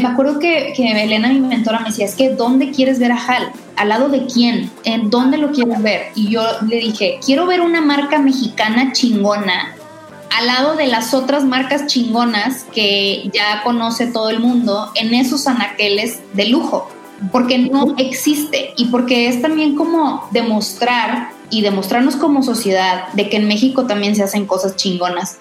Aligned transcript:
me 0.00 0.08
acuerdo 0.08 0.38
que, 0.38 0.72
que 0.76 0.90
Elena, 0.90 1.28
mi 1.28 1.40
mentora, 1.40 1.80
me 1.80 1.88
decía, 1.88 2.06
es 2.06 2.14
que 2.14 2.30
¿dónde 2.30 2.70
quieres 2.70 2.98
ver 2.98 3.12
a 3.12 3.16
Hal? 3.16 3.52
¿Al 3.76 3.88
lado 3.88 4.08
de 4.08 4.26
quién? 4.26 4.70
¿En 4.84 5.10
dónde 5.10 5.38
lo 5.38 5.52
quieres 5.52 5.82
ver? 5.82 6.08
Y 6.14 6.28
yo 6.28 6.42
le 6.68 6.76
dije, 6.76 7.18
quiero 7.24 7.46
ver 7.46 7.60
una 7.60 7.80
marca 7.80 8.18
mexicana 8.18 8.92
chingona 8.92 9.74
al 10.30 10.46
lado 10.46 10.76
de 10.76 10.86
las 10.86 11.12
otras 11.12 11.44
marcas 11.44 11.86
chingonas 11.86 12.64
que 12.72 13.28
ya 13.32 13.62
conoce 13.62 14.06
todo 14.06 14.30
el 14.30 14.40
mundo 14.40 14.90
en 14.94 15.12
esos 15.12 15.46
anaqueles 15.46 16.20
de 16.34 16.46
lujo, 16.46 16.88
porque 17.32 17.58
no 17.58 17.94
existe 17.98 18.72
y 18.76 18.86
porque 18.86 19.28
es 19.28 19.42
también 19.42 19.74
como 19.74 20.28
demostrar 20.30 21.30
y 21.50 21.62
demostrarnos 21.62 22.16
como 22.16 22.42
sociedad 22.42 23.08
de 23.12 23.28
que 23.28 23.36
en 23.38 23.48
México 23.48 23.86
también 23.86 24.14
se 24.14 24.22
hacen 24.22 24.46
cosas 24.46 24.76
chingonas. 24.76 25.38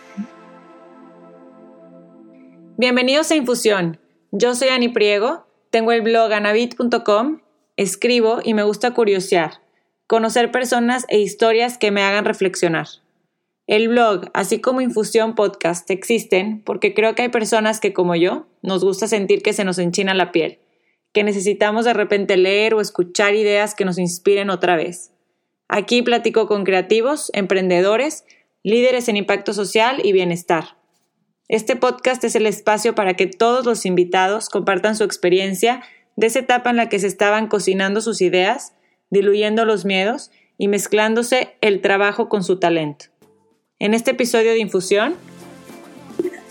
Bienvenidos 2.78 3.30
a 3.32 3.36
Infusión. 3.36 4.00
Yo 4.32 4.54
soy 4.54 4.68
Ani 4.68 4.89
Priego, 4.89 5.48
tengo 5.71 5.91
el 5.91 6.02
blog 6.02 6.32
anabit.com, 6.32 7.40
escribo 7.77 8.41
y 8.44 8.53
me 8.53 8.62
gusta 8.62 8.94
curiosear, 8.94 9.53
conocer 10.05 10.52
personas 10.52 11.05
e 11.08 11.17
historias 11.17 11.80
que 11.80 11.90
me 11.90 12.03
hagan 12.03 12.26
reflexionar. 12.26 12.88
El 13.66 13.88
blog, 13.88 14.30
así 14.36 14.62
como 14.62 14.81
Infusión 14.81 15.34
Podcast, 15.34 15.89
existen 15.89 16.62
porque 16.62 16.94
creo 16.94 17.16
que 17.16 17.23
hay 17.23 17.30
personas 17.30 17.80
que, 17.80 17.91
como 17.91 18.16
yo, 18.16 18.45
nos 18.62 18.84
gusta 18.84 19.08
sentir 19.08 19.41
que 19.41 19.53
se 19.53 19.63
nos 19.63 19.80
enchina 19.80 20.13
la 20.13 20.31
piel, 20.31 20.59
que 21.11 21.23
necesitamos 21.23 21.86
de 21.86 21.94
repente 21.94 22.38
leer 22.38 22.75
o 22.75 22.81
escuchar 22.81 23.34
ideas 23.34 23.73
que 23.73 23.86
nos 23.86 23.98
inspiren 23.98 24.52
otra 24.52 24.75
vez. 24.75 25.11
Aquí 25.67 26.03
platico 26.03 26.48
con 26.48 26.66
creativos, 26.66 27.31
emprendedores, 27.34 28.25
líderes 28.61 29.09
en 29.09 29.17
impacto 29.17 29.53
social 29.53 30.02
y 30.03 30.14
bienestar. 30.14 30.78
Este 31.49 31.76
podcast 31.76 32.23
es 32.23 32.35
el 32.35 32.45
espacio 32.45 32.94
para 32.94 33.16
que 33.16 33.26
todos 33.26 33.66
los 33.66 33.88
invitados 33.88 34.49
compartan 34.49 34.95
su 34.95 35.03
experiencia 35.03 35.81
de 36.16 36.27
esa 36.27 36.39
etapa 36.39 36.70
en 36.70 36.75
la 36.75 36.89
que 36.89 36.99
se 36.99 37.08
estaban 37.08 37.48
cocinando 37.48 38.02
sus 38.02 38.22
ideas, 38.22 38.73
diluyendo 39.09 39.66
los 39.66 39.83
miedos 39.83 40.30
y 40.59 40.67
mezclándose 40.67 41.58
el 41.61 41.81
trabajo 41.81 42.30
con 42.30 42.44
su 42.44 42.59
talento 42.59 43.05
en 43.80 43.95
este 43.95 44.11
episodio 44.11 44.52
de 44.52 44.59
Infusión? 44.59 45.16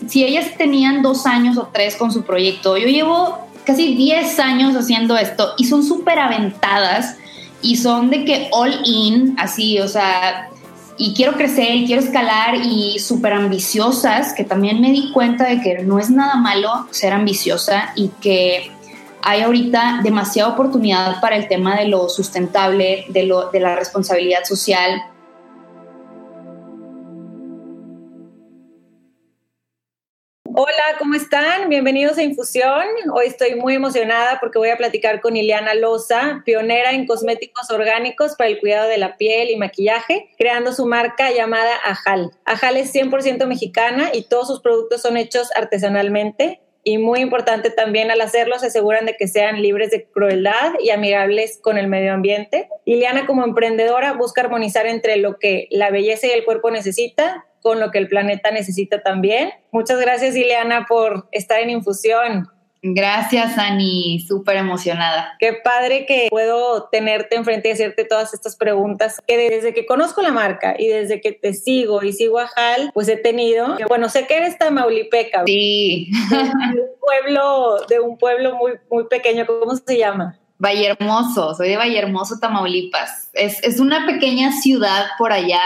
Si 0.07 0.25
ellas 0.25 0.57
tenían 0.57 1.01
dos 1.01 1.25
años 1.25 1.57
o 1.57 1.69
tres 1.73 1.95
con 1.95 2.11
su 2.11 2.23
proyecto, 2.23 2.77
yo 2.77 2.87
llevo 2.87 3.47
casi 3.63 3.95
10 3.95 4.37
años 4.39 4.75
haciendo 4.75 5.15
esto 5.15 5.53
y 5.57 5.65
son 5.65 5.85
súper 5.85 6.19
aventadas 6.19 7.15
y 7.61 7.77
son 7.77 8.09
de 8.09 8.25
que 8.25 8.49
all 8.51 8.73
in, 8.83 9.35
así, 9.37 9.79
o 9.79 9.87
sea, 9.87 10.48
y 10.99 11.13
quiero 11.13 11.33
crecer 11.33 11.75
y 11.75 11.85
quiero 11.87 12.01
escalar 12.01 12.55
y 12.55 12.99
súper 12.99 13.31
ambiciosas, 13.31 14.33
que 14.33 14.43
también 14.43 14.81
me 14.81 14.91
di 14.91 15.11
cuenta 15.13 15.45
de 15.45 15.61
que 15.61 15.79
no 15.79 15.97
es 15.97 16.09
nada 16.09 16.35
malo 16.35 16.87
ser 16.91 17.13
ambiciosa 17.13 17.93
y 17.95 18.09
que 18.21 18.69
hay 19.21 19.41
ahorita 19.41 20.01
demasiada 20.03 20.49
oportunidad 20.49 21.21
para 21.21 21.37
el 21.37 21.47
tema 21.47 21.77
de 21.77 21.87
lo 21.87 22.09
sustentable, 22.09 23.05
de, 23.07 23.23
lo, 23.23 23.49
de 23.49 23.61
la 23.61 23.77
responsabilidad 23.77 24.43
social, 24.43 25.01
¿cómo 31.09 31.19
están? 31.19 31.69
Bienvenidos 31.69 32.19
a 32.19 32.21
Infusión. 32.21 32.85
Hoy 33.11 33.25
estoy 33.25 33.55
muy 33.55 33.73
emocionada 33.73 34.37
porque 34.39 34.59
voy 34.59 34.69
a 34.69 34.77
platicar 34.77 35.21
con 35.21 35.35
Ileana 35.35 35.73
Loza, 35.73 36.43
pionera 36.45 36.91
en 36.91 37.07
cosméticos 37.07 37.71
orgánicos 37.71 38.35
para 38.35 38.51
el 38.51 38.59
cuidado 38.59 38.87
de 38.87 38.99
la 38.99 39.17
piel 39.17 39.49
y 39.49 39.55
maquillaje, 39.55 40.29
creando 40.37 40.71
su 40.71 40.85
marca 40.85 41.31
llamada 41.31 41.71
Ajal. 41.83 42.29
Ajal 42.45 42.77
es 42.77 42.93
100% 42.93 43.47
mexicana 43.47 44.11
y 44.13 44.25
todos 44.25 44.49
sus 44.49 44.61
productos 44.61 45.01
son 45.01 45.17
hechos 45.17 45.49
artesanalmente. 45.55 46.61
Y 46.83 46.99
muy 46.99 47.21
importante 47.21 47.71
también 47.71 48.11
al 48.11 48.21
hacerlo 48.21 48.59
se 48.59 48.67
aseguran 48.67 49.07
de 49.07 49.15
que 49.15 49.27
sean 49.27 49.63
libres 49.63 49.89
de 49.89 50.05
crueldad 50.05 50.73
y 50.79 50.91
amigables 50.91 51.57
con 51.59 51.79
el 51.79 51.87
medio 51.87 52.13
ambiente. 52.13 52.69
Ileana 52.85 53.25
como 53.25 53.43
emprendedora 53.43 54.13
busca 54.13 54.41
armonizar 54.41 54.85
entre 54.85 55.17
lo 55.17 55.39
que 55.39 55.67
la 55.71 55.89
belleza 55.89 56.27
y 56.27 56.31
el 56.31 56.45
cuerpo 56.45 56.69
necesita 56.69 57.47
con 57.61 57.79
lo 57.79 57.91
que 57.91 57.97
el 57.97 58.07
planeta 58.07 58.51
necesita 58.51 59.01
también. 59.01 59.51
Muchas 59.71 59.99
gracias, 59.99 60.35
Ileana, 60.35 60.85
por 60.87 61.27
estar 61.31 61.59
en 61.59 61.69
Infusión. 61.69 62.47
Gracias, 62.81 63.57
Ani, 63.57 64.21
súper 64.25 64.55
emocionada. 64.55 65.35
Qué 65.39 65.53
padre 65.53 66.05
que 66.05 66.27
puedo 66.29 66.83
tenerte 66.85 67.35
enfrente 67.35 67.67
y 67.67 67.71
hacerte 67.73 68.05
todas 68.05 68.33
estas 68.33 68.55
preguntas 68.55 69.19
que 69.27 69.37
desde 69.37 69.73
que 69.73 69.85
conozco 69.85 70.21
la 70.21 70.31
marca 70.31 70.75
y 70.79 70.87
desde 70.87 71.19
que 71.19 71.33
te 71.33 71.53
sigo 71.53 72.01
y 72.03 72.13
sigo 72.13 72.39
a 72.39 72.49
Hal, 72.55 72.91
pues 72.93 73.09
he 73.09 73.17
tenido. 73.17 73.75
Bueno, 73.89 74.07
sé 74.07 74.27
que 74.27 74.37
eres 74.37 74.57
tamaulipeca. 74.57 75.43
Sí. 75.45 76.09
De 76.29 76.37
un 76.81 76.99
pueblo, 77.01 77.85
de 77.89 77.99
un 77.99 78.17
pueblo 78.17 78.55
muy, 78.55 78.73
muy 78.89 79.07
pequeño, 79.07 79.45
¿cómo 79.45 79.75
se 79.75 79.97
llama? 79.97 80.38
Hermoso, 80.61 81.55
soy 81.55 81.69
de 81.69 81.97
Hermoso, 81.97 82.37
Tamaulipas. 82.39 83.29
Es, 83.33 83.63
es, 83.63 83.79
una 83.79 84.05
pequeña 84.05 84.51
ciudad 84.51 85.05
por 85.17 85.31
allá, 85.31 85.61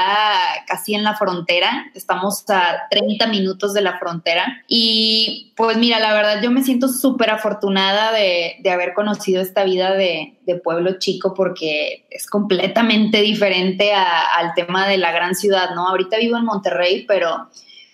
casi 0.68 0.94
en 0.94 1.04
la 1.04 1.16
frontera. 1.16 1.86
Estamos 1.96 2.48
a 2.50 2.88
30 2.92 3.26
minutos 3.28 3.74
de 3.74 3.82
la 3.82 3.98
frontera. 3.98 4.62
Y 4.68 5.52
pues 5.56 5.78
mira, 5.78 6.00
la 6.00 6.14
verdad 6.14 6.42
yo 6.44 6.52
me 6.52 6.64
siento 6.64 6.88
súper 6.90 7.32
afortunada 7.32 8.12
de, 8.12 8.58
de, 8.60 8.70
haber 8.70 8.94
conocido 8.94 9.42
esta 9.42 9.64
vida 9.64 9.94
de, 9.94 10.38
de, 10.46 10.56
pueblo 10.56 11.00
chico 11.00 11.34
porque 11.34 12.06
es 12.12 12.28
completamente 12.28 13.22
diferente 13.22 13.94
al 13.94 14.54
tema 14.54 14.88
de 14.88 14.98
la 14.98 15.12
gran 15.12 15.34
ciudad, 15.34 15.74
¿no? 15.74 15.88
Ahorita 15.88 16.18
vivo 16.18 16.38
en 16.38 16.46
Monterrey, 16.46 17.06
pero 17.08 17.50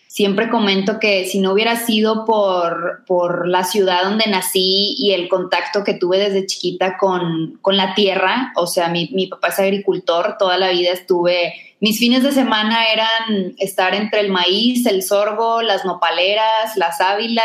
siempre 0.09 0.49
comento 0.49 0.99
que 0.99 1.25
si 1.25 1.39
no 1.39 1.53
hubiera 1.53 1.75
sido 1.75 2.25
por, 2.25 3.03
por 3.05 3.47
la 3.47 3.63
ciudad 3.63 4.03
donde 4.03 4.25
nací 4.25 4.95
y 4.97 5.11
el 5.11 5.29
contacto 5.29 5.83
que 5.83 5.93
tuve 5.93 6.17
desde 6.17 6.47
chiquita 6.47 6.97
con, 6.97 7.59
con 7.61 7.77
la 7.77 7.93
tierra, 7.93 8.51
o 8.55 8.65
sea, 8.65 8.89
mi, 8.89 9.11
mi, 9.13 9.27
papá 9.27 9.49
es 9.49 9.59
agricultor, 9.59 10.35
toda 10.39 10.57
la 10.57 10.71
vida 10.71 10.91
estuve, 10.91 11.68
mis 11.79 11.97
fines 11.97 12.23
de 12.23 12.31
semana 12.31 12.91
eran 12.91 13.55
estar 13.57 13.95
entre 13.95 14.19
el 14.19 14.31
maíz, 14.31 14.85
el 14.85 15.01
sorgo, 15.01 15.61
las 15.61 15.85
nopaleras, 15.85 16.75
la 16.75 16.91
sábila, 16.91 17.43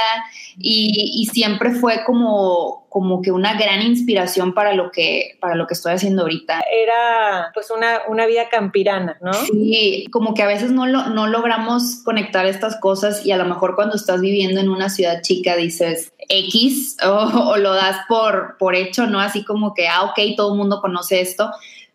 y, 0.59 1.13
y 1.15 1.27
siempre 1.27 1.73
fue 1.73 2.05
como, 2.05 2.85
como 2.89 3.23
que 3.23 3.31
una 3.31 3.55
gran 3.55 3.83
inspiración 3.83 4.55
para 4.55 4.73
lo 4.75 4.91
que, 4.91 5.37
para 5.41 5.55
lo 5.55 5.67
que 5.67 5.75
estoy 5.75 5.93
haciendo 5.93 6.23
ahorita. 6.23 6.65
Era 6.71 7.51
pues 7.55 7.71
una, 7.71 8.03
una 8.09 8.27
vida 8.27 8.49
campirana, 8.49 9.19
¿no? 9.21 9.33
Sí, 9.33 10.07
como 10.11 10.35
que 10.35 10.43
a 10.43 10.49
veces 10.49 10.73
no, 10.73 10.87
lo, 10.87 11.07
no 11.09 11.29
logramos 11.29 12.03
conectar 12.05 12.47
estas 12.47 12.77
cosas 12.81 13.25
y 13.25 13.31
a 13.31 13.37
lo 13.37 13.45
mejor 13.45 13.77
cuando 13.77 13.95
estás 13.95 14.21
viviendo 14.21 14.61
en 14.61 14.69
una 14.69 14.91
ciudad 14.91 15.23
chica 15.23 15.57
dices 15.57 16.13
X 16.29 16.97
o, 17.05 17.51
o 17.51 17.57
lo 17.57 17.73
das 17.75 17.99
por, 18.09 18.57
por 18.59 18.75
hecho, 18.75 19.07
¿no? 19.07 19.21
Así 19.21 19.45
como 19.45 19.75
que, 19.75 19.87
ah, 19.87 20.03
ok, 20.05 20.37
todo 20.37 20.53
el 20.53 20.59
mundo 20.59 20.81
conoce 20.81 21.21
esto 21.21 21.51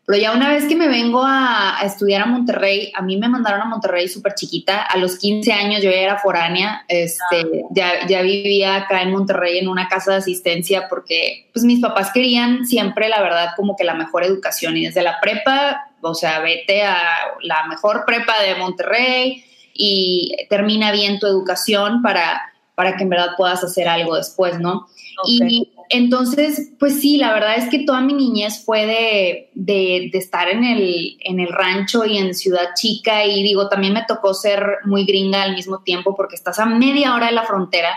pero 0.09 0.23
ya 0.23 0.31
una 0.31 0.49
vez 0.49 0.65
que 0.65 0.75
me 0.75 0.87
vengo 0.87 1.21
a, 1.23 1.81
estudiar 1.83 2.23
a 2.23 2.25
Monterrey, 2.25 2.91
a 2.95 3.03
mí 3.03 3.15
me 3.17 3.29
mandaron 3.29 3.61
a 3.61 3.65
Monterrey 3.65 4.07
súper 4.07 4.33
chiquita. 4.33 4.81
A 4.81 4.97
los 4.97 5.19
15 5.19 5.53
años 5.53 5.83
yo 5.83 5.91
ya 5.91 5.97
era 5.97 6.17
foránea, 6.17 6.83
este, 6.87 7.41
ah. 7.41 7.67
ya, 7.69 8.07
ya 8.07 8.23
vivía 8.23 8.75
acá 8.75 9.03
en 9.03 9.11
Monterrey 9.11 9.59
en 9.59 9.67
una 9.67 9.87
casa 9.87 10.13
de 10.13 10.17
asistencia 10.17 10.89
porque 10.89 11.47
pues 11.53 11.63
mis 11.63 11.79
papás 11.79 12.09
querían 12.11 12.65
siempre, 12.65 13.07
la 13.07 13.21
verdad, 13.21 13.49
como 13.55 13.75
que 13.75 13.83
la 13.83 13.93
mejor 13.93 14.23
educación. 14.23 14.77
Y 14.77 14.87
desde 14.87 15.03
la 15.03 15.19
prepa, 15.19 15.91
o 16.01 16.15
sea, 16.15 16.39
vete 16.39 16.81
a 16.81 16.97
la 17.43 17.67
mejor 17.67 18.03
prepa 18.03 18.41
de 18.41 18.55
Monterrey 18.55 19.43
y 19.75 20.35
termina 20.49 20.91
bien 20.91 21.19
tu 21.19 21.27
educación 21.27 22.01
para, 22.01 22.51
para 22.73 22.97
que 22.97 23.03
en 23.03 23.09
verdad 23.09 23.33
puedas 23.37 23.63
hacer 23.63 23.87
algo 23.87 24.15
después, 24.15 24.59
¿no? 24.59 24.87
Y 25.27 25.69
entonces, 25.89 26.71
pues 26.79 27.01
sí, 27.01 27.17
la 27.17 27.33
verdad 27.33 27.57
es 27.57 27.67
que 27.69 27.79
toda 27.79 28.01
mi 28.01 28.13
niñez 28.13 28.63
fue 28.63 28.85
de, 28.85 29.49
de, 29.55 30.09
estar 30.13 30.47
en 30.47 30.63
el, 30.63 31.17
en 31.21 31.39
el 31.39 31.49
rancho 31.51 32.05
y 32.05 32.17
en 32.19 32.35
ciudad 32.35 32.69
chica 32.75 33.25
y 33.25 33.41
digo, 33.41 33.69
también 33.69 33.93
me 33.93 34.05
tocó 34.07 34.35
ser 34.35 34.63
muy 34.85 35.05
gringa 35.05 35.41
al 35.41 35.55
mismo 35.55 35.79
tiempo 35.79 36.15
porque 36.15 36.35
estás 36.35 36.59
a 36.59 36.67
media 36.67 37.15
hora 37.15 37.25
de 37.25 37.31
la 37.31 37.43
frontera 37.43 37.89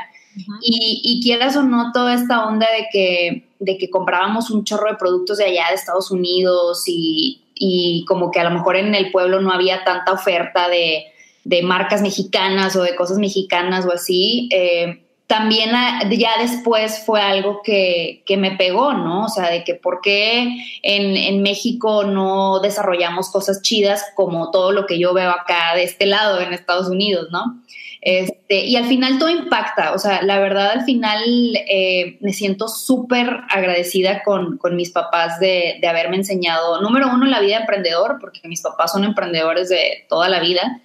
y, 0.62 1.02
y, 1.04 1.22
quieras 1.22 1.54
o 1.56 1.62
no 1.62 1.92
toda 1.92 2.14
esta 2.14 2.47
onda 2.47 2.66
de 2.75 2.86
que, 2.91 3.49
de 3.58 3.76
que 3.76 3.90
comprábamos 3.90 4.50
un 4.50 4.64
chorro 4.64 4.90
de 4.90 4.96
productos 4.96 5.37
de 5.37 5.44
allá 5.44 5.66
de 5.69 5.75
Estados 5.75 6.11
Unidos 6.11 6.84
y, 6.87 7.43
y 7.55 8.06
como 8.08 8.31
que 8.31 8.40
a 8.40 8.44
lo 8.44 8.50
mejor 8.52 8.76
en 8.76 8.94
el 8.94 9.12
pueblo 9.12 9.43
no 9.43 9.52
había 9.52 9.84
tanta 9.84 10.12
oferta 10.12 10.70
de, 10.70 11.05
de 11.44 11.62
marcas 11.62 12.00
mexicanas 12.00 12.75
o 12.76 12.82
de 12.82 12.96
cosas 12.96 13.19
mexicanas 13.19 13.84
o 13.84 13.93
así. 13.93 14.49
Eh, 14.50 15.02
también 15.32 15.70
ya 16.11 16.32
después 16.38 17.05
fue 17.06 17.23
algo 17.23 17.62
que, 17.64 18.23
me 18.37 18.50
pegó, 18.50 18.93
¿no? 18.93 19.25
O 19.25 19.29
sea, 19.31 19.49
de 19.49 19.64
que 19.64 19.75
por 19.75 20.02
qué 20.02 20.58
en, 20.82 21.40
México 21.40 22.05
no 22.05 22.61
desarrollamos 22.61 23.31
cosas 23.31 23.62
chidas 23.62 24.05
como 24.14 24.50
todo 24.50 24.73
lo 24.73 24.84
que 24.84 24.99
yo 24.99 25.14
veo 25.14 25.31
acá 25.31 25.75
de 25.75 25.84
este 25.84 26.05
lado 26.05 26.38
en 26.43 26.52
Estados 26.52 26.90
Unidos, 26.90 27.29
¿no? 27.31 27.62
Este, 28.02 28.67
y 28.67 28.76
al 28.76 28.84
final 28.84 29.19
todo 29.19 29.31
impacta, 29.31 29.94
o 29.94 29.99
sea, 29.99 30.20
la 30.20 30.38
verdad 30.38 30.73
al 30.73 30.84
final 30.84 31.23
eh, 31.67 32.19
me 32.20 32.35
siento 32.35 32.69
súper 32.69 33.31
agradecida 33.49 34.23
con, 34.25 34.58
mis 34.73 34.90
papás 34.90 35.40
de, 35.40 35.81
haberme 35.88 36.17
enseñado, 36.17 36.82
número 36.82 37.08
uno, 37.08 37.25
la 37.25 37.40
vida 37.40 37.55
de 37.55 37.61
emprendedor, 37.62 38.19
porque 38.20 38.46
mis 38.49 38.61
papás 38.61 38.93
son 38.93 39.05
emprendedores 39.05 39.70
de 39.70 40.05
toda 40.11 40.28
la 40.28 40.40
vida. 40.40 40.82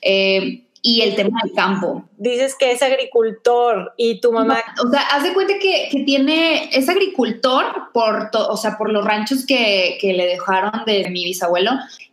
Eh, 0.00 0.62
y 0.82 1.02
el 1.02 1.14
tema 1.14 1.40
del 1.42 1.52
campo. 1.52 2.04
Dices 2.16 2.54
que 2.58 2.72
es 2.72 2.82
agricultor 2.82 3.92
y 3.96 4.20
tu 4.20 4.32
mamá... 4.32 4.58
o 4.84 4.90
sea, 4.90 5.00
haz 5.12 5.22
de 5.22 5.32
cuenta 5.32 5.54
que, 5.60 5.88
que 5.90 6.04
tiene, 6.04 6.70
es 6.72 6.88
agricultor 6.88 7.64
por, 7.92 8.30
o 8.32 8.56
sea, 8.56 8.78
por 8.78 8.90
los 8.90 9.04
ranchos 9.04 9.44
que, 9.46 9.98
que 10.00 10.12
le 10.12 10.26
dejaron 10.26 10.84
de 10.86 11.08
mi 11.10 11.24
bisabuelo 11.24 11.72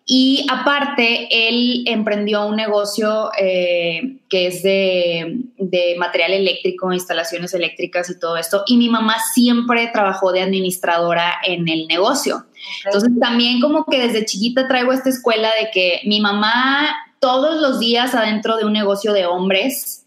y 0.09 0.47
aparte, 0.49 1.27
él 1.29 1.83
emprendió 1.85 2.47
un 2.47 2.55
negocio 2.55 3.29
eh, 3.37 4.19
que 4.29 4.47
es 4.47 4.63
de, 4.63 5.41
de, 5.57 5.95
material 5.97 6.31
eléctrico, 6.31 6.93
instalaciones 6.93 7.53
eléctricas 7.53 8.09
y 8.09 8.17
todo 8.17 8.37
esto. 8.37 8.63
Y 8.67 8.77
mi 8.77 8.87
mamá 8.87 9.17
siempre 9.33 9.89
trabajó 9.91 10.31
de 10.31 10.41
administradora 10.41 11.33
en 11.43 11.67
el 11.67 11.87
negocio. 11.87 12.45
Entonces 12.85 13.11
también 13.19 13.59
como 13.59 13.83
que 13.83 13.99
desde 13.99 14.23
chiquita 14.23 14.69
traigo 14.69 14.93
esta 14.93 15.09
escuela 15.09 15.49
de 15.61 15.71
que 15.71 15.99
mi 16.05 16.21
mamá 16.21 16.87
todos 17.19 17.59
los 17.61 17.79
días 17.79 18.13
adentro 18.13 18.57
de 18.57 18.65
un 18.65 18.73
negocio 18.73 19.13
de 19.13 19.25
hombres 19.25 20.05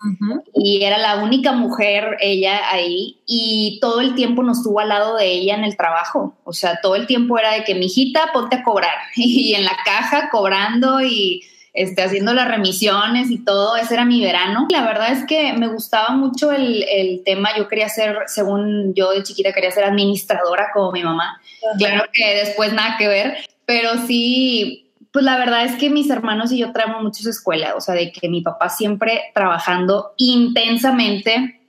y 0.55 0.85
era 0.85 0.99
la 0.99 1.23
única 1.23 1.53
mujer 1.53 2.17
ella 2.21 2.61
ahí 2.71 3.19
y 3.27 3.79
todo 3.81 4.01
el 4.01 4.15
tiempo 4.15 4.43
nos 4.43 4.63
tuvo 4.63 4.81
al 4.81 4.89
lado 4.89 5.17
de 5.17 5.27
ella 5.27 5.57
en 5.57 5.65
el 5.65 5.77
trabajo. 5.77 6.37
O 6.45 6.53
sea, 6.53 6.81
todo 6.81 6.97
el 6.97 7.07
tiempo 7.07 7.39
era 7.39 7.53
de 7.53 7.65
que 7.65 7.75
mi 7.75 7.87
hijita 7.87 8.31
ponte 8.33 8.57
a 8.57 8.63
cobrar 8.63 8.95
y 9.17 9.55
en 9.55 9.65
la 9.65 9.77
caja 9.85 10.31
cobrando 10.31 11.01
y 11.01 11.43
este, 11.73 12.03
haciendo 12.03 12.35
las 12.35 12.49
remisiones 12.49 13.31
y 13.31 13.45
todo, 13.45 13.77
ese 13.77 13.95
era 13.95 14.05
mi 14.05 14.23
verano. 14.23 14.67
La 14.71 14.85
verdad 14.85 15.13
es 15.13 15.25
que 15.25 15.53
me 15.53 15.69
gustaba 15.69 16.11
mucho 16.11 16.51
el, 16.51 16.85
el 16.89 17.23
tema, 17.25 17.57
yo 17.57 17.69
quería 17.69 17.89
ser, 17.89 18.19
según 18.27 18.93
yo 18.95 19.11
de 19.13 19.23
chiquita 19.23 19.53
quería 19.53 19.71
ser 19.71 19.85
administradora 19.85 20.71
como 20.75 20.91
mi 20.93 21.03
mamá. 21.03 21.41
Claro 21.79 22.05
que 22.13 22.35
después 22.35 22.73
nada 22.73 22.97
que 22.99 23.09
ver, 23.09 23.37
pero 23.67 23.91
sí 24.07 24.90
pues 25.13 25.25
la 25.25 25.37
verdad 25.39 25.65
es 25.65 25.77
que 25.77 25.91
mis 25.91 26.09
hermanos 26.11 26.53
y 26.53 26.59
yo 26.59 26.73
traemos 26.73 27.03
mucho 27.03 27.23
su 27.23 27.31
escuela, 27.31 27.75
o 27.75 27.81
sea, 27.81 27.95
de 27.95 28.13
que 28.13 28.29
mi 28.29 28.43
papá 28.43 28.69
siempre 28.69 29.33
trabajando 29.35 30.13
intensamente, 30.17 31.61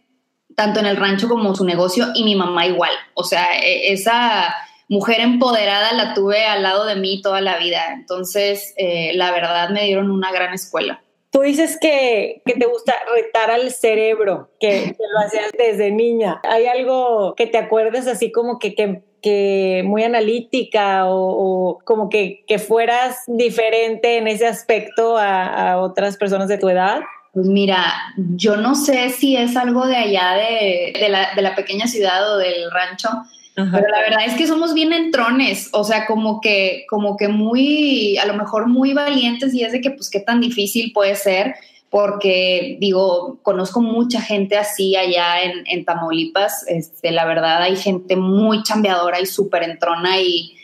tanto 0.56 0.80
en 0.80 0.86
el 0.86 0.98
rancho 0.98 1.28
como 1.28 1.56
su 1.56 1.66
negocio, 1.66 2.08
y 2.14 2.24
mi 2.24 2.36
mamá 2.36 2.68
igual. 2.68 2.92
O 3.16 3.24
sea, 3.24 3.60
e, 3.60 3.94
esa 3.94 4.54
mujer 4.90 5.22
empoderada 5.22 5.94
la 5.94 6.14
tuve 6.14 6.46
al 6.46 6.64
lado 6.64 6.86
de 6.86 6.96
mí 6.96 7.22
toda 7.22 7.42
la 7.42 7.58
vida. 7.58 7.94
Entonces, 7.94 8.74
eh, 8.78 9.14
la 9.16 9.32
verdad 9.32 9.70
me 9.70 9.86
dieron 9.86 10.12
una 10.12 10.32
gran 10.32 10.54
escuela. 10.54 11.02
Tú 11.32 11.42
dices 11.42 11.78
que, 11.80 12.42
te 12.46 12.66
gusta 12.66 12.94
retar 13.16 13.50
al 13.50 13.72
cerebro, 13.72 14.52
que, 14.60 14.98
lo 15.00 15.20
hacías 15.26 15.52
desde 15.58 15.90
niña. 15.90 16.42
¿Hay 16.44 16.66
algo 16.66 17.34
que 17.36 17.48
te 17.48 17.58
acuerdes 17.58 18.06
así 18.06 18.34
como 18.34 18.60
que, 18.60 18.76
que 18.76 19.02
que 19.22 19.84
muy 19.86 20.04
analítica 20.04 21.06
o, 21.06 21.80
como 21.84 22.10
que, 22.10 22.44
fueras 22.68 23.18
diferente 23.28 24.18
en 24.18 24.28
ese 24.28 24.48
aspecto 24.48 25.18
a, 25.18 25.78
otras 25.80 26.18
personas 26.18 26.48
de 26.48 26.58
tu 26.58 26.70
edad? 26.70 27.02
Pues 27.34 27.48
mira, 27.48 27.94
yo 28.36 28.58
no 28.58 28.76
sé 28.76 29.10
si 29.10 29.38
es 29.38 29.56
algo 29.56 29.88
de 29.88 29.96
allá 29.96 30.34
de, 30.34 31.08
la, 31.38 31.56
pequeña 31.56 31.88
ciudad 31.88 32.34
o 32.34 32.38
del 32.38 32.70
rancho, 32.72 33.10
pero 33.56 33.88
la 33.90 34.00
verdad 34.00 34.26
es 34.26 34.34
que 34.36 34.48
somos 34.48 34.74
bien 34.74 34.92
entrones, 34.92 35.70
o 35.74 35.84
sea, 35.84 36.06
como 36.08 36.42
que, 36.42 36.86
como 36.90 37.16
que 37.16 37.28
muy, 37.28 38.18
a 38.18 38.26
lo 38.26 38.34
mejor 38.34 38.68
muy 38.68 38.94
valientes 38.94 39.54
y 39.54 39.64
es 39.64 39.72
de 39.72 39.82
que 39.82 39.92
pues 39.92 40.10
qué 40.10 40.20
tan 40.20 40.42
difícil 40.42 40.92
puede 40.94 41.16
ser 41.16 41.56
porque 41.92 42.78
digo, 42.80 43.40
conozco 43.44 43.82
mucha 43.82 44.22
gente 44.22 44.58
así 44.58 44.96
allá 44.96 45.42
en, 45.44 45.84
Tamaulipas, 45.84 46.66
este, 46.68 47.12
la 47.12 47.26
verdad 47.26 47.62
hay 47.62 47.76
gente 47.76 48.16
muy 48.16 48.64
chambeadora 48.64 49.20
y 49.20 49.26
súper 49.26 49.64
entrona 49.64 50.22
y 50.22 50.56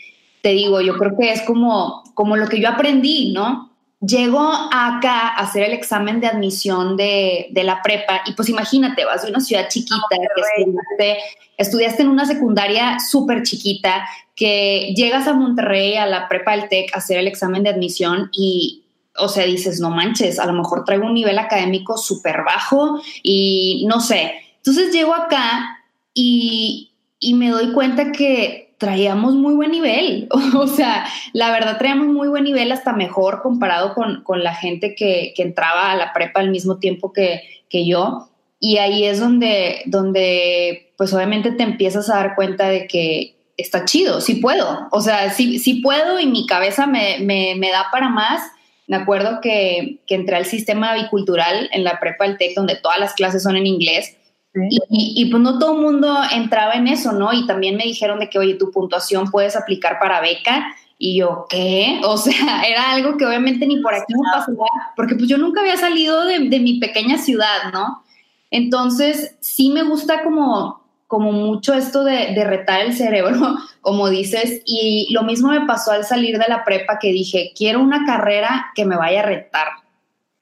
te 0.42 0.54
digo, 0.54 0.80
yo 0.80 0.98
creo 0.98 1.18
que 1.18 1.34
es 1.34 1.42
como, 1.42 2.06
como 2.14 2.38
lo 2.38 2.48
que 2.48 2.62
yo 2.62 2.70
aprendí, 2.70 3.34
¿no? 3.34 3.74
Llego 4.00 4.40
acá 4.40 5.28
a 5.28 5.40
hacer 5.40 5.64
el 5.64 5.74
examen 5.74 6.22
de 6.22 6.28
admisión 6.28 6.96
de, 6.96 7.50
la 7.54 7.82
prepa 7.82 8.22
y 8.26 8.32
pues 8.32 8.48
imagínate, 8.48 9.04
vas 9.04 9.24
de 9.24 9.30
una 9.30 9.42
ciudad 9.42 9.68
chiquita, 9.68 9.98
que 10.10 10.62
estudiaste, 10.62 11.18
estudiaste 11.58 12.04
en 12.04 12.08
una 12.08 12.26
secundaria 12.26 13.00
súper 13.02 13.44
chiquita, 13.44 14.08
que 14.34 14.94
llegas 14.96 15.28
a 15.28 15.34
Monterrey 15.34 15.98
a 15.98 16.06
la 16.06 16.30
prepa 16.30 16.52
del 16.56 16.70
TEC 16.70 16.94
a 16.94 17.00
hacer 17.00 17.18
el 17.18 17.28
examen 17.28 17.64
de 17.64 17.72
admisión 17.72 18.30
y 18.32 18.84
o 19.18 19.28
sea, 19.28 19.46
dices, 19.46 19.80
no 19.80 19.90
manches, 19.90 20.40
a 20.40 20.46
lo 20.46 20.54
mejor 20.54 20.84
traigo 20.86 21.06
un 21.06 21.14
nivel 21.14 21.40
académico 21.40 21.98
súper 21.98 22.44
bajo 22.44 23.02
y 23.24 23.86
no 23.88 24.00
sé. 24.00 24.34
Entonces 24.58 24.94
llego 24.94 25.14
acá 25.14 25.84
y, 26.14 26.94
me 27.36 27.50
doy 27.50 27.74
cuenta 27.74 28.12
que 28.12 28.76
traíamos 28.78 29.34
muy 29.36 29.56
buen 29.56 29.72
nivel. 29.72 30.28
o 30.56 30.68
sea, 30.68 31.06
la 31.34 31.52
verdad 31.52 31.78
traíamos 31.78 32.08
muy 32.08 32.28
buen 32.28 32.44
nivel, 32.44 32.72
hasta 32.72 32.94
mejor 32.94 33.42
comparado 33.42 33.94
con, 33.94 34.44
la 34.44 34.54
gente 34.54 34.96
que, 34.96 35.34
entraba 35.38 35.92
a 35.92 35.96
la 35.96 36.14
prepa 36.14 36.40
al 36.40 36.52
mismo 36.52 36.78
tiempo 36.78 37.12
que, 37.14 37.42
yo. 37.72 38.30
Y 38.60 38.78
ahí 38.78 39.04
es 39.04 39.20
donde, 39.20 39.84
donde, 39.86 40.94
pues 40.98 41.14
obviamente 41.14 41.52
te 41.52 41.64
empiezas 41.64 42.10
a 42.10 42.16
dar 42.16 42.36
cuenta 42.36 42.70
de 42.70 42.88
que 42.88 43.36
está 43.56 43.86
chido, 43.86 44.20
sí 44.20 44.36
puedo. 44.36 44.88
O 44.92 45.02
sea, 45.02 45.30
sí, 45.32 45.60
sí 45.60 45.76
puedo 45.76 46.20
y 46.20 46.26
mi 46.26 46.46
cabeza 46.48 46.88
me, 46.88 47.20
me 47.20 47.70
da 47.72 47.88
para 47.92 48.10
más 48.10 48.42
me 48.88 48.96
acuerdo 48.96 49.42
que, 49.42 50.00
que, 50.08 50.16
entré 50.16 50.38
al 50.38 50.46
sistema 50.46 50.96
bicultural 50.96 51.70
en 51.74 51.84
la 51.84 52.00
prepa 52.00 52.26
del 52.26 52.38
TEC, 52.38 52.56
donde 52.56 52.76
todas 52.76 53.00
las 53.00 53.14
clases 53.14 53.44
son 53.44 53.58
en 53.58 53.68
inglés. 53.68 54.18
Y, 54.54 54.80
y, 54.90 55.26
pues 55.30 55.44
no 55.44 55.60
todo 55.60 55.76
el 55.76 55.82
mundo 55.82 56.18
entraba 56.34 56.74
en 56.74 56.88
eso, 56.88 57.12
¿no? 57.12 57.32
Y 57.32 57.46
también 57.46 57.76
me 57.76 57.84
dijeron 57.84 58.20
de 58.20 58.30
que, 58.30 58.40
oye, 58.40 58.56
tu 58.56 58.72
puntuación 58.72 59.30
puedes 59.30 59.56
aplicar 59.56 60.00
para 60.00 60.22
beca. 60.22 60.74
Y 60.98 61.18
yo, 61.18 61.46
¿qué? 61.50 62.02
O 62.04 62.18
sea, 62.18 62.64
era 62.68 62.92
algo 62.92 63.18
que 63.18 63.26
obviamente 63.26 63.68
ni 63.68 63.82
por 63.82 63.94
aquí 63.94 64.14
me 64.16 64.32
pasaba, 64.32 64.66
porque 64.96 65.16
pues 65.16 65.28
yo 65.28 65.38
nunca 65.38 65.62
había 65.62 65.78
salido 65.78 66.26
de, 66.26 66.50
de 66.50 66.60
mi 66.60 66.80
pequeña 66.80 67.18
ciudad, 67.18 67.72
¿no? 67.72 68.04
Entonces, 68.50 69.36
sí 69.42 69.70
me 69.70 69.84
gusta 69.84 70.24
como 70.24 70.77
como 71.08 71.32
mucho 71.32 71.74
esto 71.74 72.04
de, 72.04 72.34
de, 72.34 72.44
retar 72.44 72.82
el 72.82 72.94
cerebro, 72.94 73.56
como 73.82 74.10
dices, 74.10 74.62
y 74.66 75.08
lo 75.12 75.24
mismo 75.24 75.50
me 75.50 75.66
pasó 75.66 75.92
al 75.92 76.04
salir 76.04 76.38
de 76.38 76.48
la 76.48 76.64
prepa 76.64 77.00
que 77.00 77.12
dije, 77.12 77.54
quiero 77.56 77.82
una 77.82 78.06
carrera 78.06 78.68
que 78.76 78.86
me 78.86 78.98
vaya 78.98 79.22
a 79.22 79.26
retar. 79.26 79.68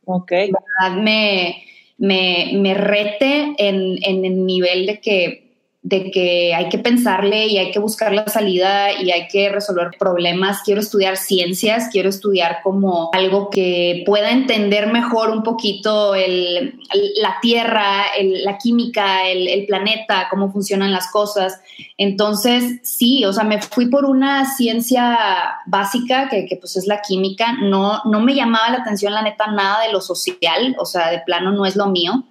Ok. 0.06 0.32
Me, 0.98 1.64
me, 1.98 2.52
me 2.56 2.74
rete 2.74 3.56
en, 3.58 3.98
en 4.04 4.26
el 4.26 4.46
nivel 4.46 4.86
de 4.86 5.00
que 5.00 5.45
de 5.86 6.10
que 6.10 6.56
hay 6.56 6.68
que 6.70 6.80
pensarle 6.80 7.46
y 7.46 7.60
hay 7.60 7.70
que 7.70 7.78
buscar 7.78 8.12
la 8.12 8.28
salida 8.28 9.00
y 9.00 9.12
hay 9.12 9.28
que 9.28 9.50
resolver 9.50 9.92
problemas. 10.00 10.64
Quiero 10.64 10.82
estudiar 10.82 11.16
ciencias, 11.16 11.90
quiero 11.92 12.10
estudiar 12.10 12.62
como 12.64 13.12
algo 13.14 13.52
que 13.52 14.02
pueda 14.04 14.32
entender 14.32 14.92
mejor 14.92 15.30
un 15.30 15.44
poquito 15.44 16.16
el, 16.16 16.80
la 17.22 17.38
Tierra, 17.40 18.06
la 18.20 18.58
química, 18.58 19.28
el, 19.30 19.68
planeta, 19.68 20.26
cómo 20.32 20.52
funcionan 20.52 20.92
las 20.92 21.12
cosas. 21.12 21.62
Entonces, 22.00 22.80
sí, 22.82 23.24
o 23.24 23.32
sea, 23.32 23.44
me 23.44 23.62
fui 23.62 23.86
por 23.86 24.06
una 24.06 24.56
ciencia 24.56 25.20
básica 25.68 26.30
que, 26.30 26.48
que 26.48 26.56
pues 26.56 26.78
es 26.78 26.88
la 26.88 27.02
química. 27.02 27.60
No, 27.62 28.02
no 28.06 28.22
me 28.22 28.34
llamaba 28.34 28.72
la 28.72 28.78
atención, 28.78 29.14
la 29.14 29.22
neta, 29.22 29.52
nada 29.52 29.86
de 29.86 29.94
lo 29.94 30.02
social, 30.02 30.76
o 30.80 30.86
sea, 30.86 31.12
de 31.12 31.20
plano 31.20 31.52
no 31.52 31.64
es 31.64 31.76
lo 31.76 31.86
mío. 31.86 32.24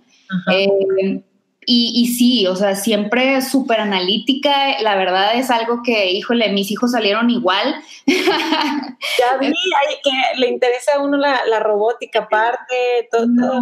Eh, 0.51 1.23
y, 1.67 2.07
sí, 2.17 2.47
o 2.47 2.57
sea, 2.57 2.77
siempre 2.77 3.43
súper 3.43 3.81
analítica. 3.81 4.81
La 4.81 4.97
verdad 4.97 5.35
es 5.35 5.51
algo 5.51 5.83
que, 5.83 6.13
híjole, 6.13 6.53
mis 6.53 6.71
hijos 6.71 6.93
salieron 6.93 7.31
igual. 7.31 7.75
Ya 9.19 9.37
vi 9.39 9.53
que 10.03 10.41
le 10.41 10.49
interesa 10.49 10.95
a 10.95 11.01
uno 11.01 11.19
la, 11.19 11.61
robótica 11.61 12.21
aparte, 12.21 13.09
todo. 13.11 13.27
No 13.27 13.61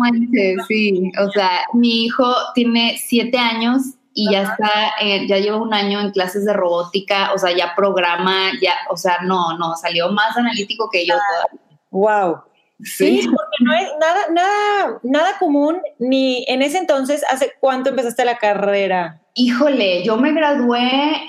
sí. 0.68 1.10
O 1.20 1.30
sea, 1.30 1.66
mi 1.72 2.04
hijo 2.04 2.32
tiene 2.54 2.96
siete 2.98 3.38
años 3.38 3.82
y 4.14 4.30
ya 4.30 4.42
está, 4.42 4.92
eh, 5.00 5.26
ya 5.26 5.38
lleva 5.38 5.56
un 5.56 5.74
año 5.74 6.00
en 6.00 6.10
clases 6.10 6.44
de 6.44 6.52
robótica, 6.52 7.32
o 7.32 7.38
sea, 7.38 7.54
ya 7.56 7.74
programa, 7.74 8.50
ya, 8.60 8.74
o 8.90 8.96
sea, 8.96 9.18
no, 9.22 9.56
no, 9.56 9.74
salió 9.76 10.10
más 10.10 10.36
analítico 10.36 10.88
que 10.90 11.06
yo 11.06 11.14
todavía. 11.14 11.60
Wow. 11.90 12.42
Sí, 12.84 13.22
porque 13.24 13.56
no 13.60 13.72
es 13.74 13.88
nada, 14.00 14.20
nada, 14.32 15.00
nada 15.02 15.38
común, 15.38 15.78
ni 15.98 16.44
en 16.48 16.62
ese 16.62 16.78
entonces, 16.78 17.24
¿hace 17.28 17.52
cuánto 17.60 17.90
empezaste 17.90 18.24
la 18.24 18.38
carrera? 18.38 19.20
Híjole, 19.34 20.04
yo 20.04 20.16
me 20.16 20.32
gradué 20.32 20.80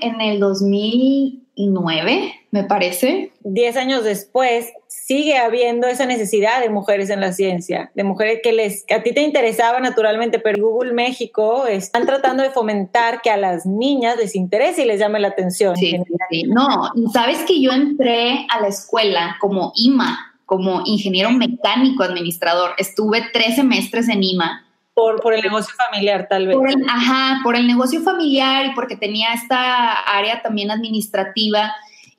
en 0.01 0.19
el 0.19 0.39
2009, 0.39 2.33
me 2.51 2.63
parece. 2.63 3.31
Diez 3.41 3.77
años 3.77 4.03
después, 4.03 4.73
sigue 4.87 5.37
habiendo 5.37 5.87
esa 5.87 6.05
necesidad 6.05 6.61
de 6.61 6.69
mujeres 6.69 7.09
en 7.09 7.21
la 7.21 7.33
ciencia, 7.33 7.91
de 7.93 8.03
mujeres 8.03 8.39
que 8.43 8.51
les, 8.51 8.85
a 8.93 9.03
ti 9.03 9.13
te 9.13 9.21
interesaba 9.21 9.79
naturalmente, 9.79 10.39
pero 10.39 10.67
Google 10.67 10.93
México 10.93 11.65
están 11.67 12.05
tratando 12.05 12.43
de 12.43 12.51
fomentar 12.51 13.21
que 13.21 13.29
a 13.29 13.37
las 13.37 13.65
niñas 13.65 14.17
les 14.17 14.35
interese 14.35 14.83
y 14.83 14.85
les 14.85 14.99
llame 14.99 15.19
la 15.19 15.29
atención. 15.29 15.75
Sí, 15.75 15.97
sí. 16.29 16.43
No, 16.43 16.91
sabes 17.11 17.39
que 17.47 17.61
yo 17.61 17.71
entré 17.71 18.45
a 18.49 18.61
la 18.61 18.67
escuela 18.67 19.37
como 19.39 19.71
IMA, 19.75 20.32
como 20.53 20.83
ingeniero 20.85 21.31
mecánico 21.31 22.03
administrador. 22.03 22.75
Estuve 22.77 23.23
tres 23.33 23.55
semestres 23.55 24.07
en 24.07 24.21
IMA. 24.23 24.63
Por, 24.93 25.19
por 25.19 25.33
el 25.33 25.41
negocio 25.41 25.73
familiar, 25.75 26.27
tal 26.29 26.45
vez. 26.45 26.55
ajá, 26.87 27.39
por 27.43 27.55
el 27.55 27.65
negocio 27.65 28.01
familiar 28.01 28.67
y 28.67 28.75
porque 28.75 28.95
tenía 28.95 29.33
esta 29.33 29.93
área 29.93 30.43
también 30.43 30.69
administrativa. 30.69 31.73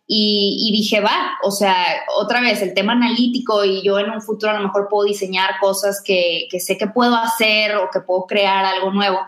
y, 0.08 0.68
dije, 0.72 1.00
va, 1.00 1.38
o 1.44 1.52
sea, 1.52 1.76
otra 2.18 2.40
vez 2.40 2.60
el 2.60 2.74
tema 2.74 2.94
analítico 2.94 3.64
y 3.64 3.82
yo 3.84 4.00
en 4.00 4.10
un 4.10 4.20
futuro 4.20 4.50
a 4.50 4.56
lo 4.56 4.64
mejor 4.64 4.88
puedo 4.90 5.06
diseñar 5.06 5.60
cosas 5.60 6.02
que, 6.04 6.48
sé 6.58 6.76
que 6.76 6.88
puedo 6.88 7.14
hacer 7.14 7.76
o 7.76 7.88
que 7.92 8.00
puedo 8.00 8.26
crear 8.26 8.64
algo 8.64 8.90
nuevo. 8.90 9.20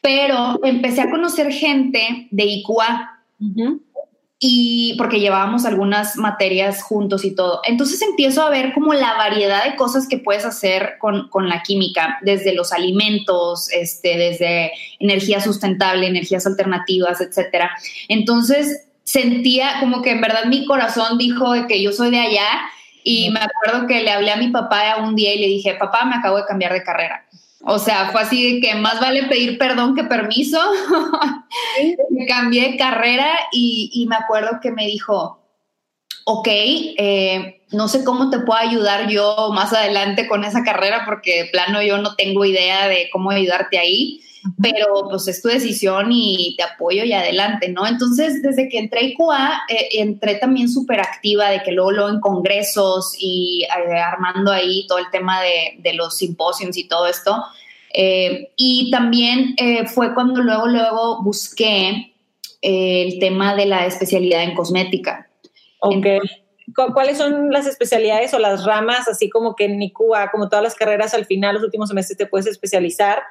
Pero 0.00 0.60
empecé 0.62 1.00
a 1.00 1.10
conocer 1.10 1.50
gente 1.50 2.28
de 2.30 2.44
IQA 2.44 3.24
y 4.38 4.94
porque 4.98 5.18
llevábamos 5.18 5.64
algunas 5.64 6.16
materias 6.16 6.82
juntos 6.82 7.24
y 7.24 7.34
todo. 7.34 7.60
Entonces 7.64 8.02
empiezo 8.02 8.42
a 8.42 8.50
ver 8.50 8.74
como 8.74 8.92
la 8.92 9.14
variedad 9.14 9.64
de 9.64 9.76
cosas 9.76 10.06
que 10.06 10.18
puedes 10.18 10.44
hacer 10.44 10.96
con, 10.98 11.28
con 11.28 11.48
la 11.48 11.62
química, 11.62 12.18
desde 12.22 12.54
los 12.54 12.72
alimentos, 12.72 13.70
este, 13.72 14.16
desde 14.18 14.72
energía 14.98 15.40
sustentable, 15.40 16.06
energías 16.06 16.46
alternativas, 16.46 17.20
etcétera. 17.20 17.70
Entonces 18.08 18.86
sentía 19.04 19.80
como 19.80 20.02
que 20.02 20.10
en 20.10 20.20
verdad 20.20 20.44
mi 20.46 20.66
corazón 20.66 21.16
dijo 21.16 21.52
que 21.66 21.82
yo 21.82 21.92
soy 21.92 22.10
de 22.10 22.20
allá 22.20 22.48
y 23.08 23.30
me 23.30 23.38
acuerdo 23.38 23.86
que 23.86 24.02
le 24.02 24.10
hablé 24.10 24.32
a 24.32 24.36
mi 24.36 24.48
papá 24.48 24.96
un 24.96 25.14
día 25.14 25.32
y 25.32 25.38
le 25.38 25.46
dije, 25.46 25.74
papá, 25.74 26.04
me 26.04 26.16
acabo 26.16 26.38
de 26.38 26.44
cambiar 26.44 26.72
de 26.72 26.82
carrera. 26.82 27.24
O 27.60 27.78
sea, 27.78 28.10
fue 28.10 28.20
así 28.20 28.54
de 28.54 28.60
que 28.60 28.74
más 28.74 29.00
vale 29.00 29.24
pedir 29.24 29.58
perdón 29.58 29.94
que 29.94 30.04
permiso. 30.04 30.60
me 32.10 32.26
cambié 32.26 32.72
de 32.72 32.76
carrera 32.76 33.30
y, 33.52 34.06
me 34.08 34.16
acuerdo 34.16 34.58
que 34.60 34.70
me 34.70 34.86
dijo, 34.86 35.40
ok, 36.24 36.48
eh, 36.48 37.62
no 37.72 37.88
sé 37.88 38.04
cómo 38.04 38.30
te 38.30 38.40
puedo 38.40 38.58
ayudar 38.58 39.08
yo 39.08 39.50
más 39.52 39.72
adelante 39.72 40.28
con 40.28 40.44
esa 40.44 40.62
carrera 40.62 41.04
porque 41.04 41.44
de 41.44 41.50
plano 41.50 41.82
yo 41.82 41.98
no 41.98 42.14
tengo 42.14 42.44
idea 42.44 42.88
de 42.88 43.08
cómo 43.10 43.30
ayudarte 43.30 43.78
ahí, 43.78 44.20
pero 44.60 45.08
pues 45.10 45.28
es 45.28 45.42
tu 45.42 45.48
decisión 45.48 46.10
y 46.10 46.54
te 46.56 46.62
apoyo 46.62 47.04
y 47.04 47.12
adelante, 47.12 47.68
¿no? 47.68 47.86
Entonces, 47.86 48.42
desde 48.42 48.68
que 48.68 48.78
entré 48.78 49.00
a 49.00 49.04
IQA, 49.04 49.62
eh, 49.68 49.88
entré 50.00 50.36
también 50.36 50.68
súper 50.68 51.00
activa 51.00 51.50
de 51.50 51.62
que 51.62 51.72
luego, 51.72 51.92
luego 51.92 52.10
en 52.10 52.20
congresos 52.20 53.14
y 53.18 53.64
eh, 53.64 53.98
armando 53.98 54.52
ahí 54.52 54.86
todo 54.86 54.98
el 54.98 55.10
tema 55.10 55.42
de, 55.42 55.76
de 55.78 55.94
los 55.94 56.16
simposios 56.16 56.76
y 56.76 56.88
todo 56.88 57.06
esto. 57.06 57.42
Eh, 57.92 58.52
y 58.56 58.90
también 58.90 59.56
fue 59.94 60.12
cuando 60.12 60.42
luego, 60.42 60.66
luego 60.66 61.22
busqué 61.22 62.12
el 62.60 63.18
tema 63.18 63.54
de 63.54 63.66
la 63.66 63.86
especialidad 63.86 64.42
en 64.42 64.54
cosmética. 64.54 65.28
¿Cuáles 66.74 67.18
son 67.18 67.50
las 67.50 67.66
especialidades 67.66 68.34
o 68.34 68.38
las 68.38 68.64
ramas, 68.64 69.08
así 69.08 69.30
como 69.30 69.54
que 69.54 69.66
en 69.66 69.80
ICUA, 69.80 70.30
como 70.30 70.48
todas 70.48 70.64
las 70.64 70.74
carreras, 70.74 71.14
al 71.14 71.24
final, 71.24 71.54
los 71.54 71.64
últimos 71.64 71.88
semestres 71.88 72.18
te 72.18 72.26
puedes 72.26 72.46
especializar? 72.46 73.22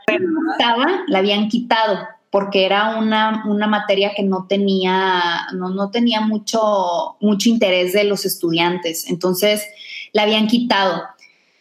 La 1.07 1.19
habían 1.19 1.49
quitado 1.49 1.99
porque 2.35 2.65
era 2.65 2.97
una, 2.97 3.45
una 3.47 3.65
materia 3.65 4.11
que 4.13 4.21
no 4.21 4.45
tenía, 4.45 5.47
no, 5.53 5.69
no, 5.69 5.89
tenía 5.89 6.19
mucho, 6.19 7.15
mucho 7.21 7.47
interés 7.47 7.93
de 7.93 8.03
los 8.03 8.25
estudiantes. 8.25 9.09
Entonces, 9.09 9.65
la 10.11 10.23
habían 10.23 10.47
quitado. 10.47 11.01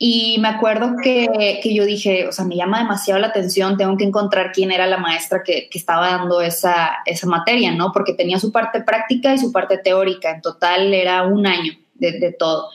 Y 0.07 0.37
me 0.39 0.49
acuerdo 0.49 0.97
que, 1.03 1.61
que, 1.63 1.75
yo 1.75 1.87
dije, 1.87 2.29
o 2.29 2.33
sea, 2.33 2.45
me 2.45 2.57
llama 2.57 2.81
demasiado 2.81 3.19
la 3.19 3.29
atención, 3.29 3.79
tengo 3.79 3.97
que 3.97 4.05
encontrar 4.05 4.53
quién 4.53 4.71
era 4.71 4.87
la 4.87 4.99
maestra 4.99 5.43
que, 5.43 5.71
que, 5.71 5.79
estaba 5.79 6.11
dando 6.11 6.43
esa, 6.43 6.97
esa 7.07 7.27
materia, 7.27 7.73
¿no? 7.73 7.91
Porque 7.91 8.13
tenía 8.13 8.39
su 8.39 8.53
parte 8.53 8.83
práctica 8.83 9.33
y 9.33 9.39
su 9.39 9.51
parte 9.51 9.79
teórica. 9.79 10.31
En 10.31 10.43
total 10.43 10.93
era 10.93 11.23
un 11.23 11.47
año 11.47 11.73
de, 11.95 12.19
de 12.19 12.33
todo, 12.33 12.69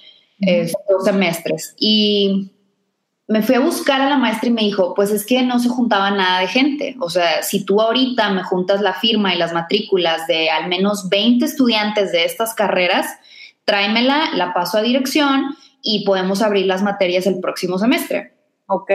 dos 0.90 1.04
semestres. 1.06 1.76
Y 1.78 2.52
me 3.28 3.44
fui 3.44 3.54
a 3.54 3.60
buscar 3.60 4.02
a 4.02 4.10
la 4.10 4.18
maestra 4.18 4.50
y 4.50 4.54
me 4.54 4.64
dijo, 4.64 4.96
pues 4.96 5.12
es 5.12 5.24
que 5.24 5.44
no 5.44 5.60
se 5.60 5.70
juntaba 5.70 6.10
nada 6.10 6.40
de 6.40 6.48
gente. 6.48 6.96
O 7.00 7.12
sea, 7.12 7.44
si 7.44 7.64
tú 7.64 7.80
ahorita 7.80 8.32
me 8.32 8.42
juntas 8.42 8.82
la 8.82 8.96
firma 8.96 9.36
y 9.36 9.38
las 9.38 9.54
matrículas 9.54 10.26
de 10.26 10.50
al 10.50 10.68
menos 10.68 11.10
20 11.10 11.46
estudiantes 11.46 12.12
de 12.12 12.26
estas 12.26 12.56
carreras, 12.56 13.06
tráemela, 13.66 14.32
la 14.34 14.52
paso 14.52 14.80
a 14.80 14.82
dirección 14.82 15.56
y 15.82 16.06
podemos 16.06 16.42
abrir 16.42 16.66
las 16.66 16.84
materias 16.84 17.28
el 17.28 17.40
próximo 17.40 17.78
semestre. 17.78 18.34
Ok. 18.68 18.92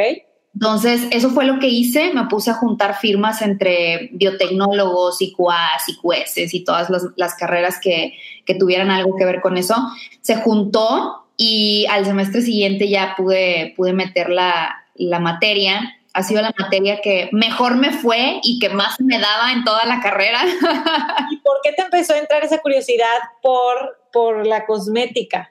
Entonces, 0.55 1.09
eso 1.11 1.31
fue 1.31 1.45
lo 1.45 1.59
que 1.59 1.69
hice. 1.69 2.13
Me 2.15 2.27
puse 2.27 2.51
a 2.51 2.55
juntar 2.55 2.97
firmas 2.97 3.43
entre 3.43 4.11
biotecnólogos, 4.13 5.21
IQAs, 5.21 5.89
IQS 5.89 6.55
y 6.55 6.65
todas 6.65 6.89
las, 7.17 7.35
carreras 7.35 7.81
que, 7.81 8.15
que, 8.47 8.55
tuvieran 8.55 8.91
algo 8.91 9.17
que 9.17 9.25
ver 9.25 9.41
con 9.41 9.57
eso. 9.57 9.75
Se 10.21 10.37
juntó 10.37 11.27
y 11.37 11.87
al 11.91 12.05
semestre 12.05 12.43
siguiente 12.43 12.89
ya 12.89 13.15
pude, 13.17 13.75
pude 13.77 13.93
meter 13.93 14.31
la, 14.31 14.85
la 14.95 15.19
materia. 15.19 15.99
Ha 16.13 16.23
sido 16.23 16.41
la 16.43 16.55
materia 16.57 17.01
que 17.03 17.29
mejor 17.33 17.75
me 17.75 17.91
fue 17.91 18.39
y 18.45 18.61
que 18.61 18.69
más 18.69 19.01
me 19.01 19.19
daba 19.19 19.53
en 19.53 19.65
toda 19.65 19.85
la 19.87 20.01
carrera. 20.01 20.45
¿Y 21.33 21.37
por 21.39 21.57
qué 21.65 21.73
te 21.73 21.83
empezó 21.83 22.15
a 22.15 22.19
entrar 22.19 22.45
esa 22.45 22.59
curiosidad 22.59 23.19
por, 23.43 23.99
por 24.13 24.47
la 24.47 24.67
cosmética? 24.67 25.51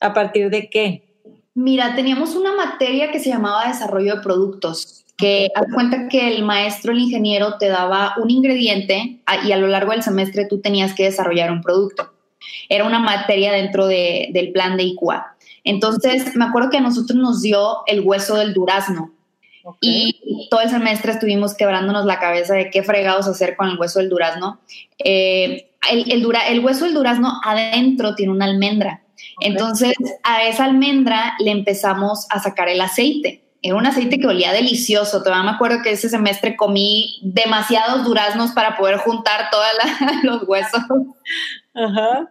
¿A 0.00 0.14
partir 0.14 0.50
de 0.50 0.70
qué? 0.70 1.08
Mira, 1.54 1.96
teníamos 1.96 2.36
una 2.36 2.54
materia 2.54 3.10
que 3.10 3.18
se 3.18 3.30
llamaba 3.30 3.66
desarrollo 3.66 4.16
de 4.16 4.22
productos, 4.22 5.04
que 5.16 5.50
haz 5.54 5.66
cuenta 5.74 6.08
que 6.08 6.28
el 6.28 6.44
maestro, 6.44 6.92
el 6.92 7.00
ingeniero, 7.00 7.58
te 7.58 7.68
daba 7.68 8.14
un 8.22 8.30
ingrediente 8.30 9.20
y 9.44 9.52
a 9.52 9.56
lo 9.56 9.66
largo 9.66 9.90
del 9.90 10.04
semestre 10.04 10.46
tú 10.46 10.60
tenías 10.60 10.94
que 10.94 11.04
desarrollar 11.04 11.50
un 11.50 11.60
producto. 11.60 12.12
Era 12.68 12.84
una 12.84 13.00
materia 13.00 13.52
dentro 13.52 13.88
del 13.88 14.52
plan 14.52 14.76
de 14.76 14.84
ICUA. 14.84 15.36
Entonces, 15.64 16.36
me 16.36 16.44
acuerdo 16.44 16.70
que 16.70 16.76
a 16.78 16.80
nosotros 16.80 17.18
nos 17.18 17.42
dio 17.42 17.78
el 17.86 18.00
hueso 18.00 18.36
del 18.36 18.54
durazno. 18.54 19.12
Y 19.80 20.48
todo 20.50 20.60
el 20.60 20.70
semestre 20.70 21.12
estuvimos 21.12 21.54
quebrándonos 21.54 22.06
la 22.06 22.20
cabeza 22.20 22.54
de 22.54 22.70
qué 22.70 22.82
fregados 22.82 23.26
hacer 23.26 23.56
con 23.56 23.68
el 23.68 23.78
hueso 23.78 23.98
del 23.98 24.08
durazno. 24.08 24.60
Eh, 24.98 25.70
el, 25.90 26.10
el 26.10 26.60
hueso 26.64 26.84
del 26.84 26.94
durazno 26.94 27.40
adentro 27.44 28.14
tiene 28.14 28.32
una 28.32 28.44
almendra. 28.44 29.02
Entonces, 29.40 29.94
a 30.22 30.44
esa 30.44 30.64
almendra 30.64 31.34
le 31.38 31.50
empezamos 31.50 32.26
a 32.30 32.40
sacar 32.40 32.68
el 32.68 32.80
aceite. 32.80 33.44
Era 33.60 33.76
un 33.76 33.86
aceite 33.86 34.18
que 34.18 34.26
olía 34.26 34.52
delicioso. 34.52 35.22
Todavía 35.22 35.42
me 35.42 35.56
acuerdo 35.56 35.82
que 35.82 35.92
ese 35.92 36.08
semestre 36.08 36.56
comí 36.56 37.18
demasiados 37.22 38.04
duraznos 38.04 38.52
para 38.52 38.76
poder 38.76 38.98
juntar 38.98 39.50
todos 39.50 39.66
los 40.22 40.46
huesos. 40.46 40.82
Ajá. 41.74 42.28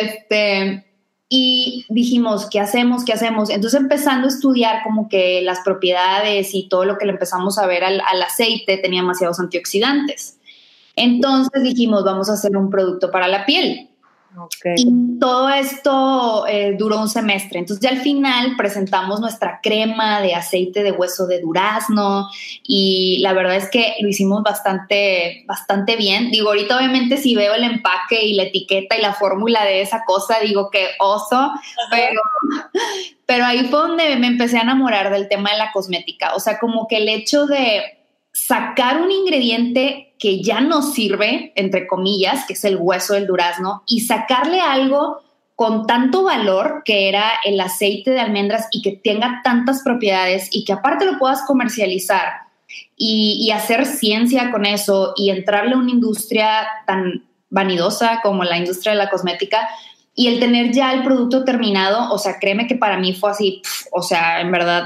Este, 0.00 0.86
y 1.28 1.86
dijimos, 1.88 2.48
¿qué 2.50 2.60
hacemos? 2.60 3.04
¿Qué 3.04 3.12
hacemos? 3.12 3.50
Entonces 3.50 3.80
empezando 3.80 4.26
a 4.26 4.30
estudiar 4.30 4.82
como 4.82 5.08
que 5.08 5.42
las 5.42 5.60
propiedades 5.60 6.54
y 6.54 6.68
todo 6.68 6.84
lo 6.84 6.98
que 6.98 7.06
le 7.06 7.12
empezamos 7.12 7.58
a 7.58 7.66
ver 7.66 7.84
al, 7.84 8.02
al 8.06 8.22
aceite 8.22 8.78
tenía 8.78 9.00
demasiados 9.00 9.38
antioxidantes. 9.40 10.38
Entonces 10.96 11.62
dijimos, 11.62 12.04
vamos 12.04 12.28
a 12.28 12.34
hacer 12.34 12.56
un 12.56 12.70
producto 12.70 13.10
para 13.10 13.28
la 13.28 13.46
piel. 13.46 13.91
Y 14.76 15.18
todo 15.18 15.48
esto 15.50 16.46
eh, 16.46 16.74
duró 16.78 17.00
un 17.00 17.08
semestre. 17.08 17.58
Entonces 17.58 17.82
ya 17.82 17.90
al 17.90 18.00
final 18.00 18.54
presentamos 18.56 19.20
nuestra 19.20 19.60
crema 19.62 20.20
de 20.20 20.34
aceite 20.34 20.82
de 20.82 20.92
hueso 20.92 21.26
de 21.26 21.40
durazno 21.40 22.28
y 22.62 23.18
la 23.20 23.32
verdad 23.34 23.56
es 23.56 23.68
que 23.70 23.94
lo 24.00 24.08
hicimos 24.08 24.42
bastante, 24.42 25.44
bastante 25.46 25.96
bien. 25.96 26.30
Digo, 26.30 26.48
ahorita 26.48 26.76
obviamente 26.76 27.16
si 27.18 27.34
veo 27.34 27.54
el 27.54 27.64
empaque 27.64 28.24
y 28.24 28.34
la 28.34 28.44
etiqueta 28.44 28.96
y 28.96 29.02
la 29.02 29.14
fórmula 29.14 29.64
de 29.64 29.82
esa 29.82 30.04
cosa, 30.04 30.40
digo 30.40 30.70
que 30.70 30.86
oso, 30.98 31.52
pero, 31.90 32.20
pero 33.26 33.44
ahí 33.44 33.64
fue 33.64 33.80
donde 33.80 34.16
me 34.16 34.28
empecé 34.28 34.58
a 34.58 34.62
enamorar 34.62 35.12
del 35.12 35.28
tema 35.28 35.50
de 35.50 35.58
la 35.58 35.72
cosmética. 35.72 36.34
O 36.34 36.40
sea, 36.40 36.58
como 36.58 36.88
que 36.88 36.96
el 36.96 37.08
hecho 37.08 37.46
de 37.46 38.01
sacar 38.32 39.00
un 39.00 39.10
ingrediente 39.10 40.14
que 40.18 40.42
ya 40.42 40.60
no 40.60 40.82
sirve, 40.82 41.52
entre 41.56 41.86
comillas, 41.86 42.46
que 42.46 42.54
es 42.54 42.64
el 42.64 42.76
hueso 42.76 43.14
del 43.14 43.26
durazno, 43.26 43.82
y 43.86 44.00
sacarle 44.00 44.60
algo 44.60 45.20
con 45.54 45.86
tanto 45.86 46.24
valor 46.24 46.82
que 46.84 47.08
era 47.08 47.32
el 47.44 47.60
aceite 47.60 48.10
de 48.10 48.20
almendras 48.20 48.68
y 48.72 48.82
que 48.82 48.92
tenga 48.92 49.42
tantas 49.44 49.82
propiedades 49.82 50.48
y 50.50 50.64
que 50.64 50.72
aparte 50.72 51.04
lo 51.04 51.18
puedas 51.18 51.42
comercializar 51.46 52.32
y, 52.96 53.50
hacer 53.50 53.84
ciencia 53.84 54.50
con 54.50 54.64
eso 54.64 55.12
y 55.16 55.30
entrarle 55.30 55.74
a 55.74 55.78
una 55.78 55.90
industria 55.90 56.66
tan 56.86 57.24
vanidosa 57.50 58.20
como 58.22 58.44
la 58.44 58.56
industria 58.56 58.92
de 58.92 58.98
la 58.98 59.10
cosmética 59.10 59.68
y 60.14 60.28
el 60.28 60.40
tener 60.40 60.72
ya 60.72 60.92
el 60.92 61.02
producto 61.02 61.44
terminado, 61.44 62.12
o 62.12 62.18
sea, 62.18 62.38
créeme 62.38 62.66
que 62.66 62.76
para 62.76 62.98
mí 62.98 63.12
fue 63.14 63.30
así, 63.30 63.62
o 63.90 64.02
sea, 64.02 64.40
en 64.40 64.50
verdad 64.50 64.84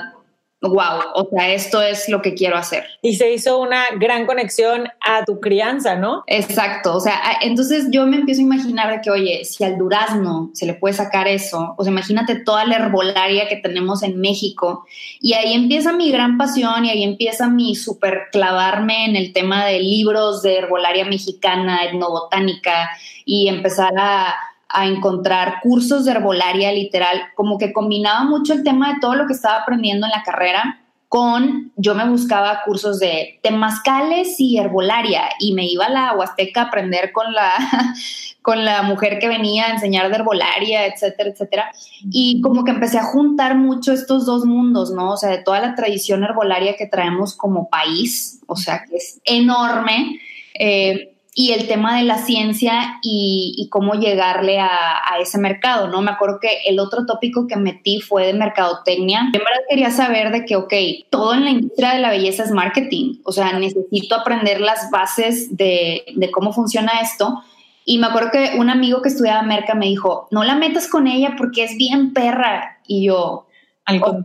wow, 0.62 1.00
o 1.14 1.28
sea, 1.30 1.52
esto 1.52 1.82
es 1.82 2.08
lo 2.08 2.22
que 2.22 2.34
quiero 2.34 2.56
hacer. 2.56 2.84
Y 3.02 3.16
se 3.16 3.32
hizo 3.32 3.58
una 3.58 3.84
gran 3.98 4.26
conexión 4.26 4.88
a 5.00 5.24
tu 5.24 5.38
crianza, 5.40 5.96
¿no? 5.96 6.24
Exacto, 6.26 6.96
o 6.96 7.00
sea, 7.00 7.20
entonces 7.42 7.88
yo 7.90 8.06
me 8.06 8.16
empiezo 8.16 8.40
a 8.40 8.44
imaginar 8.44 8.90
de 8.90 9.00
que, 9.00 9.10
oye, 9.10 9.44
si 9.44 9.64
al 9.64 9.76
durazno 9.78 10.50
se 10.54 10.66
le 10.66 10.74
puede 10.74 10.94
sacar 10.94 11.28
eso, 11.28 11.74
o 11.76 11.84
sea, 11.84 11.92
imagínate 11.92 12.36
toda 12.36 12.64
la 12.64 12.76
herbolaria 12.76 13.48
que 13.48 13.56
tenemos 13.56 14.02
en 14.02 14.18
México, 14.20 14.86
y 15.20 15.34
ahí 15.34 15.52
empieza 15.52 15.92
mi 15.92 16.10
gran 16.10 16.38
pasión 16.38 16.84
y 16.84 16.90
ahí 16.90 17.04
empieza 17.04 17.48
mi 17.48 17.74
super 17.74 18.28
clavarme 18.32 19.04
en 19.04 19.16
el 19.16 19.32
tema 19.32 19.66
de 19.66 19.80
libros 19.80 20.42
de 20.42 20.56
herbolaria 20.56 21.04
mexicana, 21.04 21.84
etnobotánica, 21.84 22.88
y 23.24 23.48
empezar 23.48 23.92
a 23.98 24.34
a 24.68 24.86
encontrar 24.86 25.60
cursos 25.62 26.04
de 26.04 26.12
herbolaria 26.12 26.72
literal, 26.72 27.20
como 27.34 27.58
que 27.58 27.72
combinaba 27.72 28.24
mucho 28.24 28.52
el 28.52 28.64
tema 28.64 28.94
de 28.94 29.00
todo 29.00 29.14
lo 29.14 29.26
que 29.26 29.32
estaba 29.32 29.62
aprendiendo 29.62 30.06
en 30.06 30.12
la 30.12 30.22
carrera 30.22 30.80
con, 31.08 31.72
yo 31.76 31.94
me 31.94 32.08
buscaba 32.08 32.62
cursos 32.64 32.98
de 32.98 33.38
temazcales 33.42 34.40
y 34.40 34.58
herbolaria 34.58 35.28
y 35.38 35.52
me 35.52 35.64
iba 35.66 35.86
a 35.86 35.90
la 35.90 36.12
Huasteca 36.14 36.62
a 36.62 36.64
aprender 36.64 37.12
con 37.12 37.32
la, 37.32 37.54
con 38.42 38.64
la 38.64 38.82
mujer 38.82 39.18
que 39.18 39.28
venía 39.28 39.66
a 39.66 39.72
enseñar 39.72 40.10
de 40.10 40.16
herbolaria, 40.16 40.86
etcétera, 40.86 41.30
etcétera. 41.30 41.72
Y 42.10 42.40
como 42.40 42.64
que 42.64 42.72
empecé 42.72 42.98
a 42.98 43.04
juntar 43.04 43.56
mucho 43.56 43.92
estos 43.92 44.26
dos 44.26 44.44
mundos, 44.44 44.90
¿no? 44.90 45.12
O 45.12 45.16
sea, 45.16 45.30
de 45.30 45.42
toda 45.42 45.60
la 45.60 45.74
tradición 45.74 46.24
herbolaria 46.24 46.76
que 46.76 46.86
traemos 46.86 47.36
como 47.36 47.68
país, 47.68 48.40
o 48.46 48.56
sea, 48.56 48.84
que 48.84 48.96
es 48.96 49.20
enorme. 49.24 50.18
Eh, 50.58 51.15
y 51.38 51.52
el 51.52 51.68
tema 51.68 51.98
de 51.98 52.04
la 52.04 52.16
ciencia 52.16 52.98
y, 53.02 53.68
cómo 53.70 53.92
llegarle 53.92 54.58
a, 54.58 55.02
ese 55.20 55.36
mercado, 55.36 55.88
¿no? 55.88 56.00
Me 56.00 56.10
acuerdo 56.10 56.38
que 56.40 56.62
el 56.66 56.78
otro 56.78 57.04
tópico 57.04 57.46
que 57.46 57.56
metí 57.56 58.00
fue 58.00 58.26
de 58.26 58.32
mercadotecnia. 58.32 59.20
En 59.20 59.32
verdad 59.32 59.64
quería 59.68 59.90
saber 59.90 60.32
de 60.32 60.46
que, 60.46 60.56
ok, 60.56 60.72
todo 61.10 61.34
en 61.34 61.44
la 61.44 61.50
industria 61.50 61.92
de 61.92 62.00
la 62.00 62.10
belleza 62.10 62.42
es 62.42 62.50
marketing, 62.50 63.20
o 63.22 63.32
sea, 63.32 63.52
necesito 63.58 64.14
aprender 64.14 64.62
las 64.62 64.90
bases 64.90 65.54
de, 65.54 66.06
de 66.16 66.30
cómo 66.30 66.54
funciona 66.54 67.00
esto. 67.02 67.42
Y 67.84 67.98
me 67.98 68.06
acuerdo 68.06 68.30
que 68.30 68.52
un 68.58 68.70
amigo 68.70 69.02
que 69.02 69.10
estudiaba 69.10 69.42
merca 69.42 69.74
me 69.74 69.86
dijo, 69.86 70.28
no 70.30 70.42
la 70.42 70.54
metas 70.54 70.88
con 70.88 71.06
ella 71.06 71.34
porque 71.36 71.64
es 71.64 71.76
bien 71.76 72.14
perra. 72.14 72.78
Y 72.86 73.04
yo, 73.04 73.46
al 73.84 74.00
voy 74.00 74.22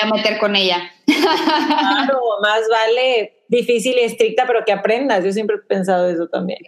a 0.00 0.06
meter 0.06 0.38
con 0.38 0.54
ella. 0.54 0.78
Claro, 1.06 2.20
más 2.40 2.60
vale 2.70 3.41
difícil 3.52 3.94
y 3.96 4.04
estricta, 4.04 4.44
pero 4.46 4.64
que 4.64 4.72
aprendas. 4.72 5.24
Yo 5.24 5.32
siempre 5.32 5.56
he 5.56 5.58
pensado 5.60 6.08
eso 6.08 6.26
también. 6.26 6.58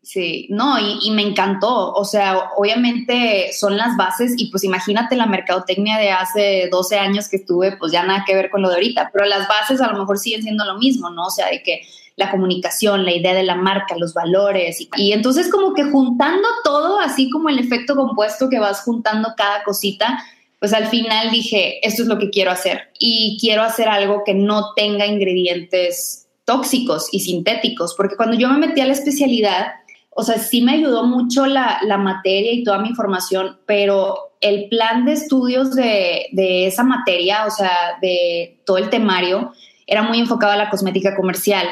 Sí, 0.00 0.46
no, 0.50 0.78
y, 0.78 1.10
me 1.10 1.22
encantó. 1.22 1.92
O 1.92 2.04
sea, 2.04 2.50
obviamente 2.56 3.52
son 3.52 3.76
las 3.76 3.96
bases 3.96 4.34
y 4.38 4.46
pues 4.50 4.64
imagínate 4.64 5.16
la 5.16 5.26
mercadotecnia 5.26 5.98
de 5.98 6.12
hace 6.12 6.68
12 6.70 6.96
años 6.96 7.28
que 7.28 7.36
estuve, 7.36 7.76
pues 7.76 7.92
ya 7.92 8.04
nada 8.04 8.24
que 8.26 8.34
ver 8.34 8.50
con 8.50 8.62
lo 8.62 8.68
de 8.68 8.76
ahorita, 8.76 9.10
pero 9.12 9.26
las 9.26 9.46
bases 9.48 9.80
a 9.80 9.92
lo 9.92 9.98
mejor 9.98 10.18
siguen 10.18 10.42
siendo 10.42 10.64
lo 10.64 10.78
mismo, 10.78 11.10
¿no? 11.10 11.26
O 11.26 11.30
sea, 11.30 11.50
de 11.50 11.62
que 11.62 11.82
la 12.16 12.30
comunicación, 12.30 13.04
la 13.04 13.12
idea 13.12 13.34
de 13.34 13.42
la 13.42 13.56
marca, 13.56 13.96
los 13.98 14.14
valores. 14.14 14.80
Y, 14.80 14.88
y 14.96 15.12
entonces 15.12 15.50
como 15.50 15.74
que 15.74 15.84
juntando 15.84 16.48
todo, 16.64 17.00
así 17.00 17.28
como 17.30 17.48
el 17.48 17.58
efecto 17.58 17.94
compuesto 17.96 18.48
que 18.48 18.60
vas 18.60 18.82
juntando 18.82 19.34
cada 19.36 19.62
cosita, 19.64 20.18
pues 20.60 20.72
al 20.72 20.86
final 20.86 21.30
dije, 21.30 21.86
esto 21.86 22.02
es 22.02 22.08
lo 22.08 22.18
que 22.18 22.30
quiero 22.30 22.50
hacer 22.50 22.90
y 22.98 23.36
quiero 23.40 23.62
hacer 23.62 23.88
algo 23.88 24.22
que 24.24 24.34
no 24.34 24.72
tenga 24.74 25.06
ingredientes 25.06 26.27
tóxicos 26.48 27.08
y 27.12 27.20
sintéticos, 27.20 27.94
porque 27.94 28.16
cuando 28.16 28.34
yo 28.34 28.48
me 28.48 28.66
metí 28.66 28.80
a 28.80 28.86
la 28.86 28.94
especialidad, 28.94 29.66
o 30.08 30.22
sea, 30.22 30.38
sí 30.38 30.62
me 30.62 30.72
ayudó 30.72 31.04
mucho 31.04 31.44
la, 31.44 31.78
materia 31.98 32.52
y 32.52 32.64
toda 32.64 32.78
mi 32.78 32.88
información, 32.88 33.58
pero 33.66 34.32
el 34.40 34.70
plan 34.70 35.04
de 35.04 35.12
estudios 35.12 35.74
de, 35.74 36.28
de, 36.32 36.66
esa 36.66 36.84
materia, 36.84 37.44
o 37.44 37.50
sea, 37.50 37.98
de 38.00 38.60
todo 38.64 38.78
el 38.78 38.88
temario, 38.88 39.52
era 39.86 40.02
muy 40.02 40.20
enfocado 40.20 40.54
a 40.54 40.56
la 40.56 40.70
cosmética 40.70 41.14
comercial. 41.14 41.66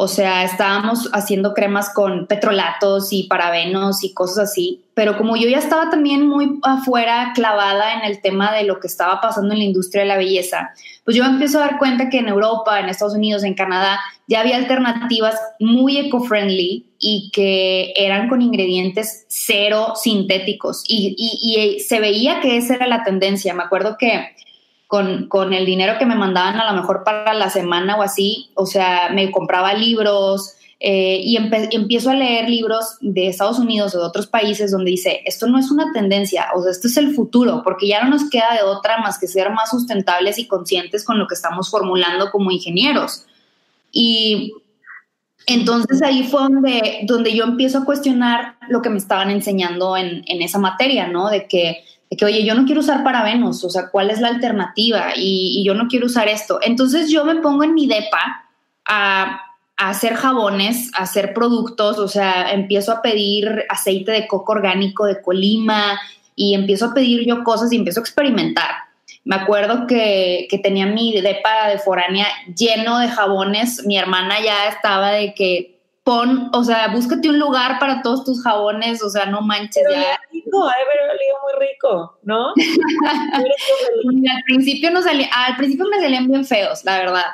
O 0.00 0.06
sea, 0.06 0.44
estábamos 0.44 1.10
haciendo 1.12 1.54
cremas 1.54 1.92
con 1.92 2.28
petrolatos 2.28 3.12
y 3.12 3.24
parabenos 3.24 4.04
y 4.04 4.14
cosas 4.14 4.50
así, 4.50 4.80
pero 4.94 5.18
como 5.18 5.34
yo 5.34 5.48
ya 5.48 5.58
estaba 5.58 5.90
también 5.90 6.24
muy 6.24 6.60
afuera 6.62 7.32
clavada 7.34 7.94
en 7.94 8.04
el 8.04 8.20
tema 8.20 8.52
de 8.52 8.62
lo 8.62 8.78
que 8.78 8.86
estaba 8.86 9.20
pasando 9.20 9.54
en 9.54 9.58
la 9.58 9.64
industria 9.64 10.02
de 10.02 10.08
la 10.08 10.16
belleza, 10.16 10.70
pues 11.04 11.16
yo 11.16 11.24
me 11.24 11.30
empiezo 11.30 11.58
a 11.58 11.62
dar 11.62 11.78
cuenta 11.78 12.10
que 12.10 12.18
en 12.18 12.28
Europa, 12.28 12.78
en 12.78 12.88
Estados 12.88 13.16
Unidos, 13.16 13.42
en 13.42 13.54
Canadá, 13.54 13.98
ya 14.28 14.38
había 14.38 14.58
alternativas 14.58 15.34
muy 15.58 15.98
eco-friendly 15.98 16.86
y 17.00 17.32
que 17.32 17.92
eran 17.96 18.28
con 18.28 18.40
ingredientes 18.40 19.24
cero 19.26 19.94
sintéticos 20.00 20.84
y, 20.86 21.16
y 21.18 21.80
se 21.80 21.98
veía 21.98 22.38
que 22.38 22.56
esa 22.56 22.76
era 22.76 22.86
la 22.86 23.02
tendencia. 23.02 23.52
Me 23.52 23.64
acuerdo 23.64 23.96
que 23.98 24.36
con, 24.88 25.28
con, 25.28 25.52
el 25.52 25.64
dinero 25.64 25.98
que 25.98 26.06
me 26.06 26.16
mandaban 26.16 26.56
a 26.56 26.72
lo 26.72 26.80
mejor 26.80 27.04
para 27.04 27.34
la 27.34 27.50
semana 27.50 27.96
o 27.96 28.02
así, 28.02 28.50
o 28.54 28.66
sea, 28.66 29.10
me 29.12 29.30
compraba 29.30 29.74
libros 29.74 30.56
eh, 30.80 31.20
y 31.24 31.36
empiezo 31.36 32.10
a 32.10 32.14
leer 32.14 32.48
libros 32.48 32.98
de 33.00 33.26
Estados 33.26 33.58
Unidos 33.58 33.94
o 33.94 33.98
de 33.98 34.06
otros 34.06 34.28
países 34.28 34.70
donde 34.70 34.92
dice, 34.92 35.22
esto 35.24 35.48
no 35.48 35.58
es 35.58 35.70
una 35.70 35.92
tendencia, 35.92 36.46
o 36.54 36.62
sea, 36.62 36.70
esto 36.70 36.86
es 36.86 36.96
el 36.96 37.14
futuro, 37.14 37.62
porque 37.64 37.88
ya 37.88 38.02
no 38.02 38.10
nos 38.10 38.30
queda 38.30 38.54
de 38.54 38.62
otra 38.62 38.98
más 38.98 39.18
que 39.18 39.26
ser 39.26 39.50
más 39.50 39.70
sustentables 39.70 40.38
y 40.38 40.46
conscientes 40.46 41.04
con 41.04 41.18
lo 41.18 41.26
que 41.26 41.34
estamos 41.34 41.70
formulando 41.70 42.30
como 42.30 42.52
ingenieros. 42.52 43.26
Y 43.90 44.54
entonces 45.46 46.00
ahí 46.00 46.24
fue 46.24 46.42
donde, 46.42 47.00
donde 47.04 47.34
yo 47.34 47.44
empiezo 47.44 47.78
a 47.78 47.84
cuestionar 47.84 48.56
lo 48.68 48.80
que 48.80 48.90
me 48.90 48.98
estaban 48.98 49.30
enseñando 49.30 49.96
en, 49.96 50.22
en 50.26 50.42
esa 50.42 50.58
materia, 50.58 51.08
¿no? 51.08 51.28
De 51.28 51.48
que 51.48 51.84
que, 52.16 52.24
oye, 52.24 52.44
yo 52.44 52.54
no 52.54 52.64
quiero 52.64 52.80
usar 52.80 53.04
parabenos, 53.04 53.64
o 53.64 53.70
sea, 53.70 53.88
¿cuál 53.90 54.10
es 54.10 54.20
la 54.20 54.28
alternativa? 54.28 55.12
Y, 55.16 55.62
yo 55.64 55.74
no 55.74 55.88
quiero 55.88 56.06
usar 56.06 56.28
esto. 56.28 56.58
Entonces 56.62 57.10
yo 57.10 57.24
me 57.24 57.36
pongo 57.36 57.64
en 57.64 57.74
mi 57.74 57.86
depa 57.86 58.46
a, 58.86 59.42
hacer 59.76 60.14
jabones, 60.14 60.90
a 60.94 61.02
hacer 61.02 61.32
productos, 61.32 61.98
o 61.98 62.08
sea, 62.08 62.50
empiezo 62.50 62.90
a 62.90 63.00
pedir 63.00 63.64
aceite 63.68 64.10
de 64.10 64.26
coco 64.26 64.50
orgánico 64.50 65.06
de 65.06 65.22
Colima 65.22 66.00
y 66.34 66.54
empiezo 66.54 66.86
a 66.86 66.94
pedir 66.94 67.24
yo 67.24 67.44
cosas 67.44 67.72
y 67.72 67.76
empiezo 67.76 68.00
a 68.00 68.02
experimentar. 68.02 68.70
Me 69.24 69.36
acuerdo 69.36 69.86
que, 69.86 70.48
que 70.50 70.58
tenía 70.58 70.86
mi 70.86 71.20
depa 71.20 71.68
de 71.68 71.78
foránea 71.78 72.26
lleno 72.56 72.98
de 72.98 73.08
jabones, 73.08 73.84
mi 73.86 73.96
hermana 73.96 74.40
ya 74.40 74.66
estaba 74.68 75.10
de 75.10 75.32
que 75.34 75.78
pon, 76.08 76.48
o 76.54 76.64
sea, 76.64 76.88
búscate 76.88 77.28
un 77.28 77.38
lugar 77.38 77.78
para 77.78 78.00
todos 78.00 78.24
tus 78.24 78.42
jabones, 78.42 79.02
o 79.02 79.10
sea, 79.10 79.26
no 79.26 79.42
manches. 79.42 79.82
Ya. 79.92 80.18
Rico, 80.48 81.38
muy 81.42 81.66
rico, 81.66 82.18
¿no? 82.22 82.52
al 84.32 84.42
principio 84.46 84.90
no 84.90 85.02
salía, 85.02 85.28
al 85.32 85.56
principio 85.56 85.86
me 85.90 86.00
salían 86.00 86.28
bien 86.28 86.44
feos, 86.44 86.84
la 86.84 86.98
verdad. 86.98 87.26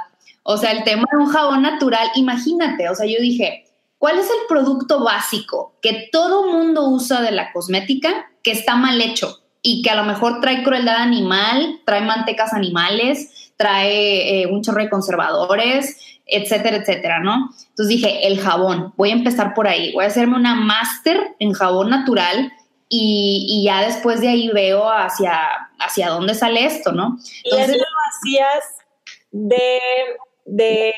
O 0.42 0.56
sea, 0.56 0.72
el 0.72 0.84
tema 0.84 1.04
de 1.10 1.18
un 1.18 1.26
jabón 1.26 1.62
natural, 1.62 2.08
imagínate, 2.14 2.88
o 2.88 2.94
sea, 2.94 3.06
yo 3.06 3.20
dije, 3.20 3.64
¿cuál 3.98 4.18
es 4.18 4.26
el 4.26 4.46
producto 4.48 5.02
básico 5.02 5.74
que 5.80 6.08
todo 6.12 6.50
mundo 6.52 6.88
usa 6.88 7.22
de 7.22 7.30
la 7.30 7.52
cosmética 7.52 8.30
que 8.42 8.52
está 8.52 8.76
mal 8.76 9.00
hecho 9.00 9.40
y 9.62 9.82
que 9.82 9.90
a 9.90 9.96
lo 9.96 10.04
mejor 10.04 10.40
trae 10.40 10.62
crueldad 10.62 10.96
animal, 10.96 11.80
trae 11.86 12.02
mantecas 12.02 12.52
animales, 12.52 13.52
trae 13.56 14.42
eh, 14.42 14.46
un 14.46 14.62
chorro 14.62 14.82
de 14.82 14.90
conservadores, 14.90 15.98
etcétera, 16.26 16.76
etcétera, 16.76 17.20
¿no? 17.20 17.50
Entonces 17.70 17.88
dije, 17.88 18.26
el 18.26 18.38
jabón, 18.40 18.92
voy 18.96 19.10
a 19.10 19.14
empezar 19.14 19.54
por 19.54 19.68
ahí, 19.68 19.92
voy 19.92 20.04
a 20.04 20.08
hacerme 20.08 20.36
una 20.36 20.54
máster 20.54 21.34
en 21.38 21.52
jabón 21.52 21.90
natural 21.90 22.52
y, 22.88 23.64
ya 23.64 23.80
después 23.82 24.20
de 24.20 24.28
ahí 24.28 24.48
veo 24.48 24.88
hacia, 24.90 25.40
hacia 25.78 26.10
dónde 26.10 26.34
sale 26.34 26.64
esto, 26.64 26.92
¿no? 26.92 27.18
y 27.44 27.56
eso 27.56 27.72
lo 27.72 27.84
hacías 28.08 28.64
de, 29.30 29.80
de 30.44 30.94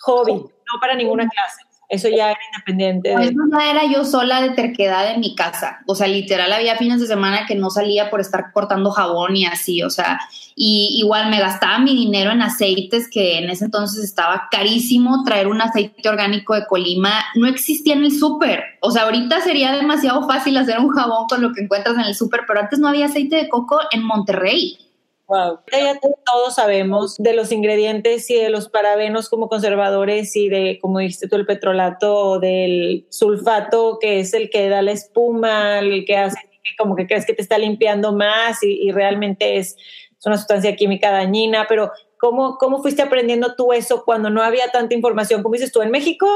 hobby, 0.00 0.34
no 0.34 0.80
para 0.80 0.94
ninguna 0.94 1.28
clase. 1.28 1.62
Eso 1.94 2.08
ya 2.08 2.30
era 2.30 2.40
independiente. 2.52 3.08
De... 3.08 3.24
Eso 3.24 3.40
ya 3.52 3.70
era 3.70 3.84
yo 3.86 4.04
sola 4.04 4.42
de 4.42 4.50
terquedad 4.50 5.10
en 5.12 5.20
mi 5.20 5.34
casa. 5.34 5.80
O 5.86 5.94
sea, 5.94 6.06
literal 6.06 6.52
había 6.52 6.76
fines 6.76 7.00
de 7.00 7.06
semana 7.06 7.46
que 7.46 7.54
no 7.54 7.70
salía 7.70 8.10
por 8.10 8.20
estar 8.20 8.52
cortando 8.52 8.90
jabón 8.90 9.36
y 9.36 9.46
así. 9.46 9.82
O 9.82 9.90
sea, 9.90 10.20
y 10.56 10.98
igual 11.00 11.30
me 11.30 11.40
gastaba 11.40 11.78
mi 11.78 11.94
dinero 11.94 12.30
en 12.30 12.42
aceites 12.42 13.08
que 13.10 13.38
en 13.38 13.50
ese 13.50 13.66
entonces 13.66 14.04
estaba 14.04 14.48
carísimo. 14.50 15.24
Traer 15.24 15.48
un 15.48 15.60
aceite 15.60 16.08
orgánico 16.08 16.54
de 16.54 16.66
Colima 16.66 17.24
no 17.34 17.46
existía 17.46 17.94
en 17.94 18.04
el 18.04 18.12
súper. 18.12 18.62
O 18.80 18.90
sea, 18.90 19.04
ahorita 19.04 19.40
sería 19.40 19.72
demasiado 19.72 20.26
fácil 20.26 20.56
hacer 20.56 20.78
un 20.78 20.90
jabón 20.90 21.26
con 21.28 21.42
lo 21.42 21.52
que 21.52 21.62
encuentras 21.62 21.96
en 21.96 22.02
el 22.02 22.14
súper, 22.14 22.42
pero 22.46 22.60
antes 22.60 22.78
no 22.78 22.88
había 22.88 23.06
aceite 23.06 23.36
de 23.36 23.48
coco 23.48 23.80
en 23.90 24.02
Monterrey. 24.02 24.78
Wow. 25.26 25.60
Ya 25.72 25.98
todos 26.26 26.54
sabemos 26.54 27.16
de 27.16 27.32
los 27.32 27.50
ingredientes 27.50 28.28
y 28.30 28.34
de 28.34 28.50
los 28.50 28.68
parabenos 28.68 29.30
como 29.30 29.48
conservadores 29.48 30.36
y 30.36 30.50
de, 30.50 30.78
como 30.82 30.98
dijiste 30.98 31.28
tú, 31.28 31.36
el 31.36 31.46
petrolato 31.46 32.38
del 32.38 33.06
sulfato, 33.08 33.98
que 34.00 34.20
es 34.20 34.34
el 34.34 34.50
que 34.50 34.68
da 34.68 34.82
la 34.82 34.92
espuma, 34.92 35.78
el 35.78 36.04
que 36.04 36.16
hace 36.18 36.36
que 36.62 36.76
como 36.78 36.94
que 36.94 37.06
crees 37.06 37.24
que 37.24 37.34
te 37.34 37.42
está 37.42 37.56
limpiando 37.56 38.12
más 38.12 38.62
y, 38.62 38.90
realmente 38.92 39.56
es, 39.56 39.76
es, 39.76 40.26
una 40.26 40.36
sustancia 40.36 40.76
química 40.76 41.10
dañina, 41.10 41.66
pero 41.68 41.90
¿cómo, 42.18 42.56
¿cómo 42.58 42.82
fuiste 42.82 43.02
aprendiendo 43.02 43.54
tú 43.54 43.72
eso 43.72 44.04
cuando 44.04 44.28
no 44.30 44.42
había 44.42 44.68
tanta 44.68 44.94
información? 44.94 45.42
Como 45.42 45.54
dices 45.54 45.72
tú, 45.72 45.82
en 45.82 45.90
México, 45.90 46.26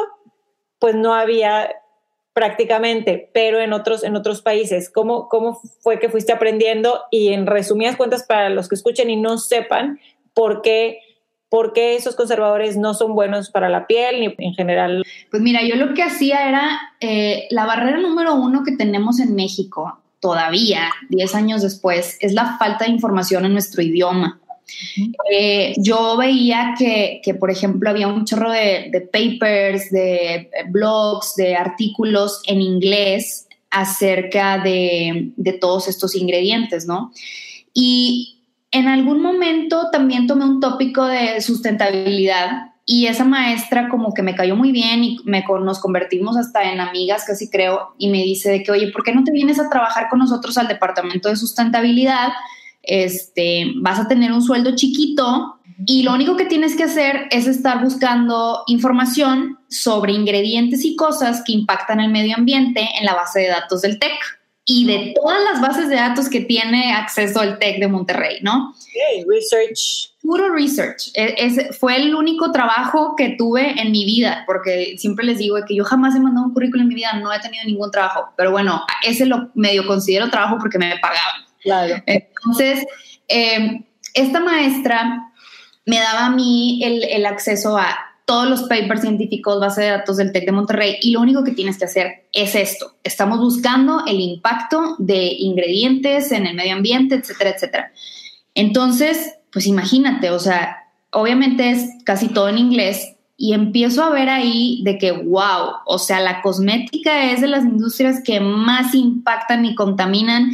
pues 0.78 0.94
no 0.94 1.14
había 1.14 1.70
prácticamente, 2.38 3.30
pero 3.34 3.58
en 3.58 3.72
otros, 3.72 4.04
en 4.04 4.14
otros 4.14 4.42
países. 4.42 4.90
¿Cómo, 4.90 5.28
¿Cómo 5.28 5.60
fue 5.80 5.98
que 5.98 6.08
fuiste 6.08 6.30
aprendiendo? 6.30 7.00
Y 7.10 7.32
en 7.32 7.48
resumidas 7.48 7.96
cuentas, 7.96 8.22
para 8.22 8.48
los 8.48 8.68
que 8.68 8.76
escuchen 8.76 9.10
y 9.10 9.16
no 9.16 9.38
sepan 9.38 9.98
por 10.34 10.62
qué, 10.62 11.00
por 11.48 11.72
qué 11.72 11.96
esos 11.96 12.14
conservadores 12.14 12.76
no 12.76 12.94
son 12.94 13.16
buenos 13.16 13.50
para 13.50 13.68
la 13.68 13.88
piel 13.88 14.20
ni 14.20 14.34
en 14.38 14.54
general. 14.54 15.04
Pues 15.32 15.42
mira, 15.42 15.64
yo 15.64 15.74
lo 15.74 15.94
que 15.94 16.04
hacía 16.04 16.48
era 16.48 16.80
eh, 17.00 17.48
la 17.50 17.66
barrera 17.66 17.98
número 17.98 18.36
uno 18.36 18.62
que 18.64 18.76
tenemos 18.76 19.18
en 19.18 19.34
México 19.34 19.98
todavía, 20.20 20.90
10 21.08 21.34
años 21.34 21.62
después, 21.62 22.18
es 22.20 22.34
la 22.34 22.56
falta 22.56 22.84
de 22.84 22.92
información 22.92 23.46
en 23.46 23.52
nuestro 23.52 23.82
idioma. 23.82 24.38
Eh, 25.30 25.74
yo 25.78 26.16
veía 26.16 26.74
que, 26.78 27.34
por 27.38 27.50
ejemplo, 27.50 27.90
había 27.90 28.08
un 28.08 28.24
chorro 28.24 28.50
de, 28.50 29.08
papers, 29.12 29.90
de 29.90 30.50
blogs, 30.68 31.34
de 31.36 31.56
artículos 31.56 32.40
en 32.46 32.60
inglés 32.60 33.46
acerca 33.70 34.58
de, 34.58 35.32
todos 35.60 35.88
estos 35.88 36.14
ingredientes, 36.14 36.86
¿no? 36.86 37.12
Y 37.72 38.40
en 38.70 38.88
algún 38.88 39.22
momento 39.22 39.88
también 39.90 40.26
tomé 40.26 40.44
un 40.44 40.60
tópico 40.60 41.06
de 41.06 41.40
sustentabilidad 41.40 42.72
y 42.84 43.06
esa 43.06 43.24
maestra 43.24 43.88
como 43.90 44.14
que 44.14 44.22
me 44.22 44.34
cayó 44.34 44.56
muy 44.56 44.72
bien 44.72 45.04
y 45.04 45.18
me, 45.24 45.44
nos 45.60 45.78
convertimos 45.78 46.38
hasta 46.38 46.72
en 46.72 46.80
amigas, 46.80 47.24
casi 47.26 47.50
creo, 47.50 47.94
y 47.98 48.08
me 48.08 48.22
dice 48.22 48.50
de 48.50 48.62
que, 48.62 48.72
oye, 48.72 48.90
¿por 48.90 49.04
qué 49.04 49.12
no 49.12 49.24
te 49.24 49.32
vienes 49.32 49.60
a 49.60 49.68
trabajar 49.68 50.08
con 50.08 50.18
nosotros 50.18 50.56
al 50.56 50.68
departamento 50.68 51.28
de 51.28 51.36
sustentabilidad? 51.36 52.28
Este, 52.88 53.72
vas 53.76 54.00
a 54.00 54.08
tener 54.08 54.32
un 54.32 54.42
sueldo 54.42 54.74
chiquito 54.74 55.60
y 55.86 56.02
lo 56.02 56.12
único 56.12 56.36
que 56.36 56.46
tienes 56.46 56.74
que 56.74 56.84
hacer 56.84 57.28
es 57.30 57.46
estar 57.46 57.82
buscando 57.82 58.64
información 58.66 59.58
sobre 59.68 60.12
ingredientes 60.12 60.84
y 60.84 60.96
cosas 60.96 61.42
que 61.44 61.52
impactan 61.52 62.00
el 62.00 62.10
medio 62.10 62.36
ambiente 62.36 62.88
en 62.98 63.04
la 63.04 63.14
base 63.14 63.40
de 63.40 63.48
datos 63.48 63.82
del 63.82 63.98
TEC 63.98 64.18
y 64.70 64.84
de 64.84 65.14
todas 65.14 65.42
las 65.44 65.62
bases 65.62 65.88
de 65.88 65.94
datos 65.94 66.28
que 66.28 66.40
tiene 66.40 66.92
acceso 66.92 67.42
el 67.42 67.58
TEC 67.58 67.78
de 67.78 67.88
Monterrey, 67.88 68.38
¿no? 68.42 68.74
Okay, 68.90 69.24
research. 69.26 70.12
Puro 70.20 70.52
research. 70.52 71.10
E, 71.14 71.72
fue 71.72 71.96
el 71.96 72.14
único 72.14 72.52
trabajo 72.52 73.14
que 73.16 73.36
tuve 73.38 73.80
en 73.80 73.90
mi 73.92 74.04
vida, 74.04 74.44
porque 74.46 74.96
siempre 74.98 75.24
les 75.24 75.38
digo 75.38 75.56
que 75.66 75.74
yo 75.74 75.84
jamás 75.84 76.14
he 76.16 76.20
mandado 76.20 76.48
un 76.48 76.52
currículum 76.52 76.82
en 76.82 76.88
mi 76.88 76.94
vida, 76.96 77.14
no 77.14 77.32
he 77.32 77.40
tenido 77.40 77.64
ningún 77.64 77.90
trabajo, 77.90 78.28
pero 78.36 78.50
bueno, 78.50 78.82
ese 79.06 79.24
lo 79.24 79.48
medio 79.54 79.86
considero 79.86 80.28
trabajo 80.28 80.58
porque 80.58 80.78
me 80.78 80.98
pagaban. 81.00 81.47
Claro. 81.62 82.02
Entonces, 82.06 82.86
em, 83.28 83.84
esta 84.14 84.40
maestra 84.40 85.32
me 85.86 85.98
daba 85.98 86.26
a 86.26 86.30
mí 86.30 86.80
el, 86.82 87.04
el 87.04 87.26
acceso 87.26 87.76
a 87.78 87.96
todos 88.28 88.46
los 88.46 88.64
papers 88.64 89.00
científicos, 89.00 89.58
base 89.58 89.80
de 89.80 89.88
datos 89.88 90.18
del 90.18 90.32
TEC 90.32 90.44
de 90.44 90.52
Monterrey 90.52 90.96
y 91.00 91.12
lo 91.12 91.20
único 91.22 91.42
que 91.44 91.52
tienes 91.52 91.78
que 91.78 91.86
hacer 91.86 92.26
es 92.34 92.54
esto. 92.54 92.96
Estamos 93.02 93.38
buscando 93.38 94.04
el 94.06 94.20
impacto 94.20 94.96
de 94.98 95.32
ingredientes 95.38 96.30
en 96.30 96.46
el 96.46 96.54
medio 96.54 96.74
ambiente, 96.74 97.14
etcétera, 97.14 97.50
etcétera. 97.56 97.92
Entonces, 98.54 99.36
pues 99.50 99.66
imagínate, 99.66 100.28
o 100.28 100.38
sea, 100.38 100.76
obviamente 101.10 101.70
es 101.70 101.88
casi 102.04 102.28
todo 102.28 102.50
en 102.50 102.58
inglés 102.58 103.14
y 103.38 103.54
empiezo 103.54 104.04
a 104.04 104.10
ver 104.10 104.28
ahí 104.28 104.82
de 104.84 104.98
que, 104.98 105.12
wow, 105.12 105.76
o 105.86 105.98
sea, 105.98 106.20
la 106.20 106.42
cosmética 106.42 107.30
es 107.30 107.40
de 107.40 107.48
las 107.48 107.64
industrias 107.64 108.20
que 108.22 108.40
más 108.40 108.94
impactan 108.94 109.64
y 109.64 109.74
contaminan 109.74 110.50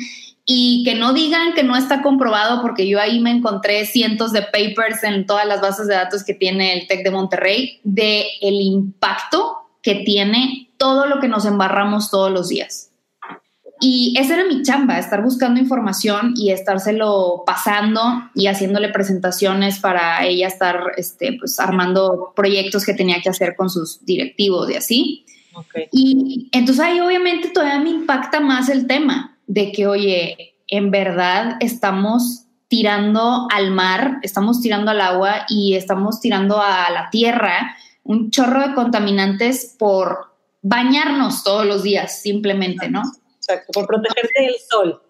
y 0.46 0.83
que 0.85 0.94
no 0.94 1.12
digan 1.12 1.54
que 1.54 1.62
no 1.62 1.76
está 1.76 2.02
comprobado 2.02 2.61
porque 2.61 2.87
yo 2.87 3.00
ahí 3.00 3.20
me 3.20 3.30
encontré 3.30 3.87
cientos 3.87 4.33
de 4.33 4.42
papers 4.42 5.02
en 5.02 5.26
todas 5.26 5.46
las 5.46 5.61
bases 5.61 5.87
de 5.87 5.94
datos 5.94 6.22
que 6.22 6.35
tiene 6.35 6.74
el 6.74 6.87
TEC 6.87 7.02
de 7.02 7.11
Monterrey 7.11 7.80
de 7.83 8.26
el 8.42 8.61
impacto 8.61 9.70
que 9.83 9.96
tiene 9.96 10.70
todo 10.76 11.07
lo 11.07 11.20
que 11.20 11.28
nos 11.28 11.46
embarramos 11.46 12.11
todos 12.11 12.30
los 12.30 12.48
días. 12.48 12.90
Y 13.80 14.14
esa 14.18 14.35
era 14.35 14.44
mi 14.44 14.62
chamba, 14.62 14.98
estar 14.98 15.22
buscando 15.22 15.61
información 15.61 16.33
y 16.37 16.50
estárselo 16.50 17.42
pasando 17.44 18.00
y 18.35 18.46
haciéndole 18.46 18.88
presentaciones 18.88 19.78
para 19.78 20.24
ella 20.24 20.46
estar 20.46 20.92
este, 20.96 21.37
pues, 21.38 21.59
armando 21.61 22.33
proyectos 22.35 22.87
que 22.87 22.94
tenía 22.94 23.20
que 23.20 23.28
hacer 23.28 23.57
con 23.57 23.68
sus 23.68 24.04
directivos 24.04 24.70
y 24.70 24.74
así. 24.74 25.26
Y 25.92 26.48
entonces 26.52 26.85
ahí 26.85 27.00
obviamente 27.00 27.50
todavía 27.50 27.80
me 27.80 27.90
impacta 27.90 28.40
más 28.40 28.68
el 28.68 28.87
tema, 28.87 29.33
de 29.46 29.72
que, 29.72 29.87
oye, 29.87 30.57
en 30.66 30.90
verdad 30.90 31.57
estamos 31.61 32.44
tirando 32.68 33.46
al 33.52 33.70
mar, 33.70 34.18
estamos 34.22 34.61
tirando 34.61 34.90
al 34.90 35.00
agua 35.00 35.46
y 35.48 35.74
estamos 35.74 36.20
tirando 36.20 36.61
a 36.61 36.90
la 36.90 37.11
tierra 37.11 37.76
un 38.02 38.30
chorro 38.30 38.66
de 38.66 38.74
contaminantes 38.74 39.76
por 39.78 40.35
bañarnos 40.62 41.44
todos 41.44 41.66
los 41.66 41.83
días, 41.83 42.20
simplemente, 42.20 42.88
¿no? 42.88 43.02
Exacto, 43.37 43.72
por 43.72 43.87
protegerte 43.87 44.42
del 44.42 44.54
sol. 44.68 45.02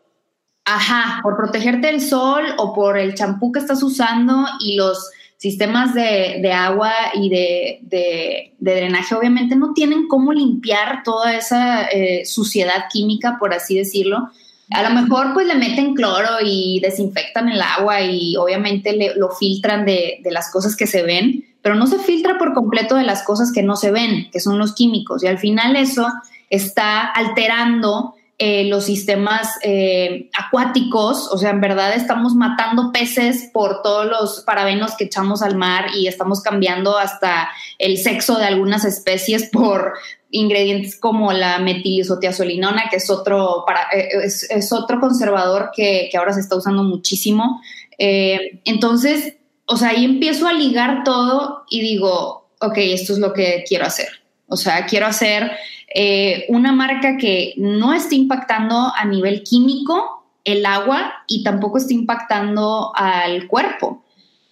Ajá, 0.65 1.21
por 1.23 1.37
protegerte 1.37 1.89
del 1.89 2.01
sol 2.01 2.45
o 2.59 2.73
por 2.73 2.97
el 2.99 3.15
champú 3.15 3.53
que 3.53 3.61
estás 3.61 3.83
usando 3.83 4.47
y 4.61 4.77
los 4.77 5.11
sistemas 5.45 5.93
de, 5.93 6.53
agua 6.55 6.91
y 7.13 7.29
de, 7.29 8.55
drenaje 8.59 9.15
obviamente 9.15 9.57
no 9.57 9.75
tienen 9.75 10.09
cómo 10.09 10.33
limpiar 10.33 11.03
toda 11.05 11.37
esa 11.37 11.85
eh, 11.85 12.25
suciedad 12.25 12.87
química, 12.91 13.37
por 13.39 13.53
así 13.53 13.77
decirlo. 13.77 14.31
A 14.71 14.83
lo 14.89 14.99
mejor 14.99 15.35
pues 15.35 15.47
le 15.47 15.57
meten 15.57 15.95
cloro 15.95 16.39
y 16.43 16.81
desinfectan 16.81 17.51
el 17.51 17.61
agua 17.61 18.01
y 18.01 18.37
obviamente 18.37 19.13
lo 19.17 19.33
filtran 19.33 19.85
de, 19.85 20.21
de 20.25 20.31
las 20.31 20.51
cosas 20.51 20.77
que 20.77 20.87
se 20.87 21.03
ven, 21.03 21.45
pero 21.61 21.75
no 21.75 21.87
se 21.87 21.99
filtra 21.99 22.39
por 22.39 22.55
completo 22.55 22.95
de 22.97 23.05
las 23.05 23.23
cosas 23.23 23.53
que 23.53 23.63
no 23.63 23.77
se 23.77 23.91
ven, 23.91 24.31
que 24.33 24.41
son 24.41 24.59
los 24.59 24.75
químicos. 24.75 25.23
Y 25.23 25.27
al 25.27 25.37
final 25.37 25.77
eso 25.77 26.07
está 26.49 27.03
alterando 27.03 28.15
eh, 28.39 28.65
los 28.65 28.85
sistemas 28.85 29.49
eh, 29.63 30.29
acuáticos, 30.37 31.29
o 31.31 31.39
sea, 31.39 31.51
en 31.51 31.61
verdad 31.61 31.95
estamos 31.95 32.35
matando 32.35 32.91
peces 32.91 33.49
por 33.53 33.81
todos 33.83 34.07
los 34.07 34.41
parabenos 34.41 34.97
que 34.97 35.05
echamos 35.05 35.41
al 35.41 35.57
mar 35.57 35.87
y 35.95 36.09
estamos 36.09 36.43
cambiando 36.43 36.99
hasta 36.99 37.49
el 37.79 37.97
sexo 37.97 38.37
de 38.37 38.47
algunas 38.47 38.85
especies 38.85 39.49
por 39.53 39.95
ingredientes 40.31 40.99
como 40.99 41.33
la 41.33 41.61
metilisotiazolinona, 41.61 42.89
que 42.91 42.97
es 42.97 43.09
otro, 43.09 43.63
para, 43.65 43.83
eh, 43.97 44.09
es, 44.25 44.73
otro 44.73 44.99
conservador 44.99 45.71
que, 45.73 46.09
que, 46.11 46.17
ahora 46.17 46.33
se 46.33 46.41
está 46.41 46.57
usando 46.57 46.83
muchísimo. 46.83 47.63
entonces, 47.99 49.37
o 49.67 49.77
sea, 49.77 49.91
ahí 49.91 50.05
empiezo 50.05 50.49
a 50.49 50.53
ligar 50.53 51.05
todo 51.05 51.65
y 51.71 51.81
digo, 51.83 52.49
ok, 52.61 52.79
esto 52.79 53.13
es 53.13 53.21
lo 53.21 53.33
que 53.33 53.65
quiero 53.69 53.87
hacer. 53.87 54.09
O 54.49 54.57
sea, 54.57 54.87
quiero 54.87 55.07
hacer 55.07 55.53
eh, 55.97 56.45
una 56.49 56.73
marca 56.73 57.17
que 57.17 57.55
no 57.57 57.95
esté 57.95 58.17
impactando 58.17 58.93
a 58.97 59.05
nivel 59.05 59.45
químico 59.45 60.27
el 60.43 60.67
agua 60.67 61.15
y 61.29 61.45
tampoco 61.45 61.79
está 61.79 61.95
impactando 61.95 62.91
al 62.97 63.47
cuerpo. 63.47 64.05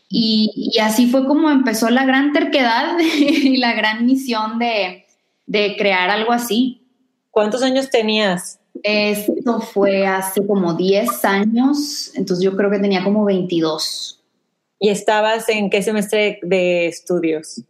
Y, 0.08 0.78
así 0.80 1.08
fue 1.08 1.26
como 1.26 1.50
empezó 1.50 1.90
la 1.90 2.04
gran 2.04 2.32
terquedad 2.32 2.96
y 3.18 3.56
la 3.56 3.72
gran 3.72 4.06
misión 4.06 4.60
de, 4.60 5.04
de 5.46 5.76
crear 5.76 6.10
algo 6.10 6.32
así. 6.32 6.86
¿Cuántos 7.30 7.62
años 7.62 7.90
tenías? 7.90 8.60
Esto 8.84 9.60
fue 9.60 10.06
hace 10.06 10.46
como 10.46 10.74
10 10.74 11.24
años, 11.24 12.12
entonces 12.14 12.44
yo 12.44 12.56
creo 12.56 12.70
que 12.70 12.78
tenía 12.78 13.02
como 13.02 13.24
22. 13.24 14.22
¿Y 14.78 14.90
estabas 14.90 15.48
en 15.48 15.70
qué 15.70 15.82
semestre 15.82 16.38
de 16.42 16.86
estudios? 16.86 17.62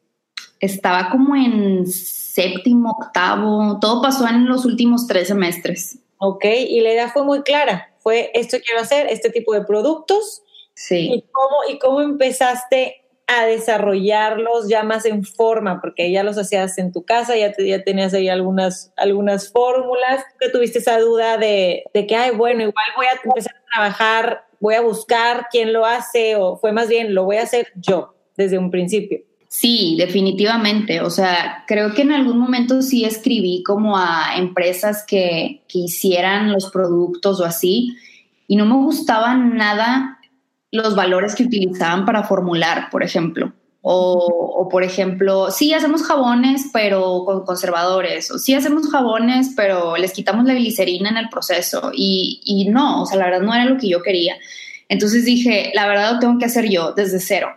Estaba 0.61 1.11
como 1.11 1.37
en 1.37 1.87
séptimo, 2.33 2.97
octavo, 2.99 3.79
todo 3.79 4.01
pasó 4.01 4.27
en 4.27 4.47
los 4.47 4.65
últimos 4.65 5.07
tres 5.07 5.29
semestres. 5.29 5.99
Ok, 6.17 6.45
y 6.45 6.81
la 6.81 6.93
idea 6.93 7.09
fue 7.11 7.25
muy 7.25 7.43
clara, 7.43 7.93
fue 7.99 8.31
esto 8.35 8.57
quiero 8.65 8.81
hacer, 8.81 9.07
este 9.11 9.29
tipo 9.31 9.53
de 9.53 9.65
productos. 9.65 10.43
Sí. 10.75 11.11
¿Y 11.13 11.25
cómo, 11.31 11.57
y 11.69 11.79
cómo 11.79 12.01
empezaste 12.01 13.05
a 13.27 13.45
desarrollarlos 13.45 14.69
ya 14.69 14.83
más 14.83 15.05
en 15.05 15.25
forma? 15.25 15.81
Porque 15.83 16.11
ya 16.11 16.23
los 16.23 16.39
hacías 16.39 16.79
en 16.79 16.93
tu 16.93 17.05
casa, 17.05 17.37
ya, 17.37 17.55
ya 17.59 17.85
tenías 17.85 18.15
ahí 18.15 18.29
algunas, 18.31 18.93
algunas 18.97 19.53
fórmulas, 19.53 20.25
que 20.41 20.49
tuviste 20.49 20.79
esa 20.79 20.99
duda 21.01 21.37
de, 21.37 21.85
de 21.93 22.07
que, 22.07 22.17
ay, 22.17 22.35
bueno, 22.35 22.63
igual 22.63 22.87
voy 22.97 23.07
a 23.07 23.21
empezar 23.23 23.55
a 23.55 23.75
trabajar, 23.75 24.47
voy 24.59 24.75
a 24.75 24.81
buscar 24.81 25.49
quién 25.51 25.75
lo 25.75 25.85
hace, 25.85 26.37
o 26.37 26.57
fue 26.57 26.73
más 26.73 26.89
bien, 26.89 27.15
lo 27.15 27.25
voy 27.25 27.37
a 27.37 27.43
hacer 27.43 27.73
yo 27.75 28.15
desde 28.37 28.57
un 28.57 28.71
principio. 28.71 29.21
Sí, 29.55 29.97
definitivamente. 29.99 31.03
O 31.03 31.11
sea, 31.11 31.65
creo 31.67 31.93
que 31.93 32.01
en 32.01 32.13
algún 32.13 32.39
momento 32.39 32.81
sí 32.81 33.05
escribí 33.05 33.63
como 33.63 33.99
a 33.99 34.37
empresas 34.39 35.05
que, 35.07 35.61
hicieran 35.75 36.51
los 36.51 36.71
productos 36.71 37.39
o 37.39 37.45
así, 37.45 37.95
y 38.49 38.57
no 38.57 38.65
me 38.65 38.77
gustaban 38.77 39.55
nada 39.59 40.19
los 40.71 40.97
valores 40.97 41.35
que 41.35 41.43
utilizaban 41.43 42.07
para 42.07 42.23
formular, 42.23 42.89
por 42.91 43.03
ejemplo. 43.03 43.53
O, 43.83 44.69
por 44.71 44.85
ejemplo, 44.85 45.51
sí 45.51 45.75
hacemos 45.75 46.03
jabones, 46.03 46.71
pero 46.73 47.25
con 47.27 47.45
conservadores, 47.45 48.31
o 48.31 48.39
sí 48.39 48.55
hacemos 48.55 48.89
jabones, 48.89 49.53
pero 49.55 49.99
les 49.99 50.13
quitamos 50.13 50.47
la 50.47 50.55
glicerina 50.55 51.11
en 51.11 51.19
el 51.19 51.29
proceso. 51.29 51.93
Y, 51.95 52.41
y 52.43 52.71
no, 52.71 53.03
o 53.03 53.07
sea, 53.07 53.19
la 53.19 53.27
verdad 53.27 53.43
no 53.43 53.55
era 53.55 53.67
lo 53.67 53.77
que 53.77 53.91
yo 53.91 54.01
quería. 54.01 54.35
Entonces 54.89 55.27
dije, 55.27 55.73
la 55.75 55.87
verdad 55.87 56.15
lo 56.15 56.21
tengo 56.21 56.39
que 56.39 56.47
hacer 56.47 56.71
yo 56.71 56.93
desde 56.93 57.21
cero 57.21 57.49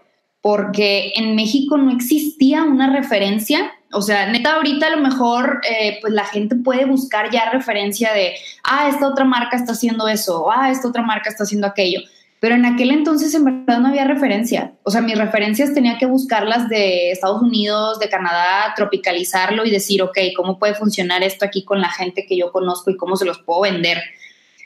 porque 0.45 1.12
en 1.15 1.36
México 1.36 1.75
no 1.75 1.89
existía 1.89 2.65
una 2.65 2.93
referencia. 2.93 3.73
O 3.91 4.03
sea, 4.03 4.27
neta, 4.27 4.53
ahorita 4.58 4.86
a 4.86 4.89
lo 4.91 5.01
mejor 5.01 5.60
eh, 5.67 5.97
pues 6.01 6.13
la 6.13 6.23
gente 6.25 6.55
puede 6.55 6.86
buscar 6.86 7.31
ya 7.31 7.49
referencia 7.49 8.13
de, 8.13 8.36
ah, 8.63 8.88
esta 8.88 9.08
otra 9.08 9.25
marca 9.25 9.58
está 9.58 9.71
haciendo 9.71 10.08
eso, 10.08 10.51
ah, 10.51 10.69
esta 10.69 10.88
otra 10.88 11.01
marca 11.01 11.31
está 11.31 11.45
haciendo 11.45 11.65
aquello. 11.65 11.99
Pero 12.39 12.53
en 12.53 12.67
aquel 12.67 12.91
entonces 12.91 13.34
en 13.34 13.45
verdad 13.45 13.79
no 13.79 13.88
había 13.88 14.03
referencia. 14.05 14.73
O 14.84 14.91
sea, 14.91 15.01
mis 15.01 15.17
referencias 15.17 15.73
tenía 15.73 15.97
que 15.97 16.05
buscarlas 16.05 16.69
de 16.69 17.10
Estados 17.10 17.41
Unidos, 17.41 17.97
de 17.97 18.08
Canadá, 18.08 18.71
tropicalizarlo 18.75 19.65
y 19.65 19.71
decir, 19.71 20.03
ok, 20.03 20.19
¿cómo 20.38 20.60
puede 20.60 20.75
funcionar 20.75 21.23
esto 21.23 21.43
aquí 21.43 21.65
con 21.65 21.81
la 21.81 21.89
gente 21.89 22.27
que 22.27 22.38
yo 22.38 22.51
conozco 22.51 22.91
y 22.91 22.97
cómo 22.97 23.15
se 23.15 23.25
los 23.25 23.39
puedo 23.39 23.62
vender? 23.62 23.97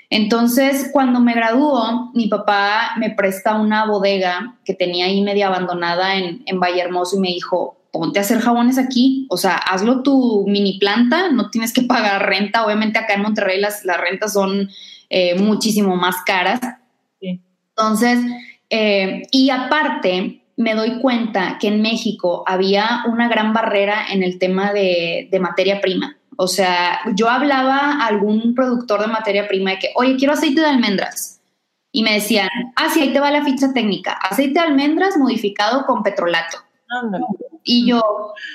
Entonces, 0.10 0.89
cuando 0.91 1.19
me 1.19 1.36
graduó, 1.36 2.12
mi 2.13 2.28
papá 2.28 2.93
me 2.98 3.12
presta 3.12 3.56
una 3.56 3.86
bodega 3.86 4.58
que 4.65 4.74
tenía 4.74 5.06
ahí 5.06 5.22
media 5.22 5.48
abandonada 5.48 6.15
en, 6.15 6.41
en 6.45 6.60
Valle 6.60 6.82
Hermoso 6.82 7.17
y 7.17 7.19
me 7.19 7.28
dijo, 7.28 7.78
ponte 7.91 8.19
a 8.19 8.24
hacer 8.24 8.39
jabones 8.39 8.78
aquí, 8.78 9.28
o 9.30 9.38
sea, 9.38 9.56
hazlo 9.56 10.02
tu 10.02 10.45
mini 10.48 10.80
planta, 10.80 11.32
no 11.32 11.50
tienes 11.50 11.74
que 11.74 11.84
pagar 11.84 12.28
renta, 12.28 12.65
obviamente 12.65 13.00
acá 13.00 13.13
en 13.13 13.22
Monterrey 13.22 13.60
las, 13.60 13.86
las 13.86 14.00
rentas 14.00 14.34
son 14.34 14.69
eh, 15.10 15.36
muchísimo 15.39 15.95
más 15.95 16.17
caras. 16.26 16.60
Entonces, 17.22 18.19
eh, 18.69 19.24
y 19.32 19.50
aparte, 19.52 20.43
me 20.58 20.76
doy 20.76 21.00
cuenta 21.00 21.58
que 21.60 21.69
en 21.69 21.82
México 21.82 22.43
había 22.45 23.04
una 23.08 23.30
gran 23.30 23.54
barrera 23.54 24.08
en 24.12 24.24
el 24.24 24.38
tema 24.38 24.74
de, 24.74 25.30
de 25.32 25.39
materia 25.39 25.80
prima. 25.80 26.18
O 26.41 26.47
sea, 26.47 27.02
yo 27.15 27.30
hablaba 27.30 27.78
a 27.78 28.06
algún 28.06 28.56
productor 28.56 29.02
de 29.02 29.08
materia 29.08 29.45
prima 29.45 29.71
de 29.71 29.80
que, 29.80 29.91
oye, 29.95 30.15
quiero 30.15 30.36
aceite 30.36 30.62
de 30.62 30.67
almendras. 30.67 31.41
Y 31.91 32.02
me 32.02 32.13
decían, 32.13 32.47
ah, 32.78 32.89
sí, 32.89 33.02
ahí 33.02 33.12
te 33.12 33.19
va 33.19 33.30
la 33.30 33.43
ficha 33.43 33.73
técnica. 33.73 34.13
Aceite 34.13 34.54
de 34.54 34.65
almendras 34.65 35.17
modificado 35.17 35.86
con 35.86 36.02
petrolato. 36.02 36.60
Y 37.65 37.89
yo, 37.89 38.02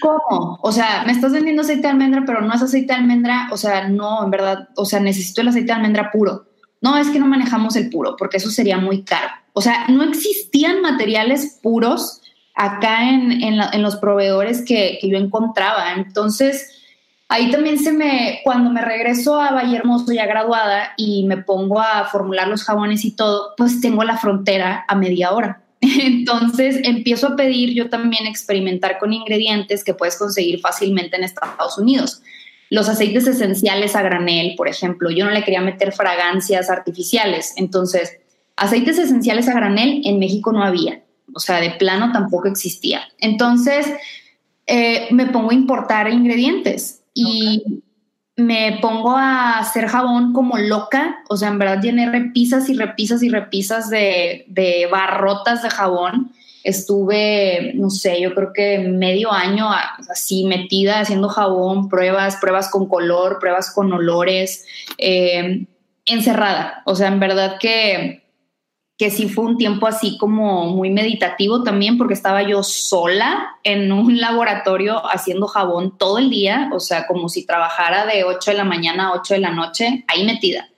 ¿cómo? 0.00 0.58
O 0.62 0.72
sea, 0.72 1.04
me 1.04 1.12
estás 1.12 1.32
vendiendo 1.32 1.60
aceite 1.60 1.82
de 1.82 1.88
almendra, 1.88 2.22
pero 2.24 2.40
no 2.40 2.54
es 2.54 2.62
aceite 2.62 2.94
de 2.94 3.00
almendra. 3.00 3.48
O 3.52 3.58
sea, 3.58 3.86
no, 3.86 4.24
en 4.24 4.30
verdad, 4.30 4.70
o 4.76 4.86
sea, 4.86 5.00
necesito 5.00 5.42
el 5.42 5.48
aceite 5.48 5.66
de 5.66 5.72
almendra 5.74 6.10
puro. 6.10 6.46
No, 6.80 6.96
es 6.96 7.10
que 7.10 7.18
no 7.18 7.26
manejamos 7.26 7.76
el 7.76 7.90
puro, 7.90 8.16
porque 8.16 8.38
eso 8.38 8.50
sería 8.50 8.78
muy 8.78 9.02
caro. 9.02 9.28
O 9.52 9.60
sea, 9.60 9.88
no 9.88 10.04
existían 10.04 10.80
materiales 10.80 11.60
puros 11.62 12.22
acá 12.54 13.10
en, 13.10 13.82
los 13.82 13.96
proveedores 13.96 14.64
que, 14.64 14.98
yo 15.02 15.18
encontraba. 15.18 15.92
Entonces, 15.92 16.83
ahí 17.28 17.50
también 17.50 17.78
se 17.78 17.92
me, 17.92 18.40
cuando 18.44 18.70
me 18.70 18.82
regreso 18.82 19.40
a 19.40 19.52
Valle 19.52 19.76
Hermoso 19.76 20.12
ya 20.12 20.26
graduada 20.26 20.94
y 20.96 21.24
me 21.24 21.38
pongo 21.38 21.80
a 21.80 22.06
formular 22.06 22.48
los 22.48 22.64
jabones 22.64 23.04
y 23.04 23.12
todo, 23.12 23.54
pues 23.56 23.80
tengo 23.80 24.04
la 24.04 24.18
frontera 24.18 24.84
a 24.88 24.94
media 24.94 25.32
hora. 25.32 25.62
Entonces 25.80 26.80
empiezo 26.84 27.28
a 27.28 27.36
pedir 27.36 27.74
yo 27.74 27.88
también 27.88 28.26
experimentar 28.26 28.98
con 28.98 29.12
ingredientes 29.12 29.84
que 29.84 29.94
puedes 29.94 30.16
conseguir 30.16 30.60
fácilmente 30.60 31.16
en 31.16 31.24
Estados 31.24 31.78
Unidos. 31.78 32.22
Los 32.70 32.88
aceites 32.88 33.26
esenciales 33.26 33.94
a 33.94 34.02
granel, 34.02 34.54
por 34.56 34.68
ejemplo, 34.68 35.10
yo 35.10 35.24
no 35.24 35.30
le 35.30 35.44
quería 35.44 35.60
meter 35.60 35.92
fragancias 35.92 36.70
artificiales. 36.70 37.52
Entonces, 37.56 38.18
aceites 38.56 38.98
esenciales 38.98 39.48
a 39.48 39.54
granel 39.54 40.02
en 40.04 40.18
México 40.18 40.52
no 40.52 40.62
había. 40.62 41.02
O 41.34 41.40
sea, 41.40 41.60
de 41.60 41.70
plano 41.72 42.10
tampoco 42.12 42.48
existía. 42.48 43.02
Entonces, 43.18 43.86
eh, 44.66 45.08
me 45.10 45.26
pongo 45.26 45.50
a 45.50 45.54
importar 45.54 46.10
ingredientes 46.10 47.03
y 47.14 47.82
me 48.36 48.78
pongo 48.82 49.16
a 49.16 49.58
hacer 49.58 49.86
jabón 49.86 50.32
como 50.32 50.58
loca, 50.58 51.22
o 51.28 51.36
sea, 51.36 51.48
en 51.48 51.58
verdad 51.58 51.80
llené 51.80 52.10
repisas 52.10 52.68
y 52.68 52.74
repisas 52.74 53.22
y 53.22 53.28
repisas 53.28 53.88
de, 53.90 54.44
de 54.48 54.88
barrotas 54.90 55.62
de 55.62 55.70
jabón. 55.70 56.32
Estuve, 56.64 57.72
no 57.74 57.90
sé, 57.90 58.20
yo 58.20 58.34
creo 58.34 58.52
que 58.52 58.78
medio 58.78 59.30
año 59.30 59.68
así 60.10 60.46
metida 60.46 61.00
haciendo 61.00 61.28
jabón, 61.28 61.88
pruebas, 61.88 62.36
pruebas 62.36 62.70
con 62.70 62.88
color, 62.88 63.38
pruebas 63.38 63.70
con 63.70 63.92
olores, 63.92 64.66
eh, 64.98 65.66
encerrada. 66.06 66.82
O 66.86 66.96
sea, 66.96 67.08
en 67.08 67.20
verdad 67.20 67.58
que 67.60 68.23
que 68.96 69.10
sí 69.10 69.28
fue 69.28 69.44
un 69.44 69.58
tiempo 69.58 69.86
así 69.86 70.16
como 70.18 70.66
muy 70.66 70.90
meditativo 70.90 71.62
también, 71.62 71.98
porque 71.98 72.14
estaba 72.14 72.42
yo 72.42 72.62
sola 72.62 73.56
en 73.64 73.90
un 73.90 74.18
laboratorio 74.20 75.02
haciendo 75.06 75.46
jabón 75.46 75.98
todo 75.98 76.18
el 76.18 76.30
día, 76.30 76.70
o 76.72 76.80
sea, 76.80 77.06
como 77.06 77.28
si 77.28 77.46
trabajara 77.46 78.06
de 78.06 78.24
8 78.24 78.52
de 78.52 78.56
la 78.56 78.64
mañana 78.64 79.08
a 79.08 79.12
8 79.14 79.34
de 79.34 79.40
la 79.40 79.50
noche, 79.50 80.04
ahí 80.06 80.24
metida. 80.24 80.68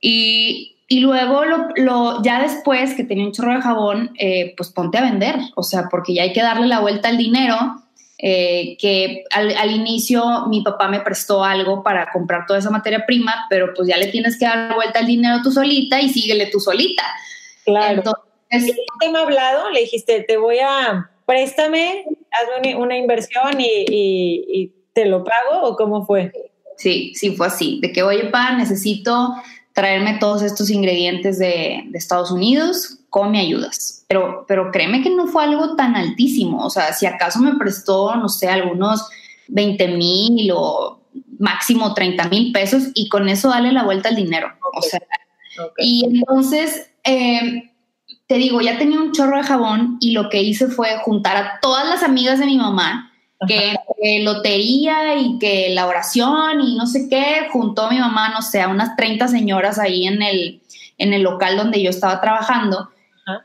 Y, 0.00 0.76
y 0.88 1.00
luego, 1.00 1.44
lo, 1.76 2.22
ya 2.22 2.42
después 2.42 2.94
que 2.94 3.04
tenía 3.04 3.24
un 3.24 3.32
chorro 3.32 3.54
de 3.54 3.62
jabón, 3.62 4.10
eh, 4.18 4.54
pues 4.56 4.70
ponte 4.70 4.98
a 4.98 5.02
vender, 5.02 5.36
o 5.54 5.62
sea, 5.62 5.88
porque 5.90 6.14
ya 6.14 6.24
hay 6.24 6.32
que 6.32 6.42
darle 6.42 6.66
la 6.66 6.80
vuelta 6.80 7.08
al 7.08 7.16
dinero 7.16 7.81
eh, 8.24 8.76
que 8.78 9.24
al, 9.32 9.72
inicio 9.72 10.46
mi 10.46 10.62
papá 10.62 10.86
me 10.86 11.00
prestó 11.00 11.42
algo 11.42 11.82
para 11.82 12.08
comprar 12.12 12.46
toda 12.46 12.60
esa 12.60 12.70
materia 12.70 13.04
prima, 13.04 13.46
pero 13.50 13.74
pues 13.74 13.88
ya 13.88 13.96
le 13.96 14.06
tienes 14.06 14.38
que 14.38 14.44
dar 14.44 14.76
vuelta 14.76 15.00
el 15.00 15.06
dinero 15.06 15.40
tú 15.42 15.50
solita 15.50 16.00
y 16.00 16.08
síguele 16.08 16.46
tú 16.46 16.60
solita. 16.60 17.02
Claro. 17.64 17.96
Entonces, 17.96 18.76
¿Te 19.00 19.08
me 19.10 19.18
hablado? 19.18 19.70
Le 19.70 19.80
dijiste, 19.80 20.20
te 20.20 20.36
voy 20.36 20.58
a, 20.60 21.10
préstame, 21.26 22.04
hazme 22.30 22.76
una, 22.76 22.96
inversión 22.96 23.56
y, 23.58 24.70
te 24.92 25.06
lo 25.06 25.24
pago 25.24 25.62
o 25.62 25.76
cómo 25.76 26.06
fue? 26.06 26.30
Sí, 26.76 27.12
sí 27.16 27.34
fue 27.34 27.48
así, 27.48 27.80
de 27.82 27.90
que, 27.90 28.04
oye, 28.04 28.26
pa, 28.26 28.52
necesito 28.52 29.34
traerme 29.72 30.18
todos 30.20 30.42
estos 30.42 30.70
ingredientes 30.70 31.40
de, 31.40 31.82
de 31.86 31.98
Estados 31.98 32.30
Unidos, 32.30 32.98
¿cómo 33.12 33.28
me 33.28 33.40
ayudas? 33.40 34.06
Pero, 34.08 34.46
pero 34.48 34.72
créeme 34.72 35.02
que 35.02 35.10
no 35.10 35.26
fue 35.26 35.44
algo 35.44 35.76
tan 35.76 35.96
altísimo, 35.96 36.64
o 36.64 36.70
sea, 36.70 36.94
si 36.94 37.04
acaso 37.04 37.40
me 37.40 37.56
prestó, 37.56 38.16
no 38.16 38.30
sé, 38.30 38.48
algunos 38.48 39.06
20 39.48 39.88
mil 39.88 40.50
o 40.54 41.02
máximo 41.38 41.92
30 41.92 42.28
mil 42.30 42.52
pesos 42.52 42.84
y 42.94 43.10
con 43.10 43.28
eso 43.28 43.50
dale 43.50 43.70
la 43.70 43.84
vuelta 43.84 44.08
al 44.08 44.16
dinero. 44.16 44.48
O 44.74 44.80
sea, 44.80 45.00
y 45.76 46.06
entonces, 46.06 46.90
eh, 47.04 47.70
te 48.26 48.36
digo, 48.36 48.62
ya 48.62 48.78
tenía 48.78 48.98
un 48.98 49.12
chorro 49.12 49.36
de 49.36 49.42
jabón 49.42 49.98
y 50.00 50.12
lo 50.12 50.30
que 50.30 50.42
hice 50.42 50.68
fue 50.68 50.96
juntar 51.02 51.36
a 51.36 51.60
todas 51.60 51.86
las 51.86 52.02
amigas 52.02 52.38
de 52.38 52.46
mi 52.46 52.56
mamá, 52.56 53.12
que, 53.46 53.76
lotería 54.22 55.16
y 55.16 55.38
que 55.38 55.68
la 55.74 55.86
oración 55.86 56.62
y 56.62 56.76
no 56.76 56.86
sé 56.86 57.08
qué, 57.10 57.48
juntó 57.52 57.82
a 57.82 57.90
mi 57.90 57.98
mamá, 57.98 58.30
no 58.30 58.40
sé, 58.40 58.62
a 58.62 58.68
unas 58.68 58.96
30 58.96 59.28
señoras 59.28 59.78
ahí 59.78 60.06
en 60.06 60.22
el, 60.22 60.62
en 60.96 61.12
el 61.12 61.22
local 61.22 61.58
donde 61.58 61.82
yo 61.82 61.90
estaba 61.90 62.20
trabajando 62.22 62.88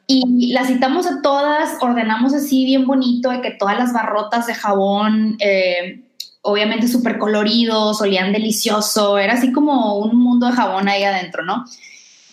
y 0.07 0.53
las 0.53 0.67
citamos 0.67 1.05
a 1.05 1.21
todas, 1.21 1.77
ordenamos 1.81 2.33
así 2.33 2.65
bien 2.65 2.87
bonito 2.87 3.29
de 3.29 3.41
que 3.41 3.51
todas 3.51 3.77
las 3.77 3.93
barrotas 3.93 4.47
de 4.47 4.55
jabón, 4.55 5.37
eh, 5.39 6.01
obviamente 6.41 6.87
súper 6.87 7.19
coloridos, 7.19 8.01
olían 8.01 8.33
delicioso, 8.33 9.17
era 9.17 9.33
así 9.33 9.51
como 9.51 9.99
un 9.99 10.17
mundo 10.17 10.47
de 10.47 10.53
jabón 10.53 10.87
ahí 10.87 11.03
adentro, 11.03 11.43
¿no? 11.43 11.65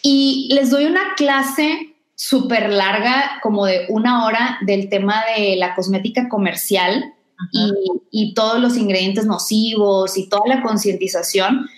Y 0.02 0.48
les 0.54 0.70
doy 0.70 0.86
una 0.86 1.14
clase 1.16 1.94
súper 2.14 2.70
larga, 2.70 3.40
como 3.42 3.66
de 3.66 3.86
una 3.88 4.24
hora, 4.24 4.58
del 4.62 4.88
tema 4.88 5.22
de 5.36 5.56
la 5.56 5.74
cosmética 5.74 6.28
comercial 6.28 7.12
y, 7.52 7.72
y, 8.10 8.34
todos 8.34 8.60
los 8.60 8.76
ingredientes 8.76 9.26
nocivos 9.26 10.16
y 10.16 10.28
toda 10.28 10.46
la 10.46 10.62
concientización 10.62 11.68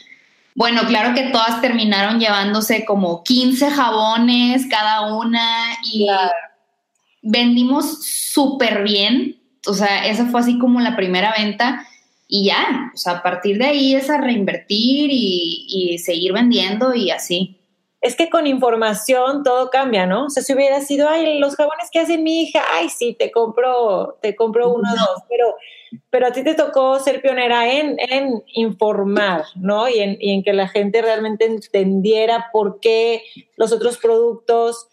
bueno, 0.57 0.83
claro 0.87 1.15
que 1.15 1.31
todas 1.31 1.61
terminaron 1.61 2.19
llevándose 2.19 2.85
como 2.85 3.23
15 3.23 3.71
jabones 3.71 4.67
cada 4.69 5.15
una 5.15 5.77
y 5.85 6.09
vendimos 7.23 8.05
súper 8.05 8.83
bien. 8.83 9.41
O 9.69 9.75
sea, 9.75 10.07
esa 10.07 10.27
fue 10.27 10.41
así 10.41 10.59
como 10.59 10.81
la 10.81 10.97
primera 10.97 11.35
venta 11.37 11.87
y 12.27 12.47
ya, 12.47 12.91
o 12.93 12.97
sea, 12.97 13.13
a 13.15 13.23
partir 13.23 13.59
de 13.59 13.67
ahí 13.67 13.95
es 13.95 14.11
a 14.11 14.19
reinvertir 14.19 15.11
y, 15.13 15.67
y 15.69 15.99
seguir 15.99 16.33
vendiendo 16.33 16.95
y 16.95 17.11
así 17.11 17.57
es 18.07 18.15
que 18.15 18.31
con 18.31 18.47
información 18.47 19.43
todo 19.43 19.71
cambia, 19.71 20.07
¿no? 20.07 20.27
O 20.27 20.31
sea, 20.31 20.43
si 20.43 20.55
hubiera 20.55 20.81
sido, 20.81 21.09
ay, 21.09 21.39
los 21.39 21.57
jabones 21.57 21.89
que 21.91 21.99
hace 21.99 22.19
mi 22.19 22.43
hija, 22.43 22.63
ay, 22.75 22.89
sí, 22.89 23.17
te 23.19 23.33
compro, 23.33 24.19
te 24.23 24.37
compro 24.37 24.73
uno 24.73 24.89
o 24.93 24.97
dos, 24.97 25.23
pero, 25.29 25.55
pero 26.11 26.27
a 26.27 26.33
ti 26.33 26.43
te 26.43 26.55
tocó 26.55 26.99
ser 26.99 27.21
pionera 27.21 27.73
en, 27.73 27.97
en 27.99 28.43
informar, 28.55 29.45
¿no? 29.55 29.89
Y 29.89 30.01
en, 30.01 30.17
y 30.21 30.33
en 30.33 30.43
que 30.43 30.53
la 30.53 30.69
gente 30.69 31.03
realmente 31.03 31.45
entendiera 31.45 32.49
por 32.53 32.81
qué 32.81 33.23
los 33.57 33.73
otros 33.73 33.99
productos 33.99 34.89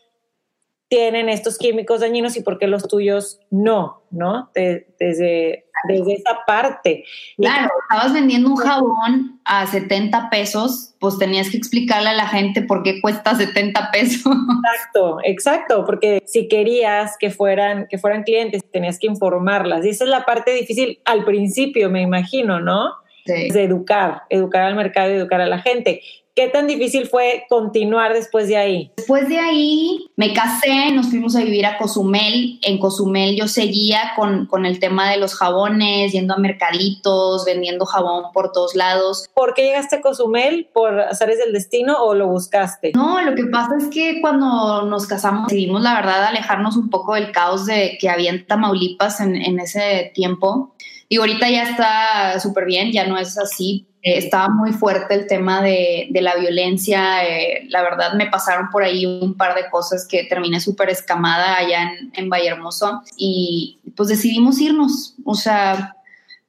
tienen 0.94 1.28
estos 1.28 1.58
químicos 1.58 2.02
dañinos 2.02 2.38
y 2.38 2.42
por 2.42 2.60
qué 2.60 2.68
los 2.68 2.88
tuyos 2.88 3.40
no, 3.50 4.04
¿no? 4.12 4.52
desde, 4.54 5.63
desde 5.88 6.14
esa 6.14 6.40
parte. 6.46 7.04
Claro, 7.38 7.70
estabas 7.90 8.14
vendiendo 8.14 8.50
un 8.50 8.56
jabón 8.56 9.40
a 9.46 9.68
70 9.68 10.30
pesos, 10.30 10.94
pues 11.00 11.18
tenías 11.18 11.50
que 11.50 11.58
explicarle 11.58 12.10
a 12.10 12.14
la 12.14 12.28
gente 12.28 12.62
por 12.62 12.84
qué 12.84 13.02
cuesta 13.02 13.36
70 13.36 13.92
pesos. 13.92 14.34
Exacto, 14.64 15.18
exacto, 15.24 15.86
porque 15.86 16.24
si 16.26 16.48
querías 16.48 17.18
que 17.20 17.30
fueran, 17.30 17.88
que 17.90 17.98
fueran 17.98 18.24
clientes, 18.24 18.64
tenías 18.72 19.00
que 19.00 19.08
informarlas. 19.08 19.86
Y 19.86 19.90
esa 19.90 20.06
es 20.06 20.10
la 20.10 20.26
parte 20.26 20.54
difícil 20.54 21.00
al 21.06 21.26
principio, 21.26 21.90
me 21.90 22.02
imagino, 22.02 22.60
¿no? 22.60 22.92
Sí. 23.26 23.50
De 23.50 23.64
educar, 23.64 24.24
educar 24.30 24.64
al 24.64 24.76
mercado 24.76 25.10
educar 25.10 25.40
a 25.40 25.48
la 25.48 25.60
gente. 25.60 26.02
¿Qué 26.36 26.48
tan 26.48 26.66
difícil 26.66 27.08
fue 27.08 27.46
continuar 27.48 28.12
después 28.12 28.48
de 28.48 28.58
ahí? 28.58 28.92
Después 28.98 29.30
de 29.30 29.38
ahí 29.38 30.08
me 30.16 30.34
casé, 30.34 30.90
nos 30.92 31.10
fuimos 31.10 31.36
a 31.36 31.44
vivir 31.44 31.64
a 31.68 31.78
Cozumel. 31.78 32.60
En 32.64 32.80
Cozumel 32.80 33.36
yo 33.36 33.48
seguía 33.48 34.14
con, 34.16 34.48
con 34.48 34.66
el 34.66 34.80
tema 34.80 35.12
de 35.12 35.18
los 35.18 35.36
jabones, 35.36 36.12
yendo 36.12 36.34
a 36.34 36.38
mercaditos, 36.38 37.46
vendiendo 37.46 37.86
jabón 37.86 38.32
por 38.34 38.52
todos 38.52 38.74
lados. 38.74 39.30
¿Por 39.36 39.54
qué 39.54 39.62
llegaste 39.62 39.98
a 39.98 40.02
Cozumel? 40.02 40.68
¿Por 40.74 41.02
azares 41.02 41.38
del 41.38 41.54
destino 41.54 42.04
o 42.04 42.16
lo 42.16 42.28
buscaste? 42.28 42.94
No, 42.96 43.22
lo 43.22 43.36
que 43.36 43.46
pasa 43.46 43.78
es 43.78 43.90
que 43.90 44.20
cuando 44.20 44.88
nos 44.88 45.06
casamos 45.06 45.50
decidimos 45.50 45.84
la 45.84 45.94
verdad 45.94 46.24
alejarnos 46.24 46.78
un 46.78 46.90
poco 46.90 47.14
del 47.14 47.32
caos 47.32 47.68
de 47.68 48.00
que 48.02 48.10
había 48.10 48.32
en 48.32 48.48
Tamaulipas 48.48 49.20
en, 49.20 49.36
en 49.36 49.60
ese 49.60 50.12
tiempo. 50.16 50.74
Y 51.10 51.18
ahorita 51.18 51.50
ya 51.50 51.64
está 51.64 52.40
súper 52.40 52.66
bien, 52.66 52.92
ya 52.92 53.06
no 53.06 53.18
es 53.18 53.38
así, 53.38 53.86
eh, 54.02 54.18
estaba 54.18 54.50
muy 54.50 54.74
fuerte 54.74 55.14
el 55.14 55.28
tema 55.28 55.62
de, 55.62 56.10
la 56.12 56.36
violencia. 56.36 57.26
Eh, 57.28 57.68
la 57.70 57.82
verdad, 57.82 58.14
me 58.14 58.28
pasaron 58.28 58.70
por 58.70 58.84
ahí 58.84 59.06
un 59.06 59.36
par 59.36 59.56
de 59.56 59.70
cosas 59.70 60.08
que 60.08 60.26
terminé 60.26 60.60
súper 60.60 60.90
escamada 60.90 61.58
allá 61.58 61.84
en, 61.84 62.12
en 62.14 62.30
Vallehermoso 62.30 63.02
y 63.18 63.80
pues 63.96 64.10
decidimos 64.10 64.60
irnos. 64.60 65.16
O 65.24 65.36
sea, 65.36 65.96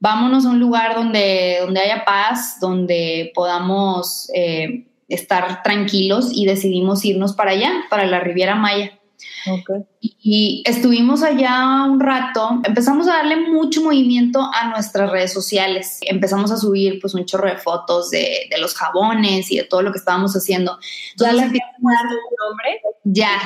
vámonos 0.05 0.45
a 0.45 0.51
un 0.51 0.61
lugar 0.61 0.95
donde, 0.95 1.59
donde 1.61 1.81
haya 1.81 2.05
paz, 2.05 2.59
donde 2.61 3.33
podamos 3.35 4.31
eh, 4.35 4.87
estar 5.09 5.63
tranquilos 5.63 6.29
y 6.31 6.45
decidimos 6.45 7.05
irnos 7.07 7.33
para 7.33 7.53
allá, 7.53 7.73
para 7.89 8.05
la 8.05 8.21
Riviera 8.21 8.55
Maya. 8.55 8.99
Y, 10.01 10.63
estuvimos 10.67 11.23
allá 11.23 11.85
un 11.85 12.01
rato, 12.01 12.61
empezamos 12.65 13.09
a 13.09 13.15
darle 13.15 13.37
mucho 13.49 13.83
movimiento 13.83 14.41
a 14.53 14.69
nuestras 14.69 15.11
redes 15.11 15.33
sociales, 15.33 15.99
empezamos 16.03 16.51
a 16.51 16.57
subir 16.57 16.99
pues 17.01 17.15
un 17.15 17.25
chorro 17.25 17.49
de 17.49 17.59
fotos 17.59 18.11
de, 18.11 18.49
los 18.59 18.75
jabones 18.75 19.51
y 19.51 19.59
de 19.59 19.65
todo 19.65 19.83
lo 19.83 19.93
que 19.93 19.99
estábamos 19.99 20.35
haciendo. 20.35 20.79
¿Ya 21.17 21.33
le 21.33 21.43
nombre? 21.43 22.81
Ya, 23.05 23.41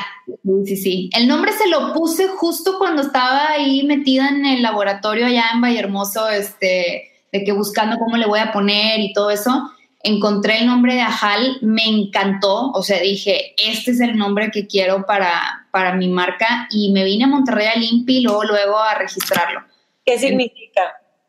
sí, 0.64 0.76
sí. 0.76 1.10
El 1.14 1.26
nombre 1.26 1.52
se 1.52 1.68
lo 1.68 1.92
puse 1.92 2.28
justo 2.28 2.78
cuando 2.78 3.02
estaba 3.02 3.48
ahí 3.50 3.84
metida 3.84 4.28
en 4.28 4.46
el 4.46 4.62
laboratorio 4.62 5.26
allá 5.26 5.46
en 5.52 5.60
Vallehermoso, 5.60 6.28
este, 6.28 7.10
de 7.32 7.44
que 7.44 7.52
buscando 7.52 7.98
cómo 7.98 8.16
le 8.16 8.26
voy 8.26 8.40
a 8.40 8.52
poner 8.52 9.00
y 9.00 9.12
todo 9.12 9.30
eso 9.30 9.70
encontré 10.02 10.58
el 10.58 10.66
nombre 10.66 10.94
de 10.94 11.00
Ajal, 11.00 11.58
me 11.60 11.84
encantó, 11.84 12.70
o 12.70 12.82
sea, 12.82 13.00
dije, 13.00 13.54
este 13.56 13.90
es 13.92 14.00
el 14.00 14.16
nombre 14.16 14.50
que 14.50 14.66
quiero 14.66 15.04
para, 15.06 15.66
para 15.70 15.94
mi 15.94 16.08
marca 16.08 16.68
y 16.70 16.92
me 16.92 17.04
vine 17.04 17.24
a 17.24 17.28
Monterrey 17.28 17.66
al 17.66 17.82
INPI 17.82 18.18
y 18.18 18.22
luego, 18.22 18.44
luego 18.44 18.78
a 18.78 18.94
registrarlo. 18.94 19.60
¿Qué 20.04 20.18
significa? 20.18 20.82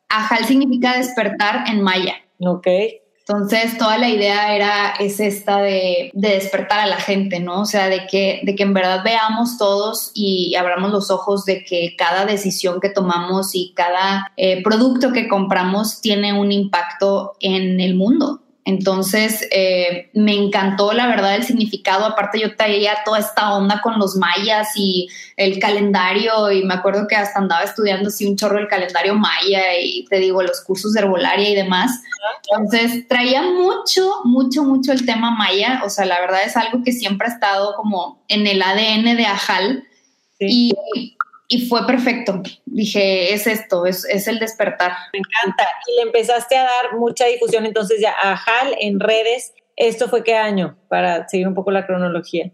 Ajal 0.07 0.45
significa 0.45 0.97
despertar 0.97 1.65
en 1.67 1.81
maya. 1.81 2.15
Ok. 2.39 2.67
Entonces, 3.29 3.77
toda 3.77 3.99
la 3.99 4.09
idea 4.09 4.55
era, 4.55 4.93
es 4.99 5.19
esta 5.19 5.61
de, 5.61 6.09
despertar 6.13 6.79
a 6.79 6.87
la 6.87 6.97
gente, 6.97 7.39
¿no? 7.39 7.61
O 7.61 7.65
sea, 7.65 7.87
de 7.87 8.07
que, 8.07 8.41
de 8.43 8.55
que 8.55 8.63
en 8.63 8.73
verdad 8.73 9.03
veamos 9.03 9.59
todos 9.59 10.11
y 10.15 10.55
abramos 10.55 10.91
los 10.91 11.11
ojos 11.11 11.45
de 11.45 11.63
que 11.63 11.95
cada 11.95 12.25
decisión 12.25 12.79
que 12.79 12.89
tomamos 12.89 13.53
y 13.53 13.73
cada 13.75 14.31
eh, 14.35 14.63
producto 14.63 15.11
que 15.11 15.27
compramos 15.27 16.01
tiene 16.01 16.33
un 16.33 16.51
impacto 16.51 17.33
en 17.39 17.79
el 17.79 17.93
mundo. 17.93 18.41
Entonces, 18.69 19.47
eh, 19.49 20.11
me 20.13 20.35
encantó 20.35 20.93
la 20.93 21.07
verdad 21.07 21.35
el 21.35 21.43
significado. 21.43 22.05
Aparte, 22.05 22.39
yo 22.39 22.55
traía 22.55 22.99
toda 23.03 23.17
esta 23.17 23.55
onda 23.55 23.81
con 23.81 23.97
los 23.97 24.15
mayas 24.15 24.69
y 24.75 25.09
el 25.37 25.57
calendario 25.57 26.51
y 26.51 26.63
me 26.63 26.75
acuerdo 26.75 27.07
que 27.07 27.15
hasta 27.15 27.39
andaba 27.39 27.63
estudiando 27.63 28.09
así 28.09 28.27
un 28.27 28.37
chorro 28.37 28.59
el 28.59 28.67
calendario 28.67 29.15
maya 29.15 29.75
y 29.81 30.05
te 30.05 30.19
digo, 30.19 30.43
los 30.43 30.61
cursos 30.61 30.93
de 30.93 30.99
herbolaria 30.99 31.49
y 31.49 31.55
demás. 31.55 32.03
Entonces, 32.51 33.07
traía 33.07 33.41
mucho, 33.41 34.21
mucho, 34.25 34.63
mucho 34.63 34.91
el 34.91 35.03
tema 35.03 35.31
maya. 35.31 35.81
O 35.83 35.89
sea, 35.89 36.05
la 36.05 36.19
verdad 36.19 36.43
es 36.45 36.55
algo 36.55 36.83
que 36.83 36.91
siempre 36.91 37.27
ha 37.27 37.31
estado 37.31 37.73
como 37.75 38.23
en 38.27 38.45
el 38.45 38.61
ADN 38.61 39.17
de 39.17 39.25
Ajal. 39.25 39.83
Y 40.37 40.75
y 41.49 41.67
fue 41.67 41.85
perfecto. 41.87 42.41
Dije, 42.65 43.33
es 43.33 43.47
esto, 43.47 43.85
es, 43.87 44.05
es, 44.05 44.27
el 44.27 44.37
despertar. 44.37 44.93
Me 45.11 45.19
encanta. 45.19 45.67
Y 45.87 45.95
le 45.97 46.03
empezaste 46.03 46.55
a 46.55 46.63
dar 46.63 46.97
mucha 46.97 47.25
difusión 47.25 47.65
entonces 47.65 47.99
ya 47.99 48.13
a 48.21 48.33
HAL 48.33 48.75
en 48.79 48.99
redes. 48.99 49.51
¿Esto 49.75 50.07
fue 50.07 50.23
qué 50.23 50.35
año? 50.35 50.77
Para 50.89 51.27
seguir 51.27 51.47
un 51.47 51.55
poco 51.55 51.71
la 51.71 51.87
cronología. 51.87 52.51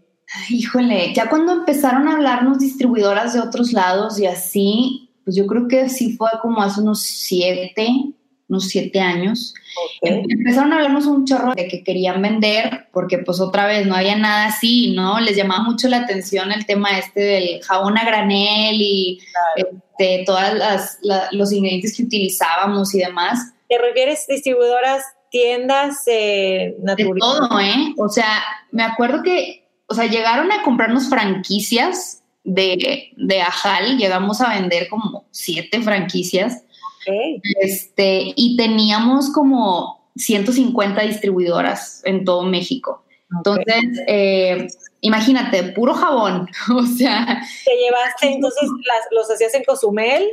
Híjole, 0.48 1.12
ya 1.14 1.28
cuando 1.28 1.52
empezaron 1.52 2.08
a 2.08 2.14
hablarnos 2.14 2.58
distribuidoras 2.58 3.34
de 3.34 3.40
otros 3.40 3.72
lados 3.72 4.18
y 4.18 4.26
así, 4.26 5.10
pues 5.24 5.36
yo 5.36 5.46
creo 5.46 5.68
que 5.68 5.90
sí 5.90 6.16
fue 6.16 6.30
como 6.40 6.62
hace 6.62 6.80
unos 6.80 7.02
siete, 7.02 8.14
unos 8.48 8.68
siete 8.68 9.00
años. 9.00 9.54
Empezaron 10.00 10.72
a 10.72 10.76
hablarnos 10.76 11.06
un 11.06 11.26
chorro 11.26 11.54
de 11.54 11.68
que 11.68 11.82
querían 11.82 12.22
vender, 12.22 12.88
porque 12.92 13.18
pues 13.18 13.40
otra 13.40 13.66
vez 13.66 13.86
no 13.86 13.94
había 13.94 14.16
nada 14.16 14.46
así, 14.46 14.92
¿no? 14.94 15.20
Les 15.20 15.36
llamaba 15.36 15.64
mucho 15.64 15.88
la 15.88 15.98
atención 15.98 16.52
el 16.52 16.66
tema 16.66 16.98
este 16.98 17.20
del 17.20 17.62
jabón 17.62 17.98
a 17.98 18.04
granel 18.04 18.80
y 18.80 19.20
este, 19.56 20.24
todas 20.24 20.54
las, 20.54 20.98
los 21.32 21.52
ingredientes 21.52 21.96
que 21.96 22.04
utilizábamos 22.04 22.94
y 22.94 22.98
demás. 22.98 23.52
¿Te 23.68 23.78
refieres 23.78 24.26
distribuidoras, 24.28 25.02
tiendas 25.30 26.02
eh, 26.06 26.76
De 26.78 27.10
todo, 27.18 27.60
¿eh? 27.60 27.94
O 27.98 28.08
sea, 28.08 28.42
me 28.70 28.84
acuerdo 28.84 29.22
que, 29.22 29.68
o 29.88 29.94
sea, 29.94 30.06
llegaron 30.06 30.52
a 30.52 30.62
comprarnos 30.62 31.08
franquicias 31.08 32.22
de, 32.44 33.10
de 33.16 33.40
Ajal, 33.42 33.98
llegamos 33.98 34.40
a 34.40 34.50
vender 34.50 34.88
como 34.88 35.26
siete 35.32 35.82
franquicias 35.82 36.62
este, 37.60 38.32
y 38.34 38.56
teníamos 38.56 39.32
como 39.32 40.10
150 40.16 41.02
distribuidoras 41.02 42.02
en 42.04 42.24
todo 42.24 42.42
México. 42.42 43.04
Entonces, 43.30 44.00
eh, 44.06 44.68
imagínate, 45.00 45.64
puro 45.72 45.94
jabón, 45.94 46.48
o 46.74 46.86
sea... 46.86 47.42
Te 47.64 47.76
llevaste, 47.76 48.34
entonces 48.34 48.68
los 49.10 49.30
hacías 49.30 49.54
en 49.54 49.64
Cozumel, 49.64 50.24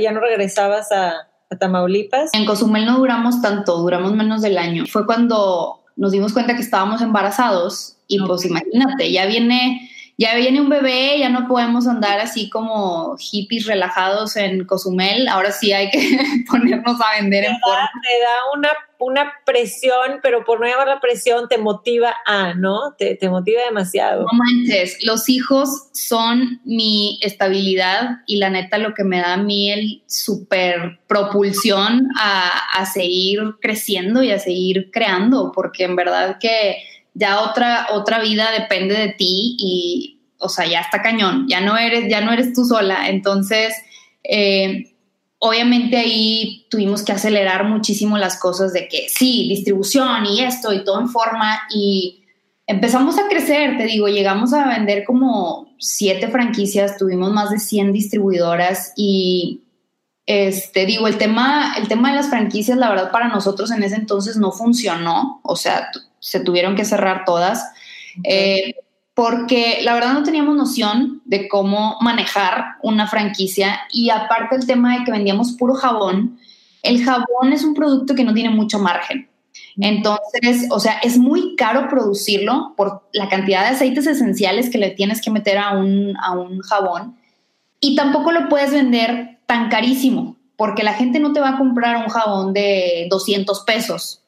ya 0.00 0.12
no 0.12 0.20
regresabas 0.20 0.90
a, 0.92 1.12
a, 1.50 1.56
Tamaulipas. 1.58 2.30
En 2.34 2.44
Cozumel 2.44 2.86
no 2.86 2.98
duramos 2.98 3.40
tanto, 3.40 3.78
duramos 3.78 4.12
menos 4.14 4.42
del 4.42 4.58
año. 4.58 4.86
Fue 4.86 5.06
cuando 5.06 5.84
nos 5.96 6.12
dimos 6.12 6.32
cuenta 6.32 6.56
que 6.56 6.62
estábamos 6.62 7.02
embarazados 7.02 7.98
y 8.06 8.18
pues 8.26 8.44
imagínate, 8.44 9.12
ya 9.12 9.26
viene 9.26 9.89
ya 10.20 10.34
viene 10.34 10.60
un 10.60 10.68
bebé, 10.68 11.18
ya 11.18 11.30
no 11.30 11.48
podemos 11.48 11.86
andar 11.86 12.20
así 12.20 12.50
como 12.50 13.16
hippies 13.16 13.64
relajados 13.64 14.36
en 14.36 14.66
Cozumel, 14.66 15.26
ahora 15.28 15.50
sí 15.50 15.72
hay 15.72 15.88
que 15.88 15.98
ponernos 16.50 17.00
a 17.00 17.18
vender 17.18 17.44
en 17.44 17.58
forma. 17.58 17.88
Te 18.02 18.22
da 18.22 18.58
una, 18.58 18.68
una 18.98 19.32
presión, 19.46 20.20
pero 20.22 20.44
por 20.44 20.60
no 20.60 20.66
llamar 20.66 20.88
la 20.88 21.00
presión 21.00 21.48
te 21.48 21.56
motiva 21.56 22.14
a, 22.26 22.52
¿no? 22.52 22.94
Te, 22.98 23.14
te 23.14 23.30
motiva 23.30 23.62
demasiado. 23.64 24.26
No 24.30 24.38
manches, 24.38 24.98
los 25.02 25.26
hijos 25.30 25.88
son 25.94 26.60
mi 26.66 27.18
estabilidad 27.22 28.18
y 28.26 28.36
la 28.36 28.50
neta 28.50 28.76
lo 28.76 28.92
que 28.92 29.04
me 29.04 29.22
da 29.22 29.32
a 29.32 29.38
mí 29.38 29.72
el 29.72 30.02
super 30.06 31.00
propulsión 31.06 32.08
a, 32.18 32.50
a 32.78 32.84
seguir 32.84 33.40
creciendo 33.62 34.22
y 34.22 34.32
a 34.32 34.38
seguir 34.38 34.90
creando, 34.92 35.50
porque 35.54 35.84
en 35.84 35.96
verdad 35.96 36.36
que 36.38 36.76
ya 37.14 37.40
otra, 37.40 37.88
otra 37.92 38.20
vida 38.20 38.50
depende 38.52 38.94
de 38.94 39.08
ti 39.08 39.56
y, 39.58 40.20
o 40.38 40.48
sea, 40.48 40.66
ya 40.66 40.80
está 40.80 41.02
cañón, 41.02 41.46
ya 41.48 41.60
no 41.60 41.76
eres, 41.76 42.08
ya 42.08 42.20
no 42.20 42.32
eres 42.32 42.52
tú 42.52 42.64
sola. 42.64 43.08
Entonces, 43.08 43.74
eh, 44.22 44.94
obviamente 45.38 45.96
ahí 45.96 46.66
tuvimos 46.70 47.02
que 47.02 47.12
acelerar 47.12 47.64
muchísimo 47.64 48.18
las 48.18 48.38
cosas 48.38 48.72
de 48.72 48.88
que 48.88 49.08
sí, 49.08 49.48
distribución 49.48 50.26
y 50.26 50.42
esto 50.42 50.72
y 50.72 50.84
todo 50.84 51.00
en 51.00 51.08
forma 51.08 51.60
y 51.74 52.24
empezamos 52.66 53.18
a 53.18 53.26
crecer, 53.26 53.76
te 53.78 53.84
digo, 53.84 54.06
llegamos 54.06 54.52
a 54.52 54.68
vender 54.68 55.04
como 55.04 55.74
siete 55.78 56.28
franquicias, 56.28 56.98
tuvimos 56.98 57.32
más 57.32 57.50
de 57.50 57.58
100 57.58 57.92
distribuidoras 57.92 58.92
y 58.96 59.62
este, 60.26 60.86
digo, 60.86 61.08
el 61.08 61.18
tema, 61.18 61.74
el 61.76 61.88
tema 61.88 62.10
de 62.10 62.16
las 62.16 62.28
franquicias, 62.28 62.78
la 62.78 62.90
verdad, 62.90 63.10
para 63.10 63.28
nosotros 63.28 63.72
en 63.72 63.82
ese 63.82 63.96
entonces 63.96 64.36
no 64.36 64.52
funcionó, 64.52 65.40
o 65.42 65.56
sea, 65.56 65.90
se 66.20 66.40
tuvieron 66.40 66.76
que 66.76 66.84
cerrar 66.84 67.24
todas, 67.24 67.64
eh, 68.22 68.74
porque 69.14 69.80
la 69.82 69.94
verdad 69.94 70.12
no 70.12 70.22
teníamos 70.22 70.56
noción 70.56 71.20
de 71.24 71.48
cómo 71.48 71.98
manejar 72.00 72.76
una 72.82 73.06
franquicia 73.06 73.80
y 73.92 74.10
aparte 74.10 74.56
el 74.56 74.66
tema 74.66 74.98
de 74.98 75.04
que 75.04 75.10
vendíamos 75.10 75.52
puro 75.52 75.74
jabón, 75.74 76.38
el 76.82 77.04
jabón 77.04 77.52
es 77.52 77.64
un 77.64 77.74
producto 77.74 78.14
que 78.14 78.24
no 78.24 78.32
tiene 78.32 78.50
mucho 78.50 78.78
margen. 78.78 79.28
Entonces, 79.78 80.68
o 80.70 80.78
sea, 80.80 80.98
es 81.02 81.18
muy 81.18 81.56
caro 81.56 81.88
producirlo 81.88 82.74
por 82.76 83.08
la 83.12 83.28
cantidad 83.28 83.62
de 83.62 83.76
aceites 83.76 84.06
esenciales 84.06 84.70
que 84.70 84.78
le 84.78 84.90
tienes 84.90 85.20
que 85.20 85.30
meter 85.30 85.58
a 85.58 85.72
un, 85.72 86.14
a 86.22 86.32
un 86.32 86.60
jabón 86.60 87.16
y 87.80 87.96
tampoco 87.96 88.32
lo 88.32 88.48
puedes 88.48 88.72
vender 88.72 89.38
tan 89.46 89.68
carísimo, 89.68 90.36
porque 90.56 90.82
la 90.82 90.94
gente 90.94 91.18
no 91.18 91.32
te 91.32 91.40
va 91.40 91.50
a 91.50 91.58
comprar 91.58 91.96
un 91.96 92.08
jabón 92.08 92.52
de 92.52 93.06
200 93.10 93.60
pesos. 93.60 94.22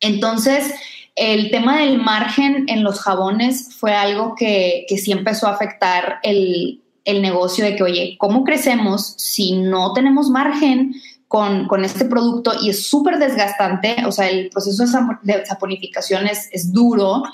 Entonces, 0.00 0.74
el 1.18 1.50
tema 1.50 1.78
del 1.78 1.98
margen 1.98 2.66
en 2.68 2.82
los 2.82 3.00
jabones 3.00 3.74
fue 3.74 3.94
algo 3.94 4.34
que, 4.34 4.86
que 4.88 4.98
sí 4.98 5.12
empezó 5.12 5.46
a 5.48 5.52
afectar 5.52 6.18
el, 6.22 6.80
el, 7.04 7.22
negocio 7.22 7.64
de 7.64 7.76
que, 7.76 7.82
oye, 7.82 8.16
¿cómo 8.18 8.44
crecemos 8.44 9.14
si 9.16 9.52
no 9.52 9.92
tenemos 9.92 10.30
margen 10.30 10.94
con, 11.26 11.66
con 11.66 11.84
este 11.84 12.04
producto? 12.04 12.52
Y 12.62 12.70
es 12.70 12.86
súper 12.86 13.18
desgastante, 13.18 13.96
o 14.06 14.12
sea, 14.12 14.28
el 14.28 14.48
proceso 14.48 14.84
de 15.22 15.46
saponificación 15.46 16.26
es, 16.26 16.48
es 16.52 16.72
duro 16.72 17.24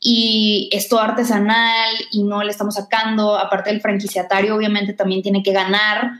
y 0.00 0.68
es 0.72 0.88
todo 0.88 1.00
artesanal 1.00 1.94
y 2.12 2.22
no 2.22 2.42
le 2.42 2.50
estamos 2.50 2.74
sacando, 2.74 3.38
aparte 3.38 3.70
del 3.70 3.80
franquiciatario 3.80 4.56
obviamente 4.56 4.94
también 4.94 5.22
tiene 5.22 5.42
que 5.42 5.52
ganar 5.52 6.12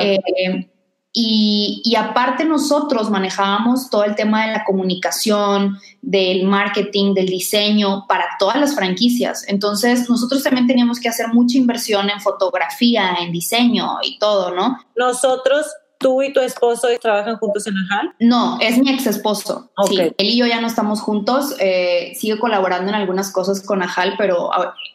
eh, 0.00 0.68
y, 1.12 1.94
aparte 1.96 2.44
nosotros 2.44 3.10
manejábamos 3.10 3.90
todo 3.90 4.04
el 4.04 4.14
tema 4.14 4.46
de 4.46 4.52
la 4.52 4.64
comunicación, 4.64 5.78
del 6.00 6.44
marketing, 6.44 7.14
del 7.14 7.26
diseño 7.26 8.06
para 8.06 8.24
todas 8.38 8.56
las 8.56 8.74
franquicias. 8.74 9.44
Entonces 9.48 10.08
nosotros 10.08 10.42
también 10.42 10.66
teníamos 10.66 11.00
que 11.00 11.08
hacer 11.08 11.28
mucha 11.28 11.58
inversión 11.58 12.08
en 12.10 12.20
fotografía, 12.20 13.16
en 13.20 13.32
diseño 13.32 13.98
y 14.02 14.18
todo, 14.18 14.54
¿no? 14.54 14.78
Nosotros 14.96 15.66
¿Tú 15.98 16.22
y 16.22 16.32
tu 16.32 16.38
esposo 16.38 16.86
trabajan 17.00 17.38
juntos 17.38 17.66
en 17.66 17.76
Ajal? 17.76 18.14
No, 18.20 18.56
es 18.60 18.78
mi 18.78 18.88
ex 18.88 19.08
esposo. 19.08 19.68
Sí, 19.88 19.98
él 19.98 20.14
y 20.16 20.36
yo 20.36 20.46
ya 20.46 20.60
no 20.60 20.68
estamos 20.68 21.00
juntos. 21.00 21.56
Eh, 21.58 22.12
sigo 22.14 22.38
colaborando 22.38 22.88
en 22.88 22.94
algunas 22.94 23.32
cosas 23.32 23.60
con 23.60 23.82
Ajal, 23.82 24.14
pero, 24.16 24.48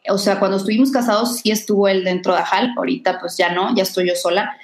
o 0.09 0.17
sea, 0.17 0.39
cuando 0.39 0.57
estuvimos 0.57 0.91
casados 0.91 1.39
sí 1.39 1.51
estuvo 1.51 1.89
él 1.89 2.05
dentro 2.05 2.33
de 2.33 2.39
Ajal. 2.39 2.73
Ahorita, 2.77 3.19
pues 3.19 3.35
ya 3.35 3.51
no, 3.51 3.75
ya 3.75 3.83
estoy 3.83 4.07
yo 4.07 4.15
sola. 4.15 4.55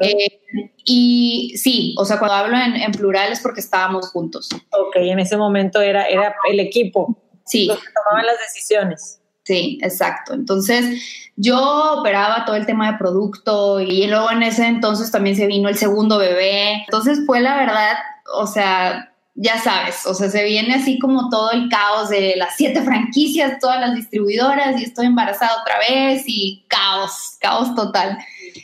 Eh, 0.00 0.40
y 0.84 1.54
sí, 1.56 1.94
o 1.98 2.04
sea, 2.04 2.18
cuando 2.18 2.34
hablo 2.36 2.56
en, 2.56 2.92
plural 2.92 3.32
es 3.32 3.40
porque 3.40 3.60
estábamos 3.60 4.10
juntos. 4.10 4.48
Ok, 4.70 4.96
en 4.96 5.18
ese 5.18 5.36
momento 5.36 5.80
era, 5.80 6.06
era 6.06 6.34
el 6.50 6.60
equipo. 6.60 7.16
Sí. 7.46 7.66
Los 7.66 7.78
que 7.78 7.92
tomaban 7.92 8.26
las 8.26 8.38
decisiones. 8.38 9.20
Sí, 9.44 9.78
exacto. 9.82 10.32
Entonces, 10.32 11.02
yo 11.36 11.98
operaba 11.98 12.44
todo 12.44 12.56
el 12.56 12.64
tema 12.64 12.92
de 12.92 12.98
producto 12.98 13.78
y 13.80 14.06
luego 14.06 14.30
en 14.30 14.42
ese 14.42 14.66
entonces 14.66 15.10
también 15.10 15.36
se 15.36 15.46
vino 15.46 15.68
el 15.68 15.76
segundo 15.76 16.18
bebé. 16.18 16.84
Entonces 16.84 17.20
fue 17.26 17.40
la 17.40 17.56
verdad, 17.56 17.96
o 18.34 18.46
sea, 18.46 19.14
ya 19.34 19.58
sabes, 19.58 20.06
o 20.06 20.14
sea, 20.14 20.30
se 20.30 20.44
viene 20.44 20.74
así 20.74 20.98
como 20.98 21.28
todo 21.28 21.50
el 21.50 21.68
caos 21.68 22.08
de 22.08 22.34
las 22.36 22.56
siete 22.56 22.82
franquicias, 22.82 23.58
todas 23.58 23.80
las 23.80 23.94
distribuidoras 23.94 24.80
y 24.80 24.84
estoy 24.84 25.06
embarazada 25.06 25.60
otra 25.60 25.78
vez 25.78 26.22
y 26.26 26.64
caos, 26.68 27.36
caos 27.40 27.74
total. 27.74 28.16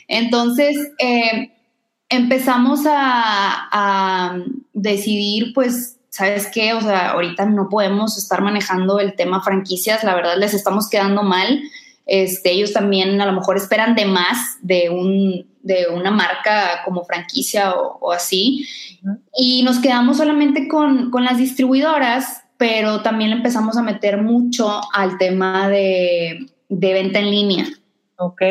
Entonces, 0.07 0.77
eh, 0.99 1.51
empezamos 2.09 2.85
a, 2.85 3.69
a 3.71 4.37
decidir, 4.73 5.53
pues, 5.53 5.97
¿sabes 6.09 6.47
qué? 6.53 6.73
O 6.73 6.81
sea, 6.81 7.11
ahorita 7.11 7.45
no 7.45 7.69
podemos 7.69 8.17
estar 8.17 8.41
manejando 8.41 8.99
el 8.99 9.15
tema 9.15 9.41
franquicias, 9.41 10.03
la 10.03 10.13
verdad 10.13 10.37
les 10.37 10.53
estamos 10.53 10.89
quedando 10.89 11.23
mal. 11.23 11.61
Este, 12.05 12.51
ellos 12.51 12.73
también 12.73 13.21
a 13.21 13.25
lo 13.25 13.31
mejor 13.31 13.55
esperan 13.55 13.95
de 13.95 14.05
más 14.05 14.57
de, 14.61 14.89
un, 14.89 15.47
de 15.63 15.87
una 15.87 16.11
marca 16.11 16.81
como 16.83 17.05
franquicia 17.05 17.73
o, 17.73 18.11
así. 18.11 18.67
Y 19.35 19.63
nos 19.63 19.79
quedamos 19.79 20.17
solamente 20.17 20.67
con, 20.67 21.09
con, 21.11 21.23
las 21.23 21.37
distribuidoras, 21.37 22.43
pero 22.57 23.01
también 23.01 23.31
empezamos 23.31 23.77
a 23.77 23.83
meter 23.83 24.21
mucho 24.21 24.81
al 24.93 25.17
tema 25.17 25.69
de, 25.69 26.47
de 26.67 26.93
venta 26.93 27.19
en 27.19 27.31
línea. 27.31 27.65
Ok. 28.17 28.41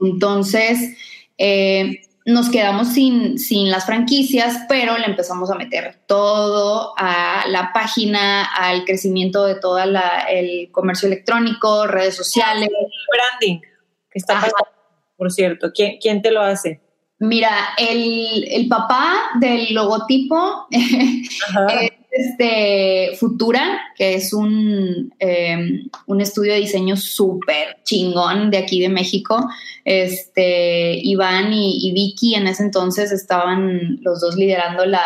Entonces, 0.00 0.96
eh, 1.38 2.02
nos 2.26 2.48
quedamos 2.48 2.88
sin, 2.88 3.38
sin 3.38 3.70
las 3.70 3.84
franquicias, 3.84 4.60
pero 4.68 4.96
le 4.96 5.06
empezamos 5.06 5.50
a 5.50 5.56
meter 5.56 6.00
todo 6.06 6.94
a 6.96 7.44
la 7.48 7.72
página, 7.72 8.44
al 8.44 8.84
crecimiento 8.84 9.44
de 9.44 9.56
todo 9.56 9.78
el 9.78 10.70
comercio 10.72 11.06
electrónico, 11.06 11.86
redes 11.86 12.16
sociales. 12.16 12.70
Branding, 13.12 13.60
que 14.10 14.18
está 14.18 14.48
por 15.16 15.32
cierto. 15.32 15.70
¿Quién, 15.72 15.98
¿Quién 16.00 16.22
te 16.22 16.30
lo 16.30 16.40
hace? 16.40 16.80
Mira, 17.18 17.50
el, 17.78 18.44
el 18.50 18.68
papá 18.68 19.30
del 19.40 19.72
logotipo 19.72 20.66
es 20.70 21.92
este, 22.14 23.16
Futura, 23.16 23.80
que 23.96 24.14
es 24.14 24.32
un, 24.32 25.12
em, 25.18 25.88
un 26.06 26.20
estudio 26.20 26.52
de 26.52 26.60
diseño 26.60 26.96
súper 26.96 27.78
chingón 27.82 28.52
de 28.52 28.58
aquí 28.58 28.80
de 28.80 28.88
México. 28.88 29.48
Este, 29.84 30.92
Iván 31.02 31.52
y, 31.52 31.92
Vicky 31.92 32.36
en 32.36 32.46
ese 32.46 32.62
entonces 32.62 33.10
estaban 33.10 33.98
los 34.02 34.20
dos 34.20 34.36
liderando 34.36 34.86
la, 34.86 35.02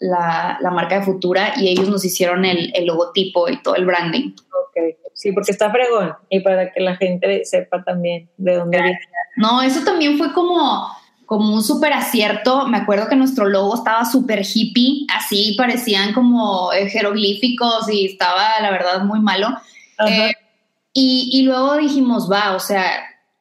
la, 0.00 0.70
marca 0.72 1.00
de 1.00 1.04
Futura 1.04 1.52
y 1.56 1.68
ellos 1.68 1.90
nos 1.90 2.06
hicieron 2.06 2.46
el, 2.46 2.72
el, 2.74 2.86
logotipo 2.86 3.50
y 3.50 3.60
todo 3.62 3.74
el 3.74 3.84
branding. 3.84 4.30
Ok, 4.30 4.96
sí, 5.12 5.32
porque 5.32 5.52
está 5.52 5.70
fregón 5.70 6.14
y 6.30 6.40
para 6.40 6.72
que 6.72 6.80
la 6.80 6.96
gente 6.96 7.44
sepa 7.44 7.84
también 7.84 8.30
de 8.38 8.54
dónde 8.54 8.80
viene. 8.80 9.00
No, 9.36 9.60
eso 9.60 9.84
también 9.84 10.16
fue 10.16 10.32
como 10.32 10.88
como 11.26 11.52
un 11.52 11.62
súper 11.62 11.92
acierto. 11.92 12.66
Me 12.68 12.78
acuerdo 12.78 13.08
que 13.08 13.16
nuestro 13.16 13.46
logo 13.46 13.74
estaba 13.74 14.04
súper 14.04 14.42
hippie, 14.42 15.06
así 15.14 15.54
parecían 15.58 16.14
como 16.14 16.70
jeroglíficos 16.70 17.88
y 17.90 18.06
estaba, 18.06 18.60
la 18.60 18.70
verdad, 18.70 19.02
muy 19.04 19.20
malo. 19.20 19.48
Eh, 20.08 20.32
y, 20.92 21.42
luego 21.42 21.76
dijimos, 21.76 22.30
va, 22.30 22.54
o 22.54 22.60
sea, 22.60 22.86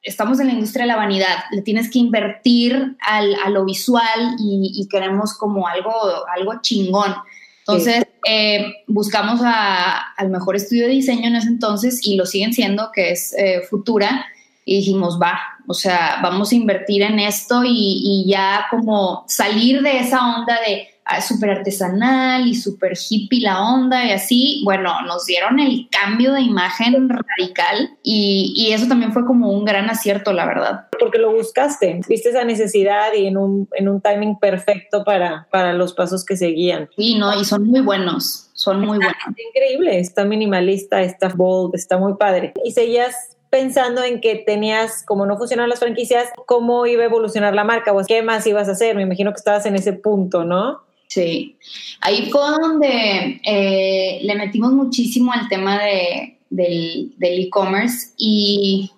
estamos 0.01 0.39
en 0.39 0.47
la 0.47 0.53
industria 0.53 0.83
de 0.83 0.87
la 0.87 0.97
vanidad, 0.97 1.45
le 1.51 1.61
tienes 1.61 1.89
que 1.89 1.99
invertir 1.99 2.97
al, 2.99 3.35
a 3.45 3.49
lo 3.49 3.63
visual 3.63 4.35
y, 4.39 4.87
queremos 4.91 5.33
como 5.37 5.67
algo, 5.67 5.93
algo 6.35 6.61
chingón. 6.61 7.15
Entonces, 7.59 8.05
eh, 8.27 8.83
buscamos 8.87 9.39
al 9.43 10.29
mejor 10.29 10.55
estudio 10.55 10.83
de 10.83 10.93
diseño 10.93 11.27
en 11.27 11.37
ese 11.37 11.47
entonces 11.47 12.05
y 12.05 12.15
lo 12.15 12.25
siguen 12.25 12.53
siendo, 12.53 12.91
que 12.91 13.11
es 13.11 13.33
eh, 13.37 13.61
Futura, 13.69 14.25
y 14.65 14.77
dijimos, 14.77 15.19
va, 15.21 15.39
o 15.67 15.73
sea, 15.73 16.19
vamos 16.23 16.51
a 16.51 16.55
invertir 16.55 17.03
en 17.03 17.19
esto 17.19 17.61
y, 17.63 18.25
ya 18.27 18.65
como 18.71 19.23
salir 19.27 19.81
de 19.83 19.99
esa 19.99 20.37
onda 20.37 20.57
de 20.67 20.87
ah, 21.05 21.21
súper 21.21 21.51
artesanal 21.51 22.47
y 22.47 22.55
súper 22.55 22.93
hippie 22.97 23.41
la 23.41 23.61
onda 23.61 24.03
y 24.05 24.11
así, 24.11 24.61
bueno, 24.65 25.01
nos 25.05 25.27
dieron 25.27 25.59
el 25.59 25.87
cambio 25.91 26.33
de 26.33 26.41
imagen 26.41 27.09
radical 27.09 27.91
y, 28.01 28.71
eso 28.71 28.87
también 28.87 29.13
fue 29.13 29.25
como 29.25 29.51
un 29.51 29.63
gran 29.63 29.89
acierto, 29.89 30.33
la 30.33 30.45
verdad. 30.45 30.87
Porque 30.99 31.19
lo 31.19 31.31
buscaste, 31.31 32.01
viste 32.09 32.29
esa 32.29 32.43
necesidad 32.43 33.13
y 33.13 33.27
en 33.27 33.37
un, 33.37 33.69
en 33.73 33.87
un 33.87 34.01
timing 34.01 34.39
perfecto 34.39 35.03
para, 35.03 35.47
para 35.51 35.73
los 35.73 35.93
pasos 35.93 36.25
que 36.25 36.35
seguían. 36.35 36.89
Sí, 36.97 37.15
¿no? 37.15 37.39
Y 37.39 37.45
son 37.45 37.67
muy 37.67 37.81
buenos, 37.81 38.49
son 38.53 38.79
muy 38.79 38.97
buenos. 38.97 39.15
increíble, 39.47 39.99
está 39.99 40.25
minimalista, 40.25 41.03
está 41.03 41.29
bold, 41.29 41.75
está 41.75 41.97
muy 41.97 42.15
padre. 42.15 42.53
Y 42.65 42.71
seguías 42.71 43.34
pensando 43.55 44.03
en 44.03 44.19
que 44.19 44.35
tenías, 44.35 45.01
como 45.05 45.25
no 45.25 45.37
funcionaban 45.37 45.69
las 45.69 45.79
franquicias, 45.79 46.27
cómo 46.45 46.85
iba 46.87 47.03
a 47.03 47.05
evolucionar 47.05 47.55
la 47.55 47.63
marca 47.63 47.93
o 47.93 48.05
qué 48.05 48.21
más 48.21 48.45
ibas 48.45 48.67
a 48.67 48.73
hacer. 48.73 48.97
Me 48.97 49.03
imagino 49.03 49.31
que 49.31 49.37
estabas 49.37 49.65
en 49.65 49.75
ese 49.75 49.93
punto, 49.93 50.43
¿no? 50.43 50.81
Sí, 51.07 51.55
ahí 52.01 52.29
fue 52.29 52.41
donde 52.41 53.39
eh, 53.45 54.19
le 54.21 54.35
metimos 54.35 54.73
muchísimo 54.73 55.31
al 55.31 55.47
tema 55.47 55.81
de, 55.81 56.37
del 56.49 57.13
e-commerce 57.21 58.11
y 58.17 58.91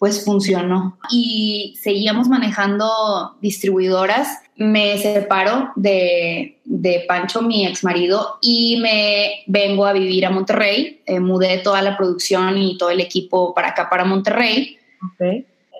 pues 0.00 0.24
funcionó. 0.24 0.96
Y 1.10 1.76
seguíamos 1.78 2.26
manejando 2.26 3.36
distribuidoras. 3.42 4.38
Me 4.56 4.96
separo 4.96 5.72
de, 5.76 6.58
de 6.64 7.04
Pancho, 7.06 7.42
mi 7.42 7.66
ex 7.66 7.84
marido, 7.84 8.38
y 8.40 8.78
me 8.80 9.42
vengo 9.46 9.84
a 9.84 9.92
vivir 9.92 10.24
a 10.24 10.30
Monterrey. 10.30 11.02
Eh, 11.04 11.20
mudé 11.20 11.58
toda 11.58 11.82
la 11.82 11.98
producción 11.98 12.56
y 12.56 12.78
todo 12.78 12.88
el 12.88 13.00
equipo 13.00 13.52
para 13.52 13.68
acá, 13.68 13.90
para 13.90 14.06
Monterrey. 14.06 14.78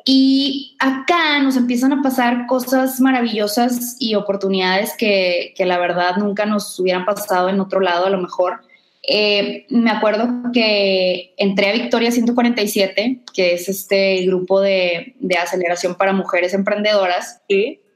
Y 0.05 0.77
acá 0.79 1.41
nos 1.41 1.57
empiezan 1.57 1.95
a 1.95 2.03
pasar 2.03 2.47
cosas 2.47 3.01
maravillosas 3.01 3.97
y 3.99 4.17
oportunidades 4.17 4.95
que, 4.99 5.55
que 5.57 5.65
la 5.65 5.79
verdad 5.79 6.17
nunca 6.19 6.45
nos 6.45 6.79
hubieran 6.79 7.07
pasado 7.07 7.49
en 7.49 7.59
otro 7.59 7.81
lado, 7.81 8.05
a 8.05 8.11
lo 8.11 8.19
mejor. 8.19 8.61
Eh, 9.03 9.67
me 9.71 9.91
acuerdo 9.91 10.29
que 10.53 11.35
entré 11.37 11.71
a 11.71 11.73
Victoria 11.73 12.11
147, 12.11 13.21
que 13.33 13.55
es 13.55 13.69
este 13.69 14.25
grupo 14.27 14.61
de, 14.61 15.15
aceleración 15.41 15.95
para 15.95 16.13
mujeres 16.13 16.55
emprendedoras, 16.55 17.41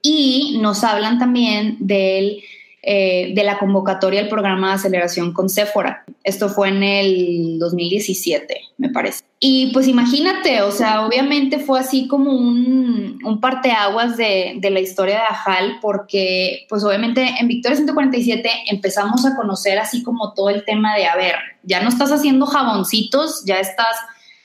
y 0.02 0.58
nos 0.60 0.84
hablan 0.84 1.18
también 1.18 1.76
del 1.80 2.42
eh, 2.86 3.32
de 3.34 3.44
la 3.44 3.58
convocatoria 3.58 4.20
del 4.20 4.28
programa 4.28 4.68
de 4.68 4.74
aceleración 4.74 5.32
con 5.32 5.48
Sephora. 5.48 6.04
Esto 6.22 6.50
fue 6.50 6.68
en 6.68 6.82
el 6.82 7.58
2017, 7.58 8.60
me 8.76 8.90
parece. 8.90 9.24
Y 9.40 9.72
pues 9.72 9.88
imagínate, 9.88 10.60
o 10.60 10.70
sea, 10.70 11.06
obviamente 11.06 11.58
fue 11.58 11.80
así 11.80 12.06
como 12.06 12.32
un, 12.32 13.18
un 13.24 13.40
parteaguas 13.40 14.18
de, 14.18 14.56
de 14.58 14.70
la 14.70 14.80
historia 14.80 15.14
de 15.14 15.22
Ajal, 15.22 15.78
porque 15.80 16.66
pues 16.68 16.84
obviamente 16.84 17.26
en 17.40 17.48
Victoria 17.48 17.76
147 17.76 18.50
empezamos 18.70 19.24
a 19.24 19.34
conocer 19.34 19.78
así 19.78 20.02
como 20.02 20.34
todo 20.34 20.50
el 20.50 20.64
tema 20.66 20.94
de, 20.94 21.06
a 21.06 21.16
ver, 21.16 21.36
ya 21.62 21.82
no 21.82 21.88
estás 21.88 22.12
haciendo 22.12 22.44
jaboncitos, 22.44 23.44
ya 23.46 23.60
estás 23.60 23.96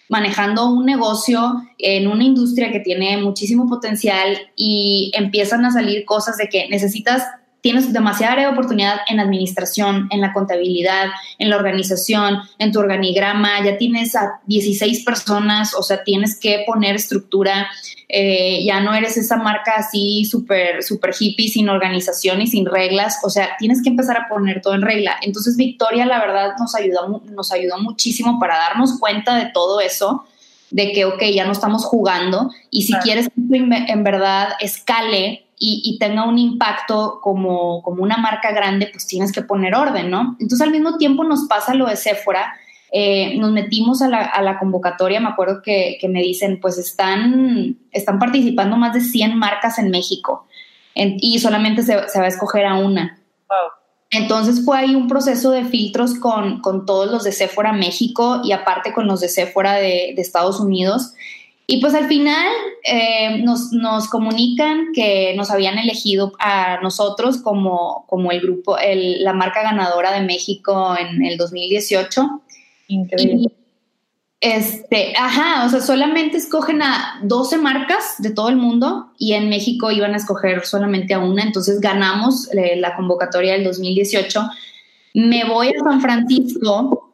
manejando 0.08 0.72
un 0.72 0.86
negocio 0.86 1.62
en 1.78 2.08
una 2.08 2.24
industria 2.24 2.72
que 2.72 2.80
tiene 2.80 3.18
muchísimo 3.18 3.68
potencial 3.68 4.38
y 4.56 5.12
empiezan 5.14 5.66
a 5.66 5.72
salir 5.72 6.04
cosas 6.06 6.38
de 6.38 6.48
que 6.48 6.70
necesitas 6.70 7.24
tienes 7.62 7.92
demasiada 7.92 8.50
oportunidad 8.50 9.00
en 9.08 9.20
administración, 9.20 10.08
en 10.12 10.22
la 10.22 10.34
contabilidad, 10.34 11.08
en 11.38 11.50
la 11.50 11.58
organización, 11.58 12.40
en 12.58 12.72
tu 12.72 12.80
organigrama, 12.80 13.64
ya 13.64 13.78
tienes 13.78 14.16
a 14.16 14.40
16 14.46 15.04
personas, 15.04 15.74
o 15.74 15.84
sea, 15.84 16.04
tienes 16.04 16.40
que 16.40 16.64
poner 16.66 16.96
estructura, 16.96 17.70
eh, 18.08 18.64
ya 18.64 18.80
no 18.80 18.94
eres 18.94 19.18
esa 19.18 19.36
marca 19.38 19.74
así 19.78 20.26
súper, 20.26 20.84
súper 20.84 21.14
hippie, 21.20 21.50
sin 21.50 21.70
organización 21.70 22.42
y 22.42 22.48
sin 22.48 22.66
reglas, 22.66 23.20
o 23.24 23.30
sea, 23.30 23.50
tienes 23.60 23.84
que 23.84 23.90
empezar 23.90 24.18
a 24.18 24.28
poner 24.30 24.62
todo 24.62 24.76
en 24.76 24.82
regla. 24.82 25.18
Entonces, 25.22 25.58
Victoria, 25.58 26.06
la 26.06 26.20
verdad, 26.20 26.52
nos 26.60 26.76
ayudó, 26.76 27.22
nos 27.32 27.52
ayudó 27.52 27.78
muchísimo 27.80 28.40
para 28.40 28.58
darnos 28.58 29.00
cuenta 29.00 29.36
de 29.36 29.52
todo 29.54 29.82
eso 29.82 30.26
de 30.72 30.92
que, 30.92 31.06
ok, 31.06 31.22
ya 31.34 31.46
no 31.46 31.52
estamos 31.52 31.84
jugando 31.84 32.52
y 32.70 32.84
si 32.84 32.94
quieres 32.98 33.28
que 33.30 33.58
en 33.58 34.04
verdad 34.04 34.50
escale 34.60 35.49
y, 35.62 35.98
tenga 36.00 36.26
un 36.26 36.38
impacto 36.38 37.20
como, 37.22 37.82
como 37.84 38.02
una 38.02 38.16
marca 38.16 38.52
grande, 38.52 38.88
pues 38.92 39.06
tienes 39.06 39.34
que 39.34 39.42
poner 39.42 39.76
orden, 39.76 40.10
¿no? 40.10 40.38
Entonces 40.40 40.62
al 40.62 40.72
mismo 40.72 40.98
tiempo 40.98 41.26
nos 41.26 41.48
pasa 41.50 41.74
lo 41.74 41.88
de 41.88 41.98
Sephora, 41.98 42.54
eh, 42.94 43.38
nos 43.38 43.52
metimos 43.52 44.02
a 44.02 44.08
la, 44.08 44.22
a 44.22 44.42
la, 44.42 44.58
convocatoria, 44.58 45.20
me 45.20 45.28
acuerdo 45.28 45.62
que, 45.62 45.98
que, 46.00 46.08
me 46.08 46.22
dicen, 46.22 46.60
pues 46.62 46.78
están, 46.78 47.78
están 47.92 48.20
participando 48.20 48.78
más 48.78 48.94
de 48.94 49.02
100 49.02 49.38
marcas 49.38 49.78
en 49.80 49.92
México 49.92 50.48
y 50.96 51.40
solamente 51.40 51.84
se, 51.84 52.08
se, 52.08 52.20
va 52.20 52.26
a 52.26 52.30
escoger 52.30 52.66
a 52.66 52.76
una. 52.76 53.20
Entonces 54.12 54.66
fue 54.66 54.78
ahí 54.78 54.96
un 54.96 55.08
proceso 55.08 55.52
de 55.52 55.66
filtros 55.66 56.16
con, 56.16 56.62
con, 56.62 56.86
todos 56.86 57.12
los 57.12 57.24
de 57.24 57.32
Sephora 57.32 57.74
México 57.74 58.42
y 58.44 58.54
aparte 58.54 58.92
con 58.92 59.08
los 59.08 59.20
de 59.20 59.30
Sephora 59.30 59.74
de, 59.74 60.14
de 60.16 60.22
Estados 60.22 60.60
Unidos. 60.60 61.14
Y 61.72 61.80
pues 61.80 61.94
al 61.94 62.08
final 62.08 62.48
eh, 62.84 63.44
nos, 63.44 63.72
nos, 63.72 64.10
comunican 64.10 64.88
que 64.92 65.36
nos 65.38 65.52
habían 65.52 65.78
elegido 65.78 66.34
a 66.40 66.80
nosotros 66.82 67.44
como, 67.44 68.06
como 68.08 68.32
el 68.32 68.42
grupo, 68.42 68.80
el, 68.80 69.24
la 69.24 69.34
marca 69.34 69.62
ganadora 69.62 70.12
de 70.12 70.22
México 70.22 70.96
en 70.98 71.24
el 71.24 71.38
2018. 71.38 72.42
Increíble. 72.88 73.52
este, 74.42 75.14
ajá, 75.16 75.64
o 75.68 75.70
sea, 75.70 75.82
solamente 75.82 76.38
escogen 76.38 76.82
a 76.82 77.20
12 77.22 77.60
marcas 77.60 78.16
de 78.18 78.32
todo 78.32 78.50
el 78.50 78.56
mundo 78.56 79.12
y 79.20 79.34
en 79.34 79.48
México 79.48 79.92
iban 79.92 80.16
a 80.16 80.18
escoger 80.18 80.66
solamente 80.66 81.14
a 81.14 81.20
una, 81.20 81.44
entonces 81.44 81.80
ganamos 81.80 82.52
eh, 82.52 82.78
la 82.78 82.96
convocatoria 82.96 83.54
del 83.54 83.66
2018. 83.66 84.42
Me 85.14 85.44
voy 85.44 85.68
a 85.68 85.84
San 85.84 86.02
Francisco, 86.02 87.14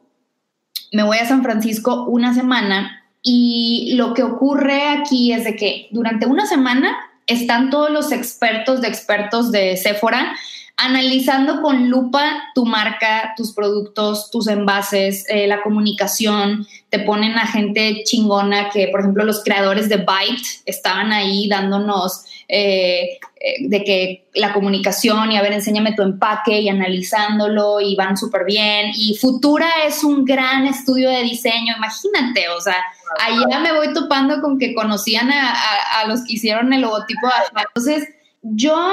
me 0.92 1.02
voy 1.02 1.18
a 1.18 1.26
San 1.26 1.42
Francisco 1.42 2.06
una 2.06 2.32
semana 2.32 3.02
y 3.28 3.94
lo 3.96 4.14
que 4.14 4.22
ocurre 4.22 4.88
aquí 4.88 5.32
es 5.32 5.42
de 5.42 5.56
que 5.56 5.88
durante 5.90 6.26
una 6.26 6.46
semana 6.46 6.96
están 7.26 7.70
todos 7.70 7.90
los 7.90 8.12
expertos 8.12 8.80
de 8.80 8.86
expertos 8.86 9.50
de 9.50 9.76
Sephora 9.76 10.36
analizando 10.76 11.60
con 11.60 11.88
lupa 11.88 12.50
tu 12.54 12.66
marca, 12.66 13.32
tus 13.36 13.52
productos, 13.52 14.30
tus 14.30 14.46
envases, 14.46 15.24
eh, 15.28 15.48
la 15.48 15.62
comunicación, 15.62 16.66
te 16.90 17.00
ponen 17.00 17.36
a 17.36 17.46
gente 17.46 18.02
chingona 18.04 18.68
que, 18.70 18.88
por 18.88 19.00
ejemplo, 19.00 19.24
los 19.24 19.42
creadores 19.42 19.88
de 19.88 19.96
Byte 19.96 20.62
estaban 20.66 21.12
ahí 21.12 21.48
dándonos 21.48 22.26
eh, 22.48 23.18
eh, 23.40 23.68
de 23.68 23.82
que 23.82 24.28
la 24.34 24.52
comunicación 24.52 25.32
y 25.32 25.36
a 25.36 25.42
ver, 25.42 25.52
enséñame 25.52 25.94
tu 25.94 26.02
empaque 26.02 26.60
y 26.60 26.68
analizándolo 26.68 27.80
y 27.80 27.96
van 27.96 28.16
súper 28.16 28.44
bien. 28.44 28.92
Y 28.94 29.16
Futura 29.16 29.68
es 29.86 30.04
un 30.04 30.24
gran 30.24 30.66
estudio 30.66 31.10
de 31.10 31.22
diseño, 31.22 31.74
imagínate, 31.76 32.48
o 32.48 32.60
sea, 32.60 32.76
allá 33.20 33.58
me 33.58 33.72
voy 33.72 33.92
topando 33.92 34.40
con 34.40 34.58
que 34.58 34.74
conocían 34.74 35.30
a, 35.32 36.04
los 36.06 36.24
que 36.24 36.34
hicieron 36.34 36.72
el 36.72 36.82
logotipo. 36.82 37.26
Entonces, 37.56 38.08
yo 38.42 38.92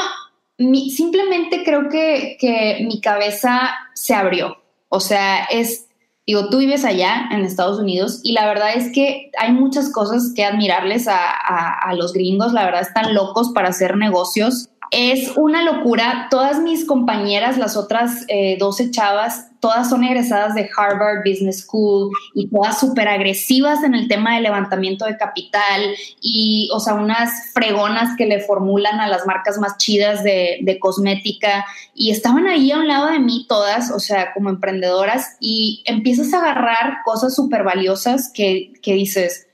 simplemente 0.57 1.63
creo 1.63 1.89
que, 1.89 2.37
que 2.39 2.83
mi 2.87 3.01
cabeza 3.01 3.71
se 3.93 4.15
abrió. 4.15 4.63
O 4.89 4.99
sea, 4.99 5.45
es, 5.45 5.82
digo, 6.25 6.49
tú 6.49 6.59
vives 6.59 6.85
allá 6.85 7.27
en 7.31 7.41
Estados 7.41 7.79
Unidos 7.79 8.21
y 8.23 8.31
la 8.31 8.45
verdad 8.45 8.69
es 8.75 8.91
que 8.93 9.31
hay 9.37 9.51
muchas 9.51 9.91
cosas 9.91 10.31
que 10.35 10.45
admirarles 10.45 11.07
a, 11.07 11.29
a, 11.29 11.93
los 11.95 12.13
gringos. 12.13 12.53
La 12.53 12.65
verdad 12.65 12.81
están 12.81 13.13
locos 13.13 13.51
para 13.53 13.69
hacer 13.69 13.97
negocios. 13.97 14.69
Es 14.95 15.35
una 15.37 15.63
locura. 15.63 16.27
Todas 16.29 16.59
mis 16.59 16.85
compañeras, 16.85 17.57
las 17.57 17.75
otras 17.75 18.25
eh, 18.27 18.57
12 18.59 18.91
chavas, 18.91 19.47
todas 19.59 19.89
son 19.89 20.03
egresadas 20.03 20.53
de 20.53 20.69
Harvard 20.77 21.23
Business 21.25 21.61
School 21.61 22.11
y 22.35 22.47
todas 22.47 22.79
súper 22.79 23.07
agresivas 23.07 23.83
en 23.83 23.95
el 23.95 24.07
tema 24.07 24.35
de 24.35 24.41
levantamiento 24.41 25.05
de 25.05 25.17
capital 25.17 25.81
y, 26.21 26.69
o 26.71 26.79
sea, 26.79 26.93
unas 26.93 27.51
fregonas 27.53 28.15
que 28.17 28.27
le 28.27 28.41
formulan 28.41 28.99
a 28.99 29.07
las 29.07 29.25
marcas 29.25 29.57
más 29.57 29.77
chidas 29.77 30.23
de, 30.23 30.59
de 30.61 30.77
cosmética 30.77 31.65
y 31.95 32.11
estaban 32.11 32.45
ahí 32.45 32.71
a 32.71 32.77
un 32.77 32.87
lado 32.87 33.07
de 33.07 33.19
mí 33.19 33.47
todas, 33.49 33.89
o 33.89 33.99
sea, 33.99 34.31
como 34.33 34.49
emprendedoras 34.49 35.37
y 35.39 35.81
empiezas 35.85 36.33
a 36.35 36.39
agarrar 36.39 36.97
cosas 37.03 37.35
súper 37.35 37.63
valiosas 37.63 38.31
que, 38.31 38.73
que 38.83 38.93
dices, 38.93 39.47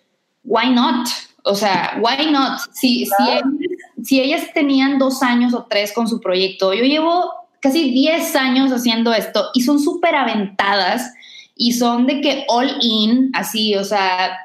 why 0.44 0.70
not? 0.74 1.08
O 1.44 1.56
sea, 1.56 1.98
why 2.02 2.30
not? 2.30 2.60
Si, 2.74 3.06
si, 3.06 3.69
si 4.04 4.20
ellas 4.20 4.48
tenían 4.54 5.00
dos 5.00 5.24
años 5.24 5.54
o 5.54 5.66
tres 5.70 5.94
con 5.94 6.08
su 6.08 6.20
proyecto, 6.20 6.74
yo 6.74 6.84
llevo 6.84 7.32
casi 7.60 7.92
10 7.92 8.36
años 8.36 8.72
haciendo 8.72 9.14
esto 9.14 9.50
y 9.54 9.62
son 9.62 9.80
súper 9.80 10.16
aventadas 10.16 11.14
y 11.56 11.74
son 11.74 12.08
de 12.08 12.22
que 12.22 12.46
all 12.48 12.78
in, 12.80 13.32
así, 13.34 13.76
o 13.76 13.84
sea, 13.84 14.38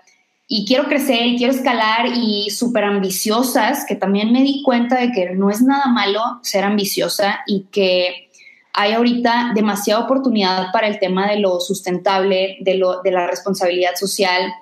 y 0.48 0.66
quiero 0.66 0.84
crecer 0.84 1.26
y 1.26 1.36
quiero 1.36 1.52
escalar 1.52 2.06
y 2.14 2.50
súper 2.50 2.84
ambiciosas, 2.84 3.84
que 3.86 3.94
también 3.94 4.32
me 4.32 4.42
di 4.42 4.62
cuenta 4.62 4.96
de 4.96 5.12
que 5.12 5.30
no 5.30 5.48
es 5.48 5.62
nada 5.62 5.86
malo 5.86 6.20
ser 6.42 6.64
ambiciosa 6.64 7.40
y 7.46 7.66
que 7.70 8.30
hay 8.72 8.92
ahorita 8.92 9.52
demasiada 9.54 10.04
oportunidad 10.04 10.72
para 10.72 10.88
el 10.88 10.98
tema 10.98 11.28
de 11.28 11.38
lo 11.38 11.60
sustentable, 11.60 12.58
de, 12.60 12.74
lo, 12.74 13.00
de 13.02 13.12
la 13.12 13.28
responsabilidad 13.28 13.94
social. 13.94 14.52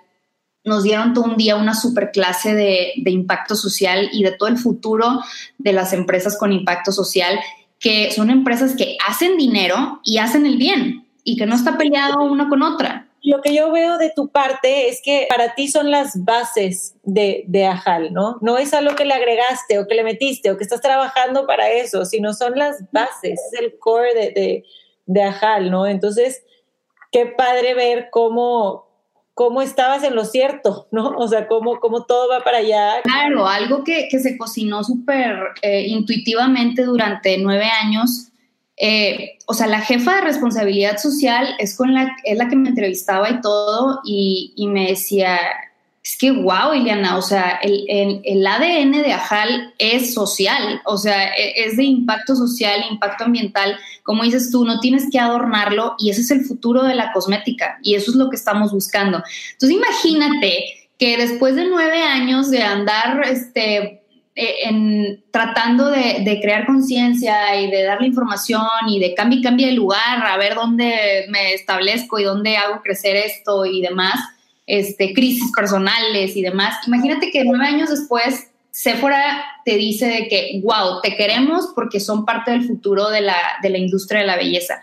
Nos 0.65 0.83
dieron 0.83 1.13
todo 1.13 1.25
un 1.25 1.37
día 1.37 1.57
una 1.57 1.75
super 1.75 2.11
clase 2.13 2.55
de, 2.55 2.93
de 2.97 3.11
impacto 3.11 3.57
social 3.57 4.09
y 4.13 4.23
de 4.23 4.33
todo 4.33 4.49
el 4.49 4.59
futuro 4.59 5.21
de 5.59 5.73
las 5.73 5.93
empresas 5.93 6.39
con 6.39 6.53
impacto 6.53 6.93
social 6.93 7.39
que 7.83 8.13
son 8.13 8.31
empresas 8.31 8.77
que 8.77 8.97
hacen 9.07 9.37
dinero 9.37 10.01
y 10.05 10.19
hacen 10.19 10.47
el 10.47 10.57
bien 10.57 11.05
y 11.25 11.37
que 11.37 11.47
no 11.47 11.57
está 11.57 11.77
peleado 11.77 12.23
una 12.23 12.49
con 12.49 12.63
otra. 12.63 13.09
Lo 13.25 13.41
que 13.41 13.55
yo 13.55 13.71
veo 13.71 13.99
de 13.99 14.11
tu 14.15 14.29
parte 14.29 14.89
es 14.89 15.01
que 15.03 15.27
para 15.29 15.55
ti 15.55 15.69
son 15.69 15.91
las 15.91 16.25
bases 16.25 16.97
de, 17.05 17.45
de 17.47 17.67
Ajal, 17.67 18.13
¿no? 18.13 18.39
No 18.41 18.59
es 18.59 18.73
algo 18.75 18.97
que 18.97 19.05
le 19.05 19.15
agregaste 19.15 19.79
o 19.79 19.87
que 19.87 19.95
le 19.95 20.05
metiste 20.05 20.51
o 20.51 20.57
que 20.57 20.65
estás 20.65 20.81
trabajando 20.81 21.47
para 21.47 21.71
eso, 21.71 22.05
sino 22.05 22.35
son 22.35 22.57
las 22.57 22.83
bases, 22.91 23.41
es 23.53 23.61
el 23.61 23.79
core 23.79 24.15
de, 24.15 24.31
de, 24.31 24.65
de 25.07 25.23
Ajal, 25.23 25.71
¿no? 25.71 25.87
Entonces, 25.87 26.43
qué 27.13 27.27
padre 27.27 27.75
ver 27.75 28.09
cómo, 28.11 28.89
cómo 29.35 29.63
estabas 29.63 30.05
en 30.05 30.15
lo 30.15 30.25
cierto, 30.25 30.89
¿no? 30.91 31.09
O 31.17 31.27
sea, 31.29 31.49
cómo, 31.49 31.81
cómo 31.81 32.05
todo 32.05 32.29
va 32.29 32.41
para 32.41 32.59
allá. 32.59 33.01
Claro, 33.03 33.47
algo 33.47 33.83
que, 33.85 34.09
que 34.11 34.19
se 34.19 34.37
cocinó 34.37 34.85
súper 34.85 35.37
eh, 35.63 35.87
intuitivamente 35.89 36.83
durante 36.85 37.39
nueve 37.39 37.65
años. 37.65 38.29
Eh, 38.77 39.39
o 39.47 39.55
sea, 39.55 39.67
la 39.67 39.81
jefa 39.81 40.17
de 40.17 40.21
responsabilidad 40.23 40.99
social 40.99 41.55
es, 41.59 41.77
con 41.77 41.95
la, 41.95 42.17
es 42.25 42.37
la 42.37 42.49
que 42.49 42.57
me 42.57 42.71
entrevistaba 42.71 43.31
y 43.31 43.41
todo, 43.41 44.01
y, 44.05 44.53
y 44.57 44.67
me 44.67 44.89
decía, 44.89 45.39
es 46.05 46.17
que 46.19 46.33
wow, 46.33 46.75
Iliana, 46.75 47.17
o 47.17 47.23
sea, 47.23 47.61
el, 47.63 47.85
el, 48.25 48.45
ADN 48.45 48.91
de 48.91 49.13
Ajal 49.13 49.73
es 49.79 50.13
social, 50.15 50.83
o 50.85 50.97
sea, 50.97 51.29
e, 51.37 51.65
es 51.65 51.77
de 51.77 51.85
impacto 51.85 52.35
social, 52.35 52.83
impacto 52.91 53.25
ambiental. 53.25 53.79
Como 54.03 54.25
dices 54.25 54.51
tú, 54.51 54.65
no 54.65 54.81
tienes 54.81 55.09
que 55.13 55.21
adornarlo 55.21 55.95
y 56.01 56.11
ese 56.11 56.23
es 56.23 56.31
el 56.33 56.45
futuro 56.45 56.83
de 56.83 56.97
la 56.97 57.13
cosmética 57.13 57.79
y 57.83 57.95
eso 57.95 58.11
es 58.11 58.17
lo 58.17 58.31
que 58.31 58.37
estamos 58.37 58.73
buscando. 58.73 59.23
Entonces, 59.53 59.79
imagínate 59.79 60.65
que 60.99 61.17
después 61.17 61.55
de 61.55 61.67
nueve 61.67 62.03
años 62.03 62.51
de 62.51 62.65
andar 62.65 63.23
este, 63.25 64.03
e, 64.35 64.55
en, 64.65 65.23
tratando 65.31 65.89
de, 65.89 66.23
de 66.25 66.41
crear 66.43 66.67
conciencia 66.67 67.61
y 67.61 67.71
de 67.71 67.85
darle 67.85 68.09
información 68.09 68.67
y 68.89 68.99
de 68.99 69.15
cambio 69.15 69.39
y 69.39 69.43
cambio 69.43 69.69
de 69.69 69.75
lugar, 69.75 70.27
a 70.27 70.37
ver 70.37 70.57
dónde 70.57 71.27
me 71.29 71.55
establezco 71.55 72.19
y 72.19 72.25
dónde 72.25 72.57
hago 72.57 72.83
crecer 72.83 73.15
esto 73.15 73.65
y 73.67 73.83
demás 73.83 74.19
este, 74.73 75.13
crisis 75.13 75.53
personales 75.55 76.35
y 76.35 76.41
demás. 76.41 76.77
Imagínate 76.87 77.31
que 77.31 77.45
nueve 77.45 77.67
años 77.67 77.91
después 77.91 78.49
Sephora 78.71 79.45
te 79.67 79.77
dice 79.77 80.07
de 80.07 80.29
que, 80.29 80.63
wow, 80.65 81.03
te 81.03 81.15
queremos 81.15 81.73
porque 81.75 82.01
son 82.01 82.25
parte 82.25 82.53
del 82.53 82.65
futuro 82.67 83.11
de 83.11 83.21
la, 83.21 83.37
de 83.63 83.69
la 83.69 83.77
industria 83.77 84.21
de 84.21 84.27
la 84.27 84.37
belleza. 84.37 84.81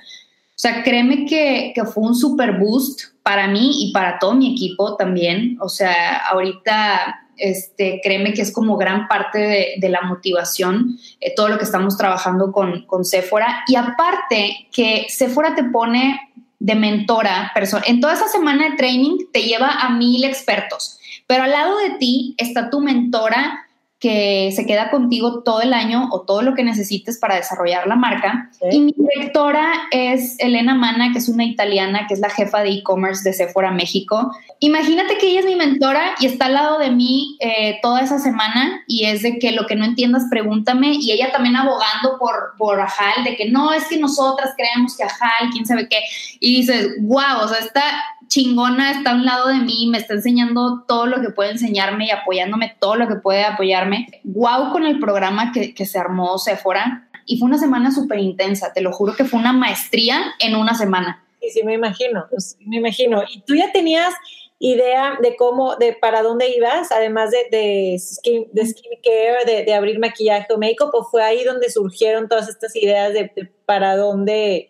O 0.49 0.61
sea, 0.61 0.83
créeme 0.83 1.25
que, 1.25 1.71
que, 1.73 1.85
fue 1.85 2.03
un 2.03 2.13
super 2.13 2.59
boost 2.59 3.01
para 3.23 3.47
mí 3.47 3.83
y 3.83 3.91
para 3.91 4.19
todo 4.19 4.35
mi 4.35 4.53
equipo 4.53 4.95
también. 4.95 5.57
O 5.59 5.69
sea, 5.69 6.17
ahorita, 6.17 7.21
este, 7.37 7.99
créeme 8.03 8.33
que 8.33 8.43
es 8.43 8.51
como 8.51 8.77
gran 8.77 9.07
parte 9.07 9.39
de, 9.39 9.67
de 9.77 9.89
la 9.89 10.01
motivación, 10.01 10.99
eh, 11.19 11.33
todo 11.35 11.47
lo 11.47 11.57
que 11.57 11.63
estamos 11.63 11.97
trabajando 11.97 12.51
con, 12.51 12.85
con 12.85 13.05
Sephora. 13.05 13.63
Y 13.67 13.75
aparte 13.75 14.67
que 14.71 15.07
Sephora 15.09 15.55
te 15.55 15.63
pone 15.63 16.28
de 16.59 16.75
mentora, 16.75 17.51
en 17.85 18.01
toda 18.01 18.13
esa 18.13 18.27
semana 18.27 18.69
de 18.69 18.75
training 18.75 19.17
te 19.31 19.43
lleva 19.43 19.69
a 19.69 19.89
mil 19.89 20.23
expertos, 20.25 20.99
pero 21.25 21.43
al 21.43 21.51
lado 21.51 21.77
de 21.77 21.91
ti 21.91 22.35
está 22.37 22.69
tu 22.69 22.81
mentora 22.81 23.65
que 23.99 24.51
se 24.55 24.65
queda 24.65 24.89
contigo 24.91 25.43
todo 25.43 25.61
el 25.61 25.73
año 25.73 26.07
o 26.11 26.21
todo 26.21 26.41
lo 26.41 26.55
que 26.55 26.63
necesites 26.63 27.17
para 27.17 27.35
desarrollar 27.35 27.85
la 27.85 27.97
marca. 27.97 28.49
Y 28.71 28.79
mi 28.79 28.95
directora 28.95 29.67
es 29.91 30.39
Elena 30.39 30.73
Mana, 30.73 31.11
que 31.11 31.19
es 31.19 31.27
una 31.27 31.43
italiana, 31.43 32.07
que 32.07 32.13
es 32.13 32.21
la 32.21 32.29
jefa 32.29 32.61
de 32.61 32.69
e-commerce 32.69 33.27
de 33.27 33.33
Sephora 33.33 33.71
México. 33.71 34.31
Imagínate 34.59 35.17
que 35.17 35.27
ella 35.27 35.41
es 35.41 35.45
mi 35.45 35.55
mentora 35.55 36.15
y 36.21 36.27
está 36.27 36.45
al 36.45 36.53
lado 36.53 36.79
de 36.79 36.91
mí 36.91 37.35
eh, 37.41 37.79
toda 37.81 38.01
esa 38.01 38.19
semana 38.19 38.83
y 38.87 39.05
es 39.05 39.21
de 39.21 39.37
que 39.37 39.51
lo 39.51 39.67
que 39.67 39.75
no 39.75 39.83
entiendas, 39.83 40.27
pregúntame. 40.29 40.93
Y 40.93 41.11
ella 41.11 41.33
también 41.33 41.57
abogando 41.57 42.17
por, 42.17 42.53
por 42.57 42.79
Ajal, 42.79 43.25
de 43.25 43.35
que 43.35 43.49
no, 43.49 43.73
es 43.73 43.85
que 43.87 43.99
nosotras 43.99 44.53
creemos 44.55 44.95
que 44.95 45.03
Ajal, 45.03 45.49
quién 45.51 45.65
sabe 45.65 45.89
qué. 45.89 45.99
Y 46.39 46.61
dices, 46.61 46.95
wow, 47.01 47.43
o 47.43 47.47
sea, 47.49 47.59
está 47.59 47.81
chingona, 48.29 48.91
está 48.91 49.11
a 49.11 49.15
un 49.15 49.25
lado 49.25 49.49
de 49.49 49.59
mí, 49.59 49.87
me 49.91 49.97
está 49.97 50.13
enseñando 50.13 50.85
todo 50.87 51.07
lo 51.07 51.19
que 51.19 51.31
puede 51.31 51.51
enseñarme 51.51 52.05
y 52.05 52.11
apoyándome 52.11 52.75
todo 52.79 52.95
lo 52.95 53.07
que 53.07 53.15
puede 53.15 53.43
apoyarme. 53.43 54.07
Wow 54.23 54.71
con 54.71 54.85
el 54.85 54.99
programa 54.99 55.51
que, 55.51 55.73
que 55.73 55.85
se 55.85 55.99
armó 55.99 56.37
Sephora 56.37 57.09
y 57.25 57.37
fue 57.37 57.47
una 57.47 57.59
semana 57.59 57.91
súper 57.91 58.19
intensa, 58.19 58.73
te 58.73 58.81
lo 58.81 58.91
juro 58.91 59.15
que 59.15 59.25
fue 59.25 59.39
una 59.39 59.53
maestría 59.53 60.33
en 60.39 60.55
una 60.55 60.73
semana. 60.73 61.25
Sí, 61.41 61.49
sí, 61.51 61.63
me 61.63 61.73
imagino, 61.73 62.25
me 62.65 62.77
imagino. 62.77 63.23
¿Y 63.29 63.41
tú 63.41 63.55
ya 63.55 63.71
tenías 63.71 64.13
idea 64.57 65.17
de 65.21 65.35
cómo, 65.35 65.75
de 65.75 65.93
para 65.93 66.21
dónde 66.21 66.49
ibas, 66.49 66.91
además 66.91 67.31
de, 67.31 67.47
de, 67.49 67.99
skin, 67.99 68.47
de 68.51 68.65
skincare, 68.65 69.63
de, 69.65 69.73
abrir 69.73 69.99
maquillaje 69.99 70.51
o 70.51 70.57
make-up, 70.57 70.89
o 70.93 71.05
fue 71.05 71.23
ahí 71.23 71.43
donde 71.43 71.69
surgieron 71.69 72.27
todas 72.27 72.49
estas 72.49 72.75
ideas 72.75 73.13
de, 73.13 73.31
para 73.65 73.95
dónde 73.95 74.69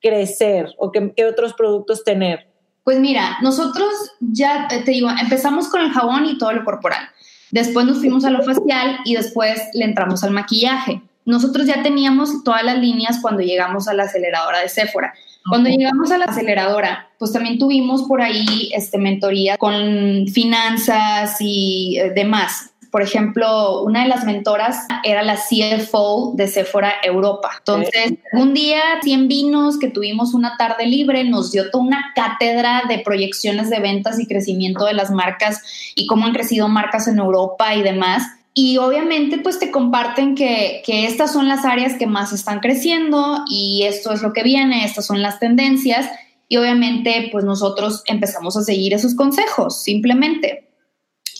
crecer 0.00 0.72
o 0.78 0.92
qué 0.92 1.26
otros 1.26 1.52
productos 1.52 2.04
tener? 2.04 2.51
Pues 2.84 2.98
mira, 2.98 3.38
nosotros 3.42 3.88
ya 4.20 4.66
te 4.68 4.90
digo, 4.90 5.08
empezamos 5.10 5.68
con 5.68 5.82
el 5.82 5.92
jabón 5.92 6.26
y 6.26 6.38
todo 6.38 6.52
lo 6.52 6.64
corporal. 6.64 7.08
Después 7.52 7.86
nos 7.86 7.98
fuimos 7.98 8.24
a 8.24 8.30
lo 8.30 8.42
facial 8.42 8.98
y 9.04 9.14
después 9.14 9.60
le 9.74 9.84
entramos 9.84 10.24
al 10.24 10.30
maquillaje. 10.30 11.02
nosotros 11.24 11.66
ya 11.66 11.82
teníamos 11.84 12.42
todas 12.42 12.64
las 12.64 12.78
líneas 12.78 13.20
cuando 13.22 13.42
llegamos 13.42 13.86
a 13.86 13.94
la 13.94 14.04
aceleradora 14.04 14.58
de 14.58 14.68
Sephora. 14.68 15.14
Cuando 15.48 15.70
llegamos 15.70 16.10
a 16.10 16.18
la 16.18 16.26
aceleradora, 16.26 17.08
pues 17.18 17.32
también 17.32 17.58
tuvimos 17.58 18.04
por 18.04 18.22
ahí 18.22 18.70
este, 18.74 18.98
mentoría 18.98 19.56
con 19.56 20.26
finanzas 20.32 21.36
y 21.40 21.98
eh, 21.98 22.10
demás. 22.14 22.71
Por 22.92 23.00
ejemplo, 23.00 23.82
una 23.84 24.02
de 24.02 24.08
las 24.08 24.26
mentoras 24.26 24.86
era 25.02 25.22
la 25.22 25.36
CFO 25.36 26.34
de 26.36 26.46
Sephora 26.46 26.92
Europa. 27.02 27.50
Entonces, 27.56 28.18
un 28.34 28.52
día, 28.52 28.82
100 29.02 29.28
vinos, 29.28 29.78
que 29.78 29.88
tuvimos 29.88 30.34
una 30.34 30.58
tarde 30.58 30.84
libre, 30.84 31.24
nos 31.24 31.50
dio 31.52 31.70
toda 31.70 31.84
una 31.84 32.12
cátedra 32.14 32.82
de 32.90 32.98
proyecciones 32.98 33.70
de 33.70 33.80
ventas 33.80 34.20
y 34.20 34.26
crecimiento 34.26 34.84
de 34.84 34.92
las 34.92 35.10
marcas 35.10 35.62
y 35.96 36.06
cómo 36.06 36.26
han 36.26 36.34
crecido 36.34 36.68
marcas 36.68 37.08
en 37.08 37.16
Europa 37.16 37.74
y 37.74 37.80
demás. 37.80 38.24
Y 38.52 38.76
obviamente 38.76 39.38
pues 39.38 39.58
te 39.58 39.70
comparten 39.70 40.34
que, 40.34 40.82
que, 40.84 41.06
estas 41.06 41.32
son 41.32 41.48
las 41.48 41.64
áreas 41.64 41.94
que 41.94 42.06
más 42.06 42.34
están 42.34 42.60
creciendo 42.60 43.42
y 43.48 43.84
esto 43.84 44.12
es 44.12 44.20
lo 44.20 44.34
que 44.34 44.42
viene, 44.42 44.84
estas 44.84 45.06
son 45.06 45.22
las 45.22 45.38
tendencias 45.38 46.10
y 46.46 46.58
obviamente 46.58 47.30
pues 47.32 47.46
nosotros 47.46 48.02
empezamos 48.04 48.54
a 48.58 48.62
seguir 48.62 48.92
esos 48.92 49.14
consejos 49.14 49.82
simplemente. 49.82 50.68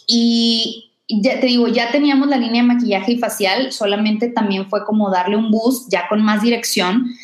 Y 0.06 0.91
ya 1.20 1.40
te 1.40 1.46
digo, 1.46 1.68
ya 1.68 1.90
teníamos 1.90 2.28
la 2.28 2.36
línea 2.36 2.62
de 2.62 2.68
maquillaje 2.68 3.12
y 3.12 3.18
facial, 3.18 3.72
solamente 3.72 4.28
también 4.28 4.68
fue 4.68 4.84
como 4.84 5.10
darle 5.10 5.36
un 5.36 5.50
boost 5.50 5.90
ya 5.90 6.08
con 6.08 6.22
más 6.22 6.42
dirección. 6.42 7.14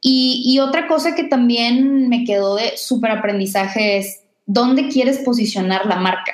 Y, 0.00 0.42
y 0.44 0.60
otra 0.60 0.86
cosa 0.86 1.14
que 1.14 1.24
también 1.24 2.08
me 2.08 2.24
quedó 2.24 2.56
de 2.56 2.76
súper 2.76 3.10
aprendizaje 3.10 3.98
es 3.98 4.20
dónde 4.46 4.88
quieres 4.88 5.18
posicionar 5.18 5.86
la 5.86 5.96
marca. 5.96 6.32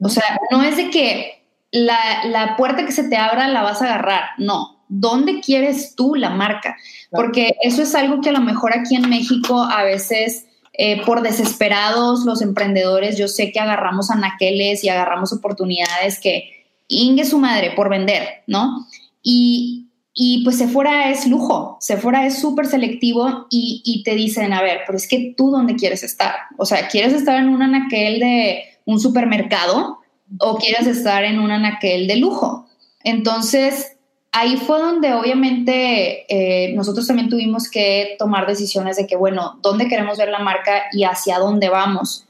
O 0.00 0.08
sea, 0.08 0.24
no 0.50 0.62
es 0.62 0.76
de 0.76 0.90
que 0.90 1.44
la, 1.70 2.24
la, 2.26 2.56
puerta 2.56 2.84
que 2.86 2.92
se 2.92 3.08
te 3.08 3.16
abra 3.16 3.48
la 3.48 3.62
vas 3.62 3.82
a 3.82 3.86
agarrar. 3.86 4.30
No, 4.38 4.84
¿dónde 4.88 5.40
quieres 5.40 5.94
tú 5.94 6.14
la 6.14 6.30
marca? 6.30 6.76
Porque 7.10 7.56
eso 7.62 7.82
es 7.82 7.94
algo 7.94 8.20
que 8.20 8.30
a 8.30 8.32
lo 8.32 8.40
mejor 8.40 8.72
aquí 8.76 8.96
en 8.96 9.08
México 9.08 9.62
a 9.62 9.84
veces 9.84 10.46
eh, 10.76 11.04
por 11.04 11.22
desesperados 11.22 12.24
los 12.24 12.42
emprendedores, 12.42 13.16
yo 13.16 13.28
sé 13.28 13.52
que 13.52 13.60
agarramos 13.60 14.10
anaqueles 14.10 14.84
y 14.84 14.88
agarramos 14.88 15.32
oportunidades 15.32 16.18
que 16.20 16.66
ingue 16.88 17.24
su 17.24 17.38
madre 17.38 17.72
por 17.74 17.88
vender, 17.88 18.42
¿no? 18.46 18.86
Y, 19.22 19.88
y 20.12 20.44
pues 20.44 20.58
Sephora 20.58 21.10
es 21.10 21.26
lujo, 21.26 21.78
Sephora 21.80 22.26
es 22.26 22.38
súper 22.38 22.66
selectivo 22.66 23.46
y, 23.50 23.82
y 23.84 24.02
te 24.02 24.14
dicen, 24.14 24.52
a 24.52 24.62
ver, 24.62 24.80
pero 24.86 24.98
es 24.98 25.08
que 25.08 25.34
tú 25.36 25.50
dónde 25.50 25.76
quieres 25.76 26.02
estar? 26.02 26.34
O 26.58 26.66
sea, 26.66 26.88
¿quieres 26.88 27.12
estar 27.12 27.38
en 27.38 27.48
un 27.48 27.62
anaquel 27.62 28.20
de 28.20 28.64
un 28.84 29.00
supermercado? 29.00 29.98
o 30.38 30.56
quieres 30.56 30.86
estar 30.86 31.24
en 31.24 31.38
un 31.38 31.50
anaquel 31.50 32.06
de 32.06 32.16
lujo. 32.16 32.66
Entonces, 33.02 33.96
ahí 34.34 34.56
fue 34.56 34.80
donde 34.80 35.14
obviamente 35.14 36.26
eh, 36.28 36.74
nosotros 36.74 37.06
también 37.06 37.28
tuvimos 37.28 37.70
que 37.70 38.16
tomar 38.18 38.46
decisiones 38.46 38.96
de 38.96 39.06
que, 39.06 39.16
bueno, 39.16 39.58
¿dónde 39.62 39.88
queremos 39.88 40.18
ver 40.18 40.28
la 40.28 40.40
marca 40.40 40.84
y 40.92 41.04
hacia 41.04 41.38
dónde 41.38 41.68
vamos? 41.68 42.26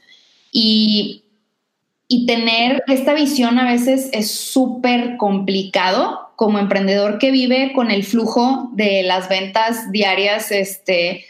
Y, 0.51 1.23
y 2.07 2.27
tener 2.27 2.83
esta 2.87 3.13
visión 3.13 3.57
a 3.57 3.65
veces 3.65 4.09
es 4.13 4.31
súper 4.31 5.17
complicado 5.17 6.29
como 6.35 6.59
emprendedor 6.59 7.17
que 7.17 7.31
vive 7.31 7.73
con 7.73 7.89
el 7.89 8.03
flujo 8.03 8.69
de 8.73 9.01
las 9.01 9.27
ventas 9.27 9.91
diarias. 9.91 10.51
Este, 10.51 11.25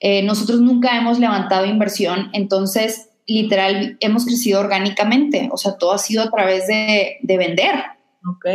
eh, 0.00 0.22
nosotros 0.24 0.60
nunca 0.60 0.96
hemos 0.98 1.18
levantado 1.18 1.64
inversión, 1.64 2.30
entonces 2.34 3.08
literal 3.26 3.96
hemos 4.00 4.26
crecido 4.26 4.60
orgánicamente, 4.60 5.48
o 5.52 5.56
sea, 5.56 5.76
todo 5.76 5.92
ha 5.92 5.98
sido 5.98 6.22
a 6.22 6.30
través 6.30 6.66
de, 6.66 7.18
vender. 7.22 7.74
Ok. 8.26 8.46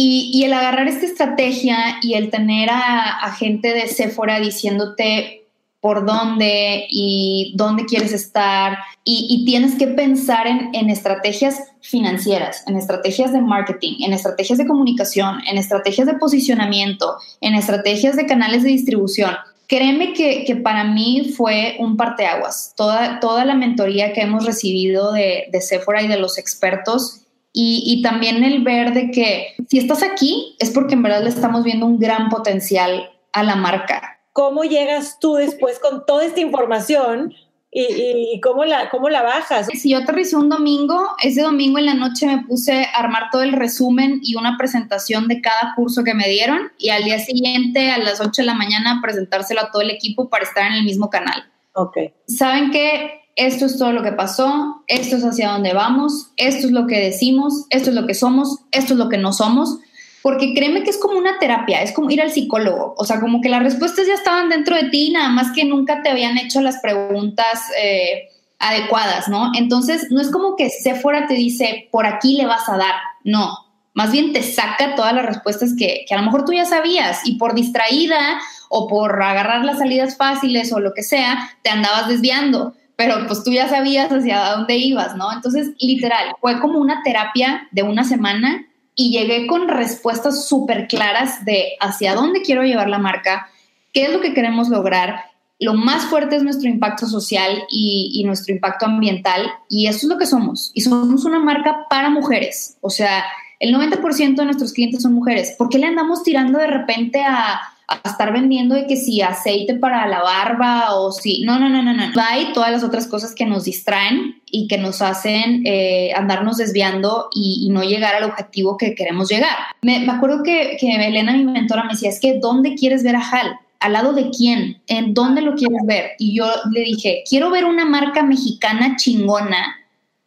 Y, 0.00 0.44
el 0.44 0.52
agarrar 0.52 0.86
esta 0.86 1.06
estrategia 1.06 1.96
y 2.02 2.14
el 2.14 2.30
tener 2.30 2.68
a, 2.70 3.34
gente 3.36 3.74
de 3.74 3.88
Sephora 3.88 4.38
diciéndote 4.38 5.48
por 5.80 6.06
dónde 6.06 6.86
y 6.88 7.52
dónde 7.56 7.84
quieres 7.84 8.12
estar 8.12 8.78
y, 9.02 9.44
tienes 9.44 9.74
que 9.74 9.88
pensar 9.88 10.46
en, 10.46 10.88
estrategias 10.88 11.64
financieras, 11.80 12.62
en 12.68 12.76
estrategias 12.76 13.32
de 13.32 13.40
marketing, 13.40 13.96
en 14.04 14.12
estrategias 14.12 14.58
de 14.58 14.68
comunicación, 14.68 15.40
en 15.50 15.58
estrategias 15.58 16.06
de 16.06 16.14
posicionamiento, 16.14 17.16
en 17.40 17.56
estrategias 17.56 18.14
de 18.14 18.26
canales 18.26 18.62
de 18.62 18.68
distribución. 18.68 19.34
Créeme 19.66 20.12
que, 20.12 20.44
que, 20.44 20.54
para 20.54 20.84
mí 20.84 21.32
fue 21.36 21.74
un 21.80 21.96
parteaguas. 21.96 22.72
Toda, 22.76 23.18
toda 23.18 23.44
la 23.44 23.54
mentoría 23.54 24.12
que 24.12 24.20
hemos 24.20 24.46
recibido 24.46 25.12
de, 25.12 25.48
de 25.50 25.60
Sephora 25.60 26.02
y 26.02 26.08
de 26.08 26.20
los 26.20 26.38
expertos 26.38 27.24
y, 27.52 27.82
y, 27.84 28.02
también 28.02 28.44
el 28.44 28.62
ver 28.62 28.92
de 28.92 29.10
que 29.10 29.54
si 29.68 29.78
estás 29.78 30.02
aquí 30.02 30.54
es 30.58 30.70
porque 30.70 30.94
en 30.94 31.02
verdad 31.02 31.22
le 31.22 31.30
estamos 31.30 31.64
viendo 31.64 31.86
un 31.86 31.98
gran 31.98 32.28
potencial 32.28 33.10
a 33.32 33.42
la 33.42 33.56
marca. 33.56 34.20
¿Cómo 34.32 34.64
llegas 34.64 35.18
tú 35.18 35.34
después 35.34 35.78
con 35.78 36.06
toda 36.06 36.24
esta 36.24 36.40
información 36.40 37.34
¿Y, 37.70 38.40
cómo, 38.40 38.64
la, 38.64 38.88
cómo 38.88 39.10
la 39.10 39.22
bajas? 39.22 39.66
Si 39.66 39.90
yo 39.90 39.98
aterricé 39.98 40.36
un 40.36 40.48
domingo, 40.48 41.10
ese 41.22 41.42
domingo 41.42 41.78
en 41.78 41.86
la 41.86 41.94
noche 41.94 42.26
me 42.26 42.42
puse 42.44 42.84
a 42.84 42.98
armar 42.98 43.24
todo 43.30 43.42
el 43.42 43.52
resumen 43.52 44.20
y 44.22 44.36
una 44.36 44.56
presentación 44.56 45.28
de 45.28 45.42
cada 45.42 45.74
curso 45.76 46.02
que 46.02 46.14
me 46.14 46.28
dieron 46.28 46.72
y 46.78 46.88
al 46.88 47.04
día 47.04 47.18
siguiente 47.18 47.90
a 47.90 47.98
las 47.98 48.20
8 48.20 48.42
de 48.42 48.46
la 48.46 48.54
mañana 48.54 49.00
presentárselo 49.02 49.60
a 49.60 49.70
todo 49.70 49.82
el 49.82 49.90
equipo 49.90 50.30
para 50.30 50.44
estar 50.44 50.66
en 50.66 50.74
el 50.74 50.84
mismo 50.84 51.10
canal. 51.10 51.44
Ok. 51.74 51.98
¿Saben 52.26 52.70
qué? 52.70 53.20
Esto 53.38 53.66
es 53.66 53.78
todo 53.78 53.92
lo 53.92 54.02
que 54.02 54.10
pasó, 54.10 54.82
esto 54.88 55.16
es 55.16 55.22
hacia 55.22 55.52
dónde 55.52 55.72
vamos, 55.72 56.32
esto 56.36 56.66
es 56.66 56.72
lo 56.72 56.88
que 56.88 56.98
decimos, 56.98 57.66
esto 57.70 57.90
es 57.90 57.94
lo 57.94 58.04
que 58.04 58.14
somos, 58.14 58.58
esto 58.72 58.94
es 58.94 58.98
lo 58.98 59.08
que 59.08 59.16
no 59.16 59.32
somos. 59.32 59.78
Porque 60.22 60.54
créeme 60.54 60.82
que 60.82 60.90
es 60.90 60.98
como 60.98 61.16
una 61.16 61.38
terapia, 61.38 61.80
es 61.80 61.92
como 61.92 62.10
ir 62.10 62.20
al 62.20 62.32
psicólogo, 62.32 62.96
o 62.98 63.04
sea, 63.04 63.20
como 63.20 63.40
que 63.40 63.48
las 63.48 63.62
respuestas 63.62 64.08
ya 64.08 64.14
estaban 64.14 64.48
dentro 64.48 64.74
de 64.74 64.90
ti, 64.90 65.12
nada 65.12 65.28
más 65.28 65.52
que 65.52 65.64
nunca 65.64 66.02
te 66.02 66.10
habían 66.10 66.36
hecho 66.36 66.60
las 66.60 66.78
preguntas 66.78 67.60
eh, 67.80 68.28
adecuadas, 68.58 69.28
¿no? 69.28 69.52
Entonces, 69.56 70.08
no 70.10 70.20
es 70.20 70.32
como 70.32 70.56
que 70.56 70.68
Sephora 70.68 71.28
te 71.28 71.34
dice, 71.34 71.88
por 71.92 72.06
aquí 72.06 72.36
le 72.36 72.46
vas 72.46 72.68
a 72.68 72.76
dar, 72.76 72.94
no, 73.22 73.56
más 73.94 74.10
bien 74.10 74.32
te 74.32 74.42
saca 74.42 74.96
todas 74.96 75.14
las 75.14 75.26
respuestas 75.26 75.74
que, 75.78 76.04
que 76.08 76.14
a 76.14 76.18
lo 76.18 76.24
mejor 76.24 76.44
tú 76.44 76.52
ya 76.52 76.64
sabías. 76.64 77.20
Y 77.24 77.36
por 77.36 77.54
distraída 77.54 78.40
o 78.68 78.88
por 78.88 79.22
agarrar 79.22 79.64
las 79.64 79.78
salidas 79.78 80.16
fáciles 80.16 80.72
o 80.72 80.80
lo 80.80 80.92
que 80.92 81.04
sea, 81.04 81.50
te 81.62 81.70
andabas 81.70 82.08
desviando 82.08 82.74
pero 82.98 83.28
pues 83.28 83.44
tú 83.44 83.52
ya 83.52 83.68
sabías 83.68 84.10
hacia 84.10 84.56
dónde 84.56 84.76
ibas, 84.76 85.14
¿no? 85.14 85.32
Entonces, 85.32 85.70
literal, 85.78 86.34
fue 86.40 86.58
como 86.58 86.80
una 86.80 87.00
terapia 87.04 87.68
de 87.70 87.84
una 87.84 88.02
semana 88.02 88.66
y 88.96 89.12
llegué 89.12 89.46
con 89.46 89.68
respuestas 89.68 90.48
súper 90.48 90.88
claras 90.88 91.44
de 91.44 91.74
hacia 91.78 92.16
dónde 92.16 92.42
quiero 92.42 92.64
llevar 92.64 92.88
la 92.88 92.98
marca, 92.98 93.46
qué 93.92 94.06
es 94.06 94.12
lo 94.12 94.20
que 94.20 94.34
queremos 94.34 94.68
lograr. 94.68 95.26
Lo 95.60 95.74
más 95.74 96.06
fuerte 96.06 96.34
es 96.34 96.42
nuestro 96.42 96.68
impacto 96.68 97.06
social 97.06 97.62
y, 97.70 98.20
nuestro 98.26 98.52
impacto 98.52 98.86
ambiental 98.86 99.48
y 99.68 99.86
eso 99.86 99.98
es 99.98 100.04
lo 100.12 100.18
que 100.18 100.26
somos. 100.26 100.72
Y 100.74 100.80
somos 100.80 101.24
una 101.24 101.38
marca 101.38 101.86
para 101.88 102.10
mujeres. 102.10 102.78
O 102.80 102.90
sea, 102.90 103.24
el 103.60 103.72
90% 103.72 104.34
de 104.34 104.44
nuestros 104.44 104.72
clientes 104.72 105.02
son 105.02 105.12
mujeres. 105.12 105.54
¿Por 105.56 105.68
qué 105.68 105.78
le 105.78 105.86
andamos 105.86 106.24
tirando 106.24 106.58
de 106.58 106.66
repente 106.66 107.22
a, 107.22 107.60
a 107.88 108.06
estar 108.06 108.32
vendiendo 108.34 108.74
de 108.74 108.86
que 108.86 108.96
si 108.96 109.22
aceite 109.22 109.74
para 109.74 110.06
la 110.06 110.22
barba 110.22 110.94
o 110.94 111.10
si... 111.10 111.42
No, 111.42 111.58
no, 111.58 111.70
no, 111.70 111.82
no, 111.82 111.94
no. 111.94 112.04
Hay 112.20 112.52
todas 112.52 112.70
las 112.70 112.84
otras 112.84 113.06
cosas 113.06 113.34
que 113.34 113.46
nos 113.46 113.64
distraen 113.64 114.42
y 114.44 114.68
que 114.68 114.76
nos 114.76 115.00
hacen 115.00 115.62
eh, 115.64 116.12
andarnos 116.14 116.58
desviando 116.58 117.28
y, 117.34 117.68
no 117.70 117.82
llegar 117.82 118.14
al 118.14 118.24
objetivo 118.24 118.76
que 118.76 118.94
queremos 118.94 119.28
llegar. 119.28 119.56
Me, 119.82 120.08
acuerdo 120.08 120.42
que, 120.42 120.76
que 120.78 120.94
Elena, 120.94 121.32
mi 121.32 121.44
mentora, 121.44 121.84
me 121.84 121.92
decía, 121.92 122.10
es 122.10 122.20
que 122.20 122.38
¿dónde 122.38 122.74
quieres 122.74 123.02
ver 123.02 123.16
a 123.16 123.26
Hal? 123.26 123.58
¿Al 123.80 123.92
lado 123.94 124.12
de 124.12 124.30
quién? 124.30 124.82
¿En 124.86 125.14
dónde 125.14 125.40
lo 125.40 125.54
quieres 125.54 125.80
ver? 125.86 126.10
Y 126.18 126.36
yo 126.36 126.46
le 126.72 126.80
dije, 126.80 127.22
quiero 127.28 127.50
ver 127.50 127.64
una 127.64 127.84
marca 127.84 128.22
mexicana 128.22 128.96
chingona 128.96 129.76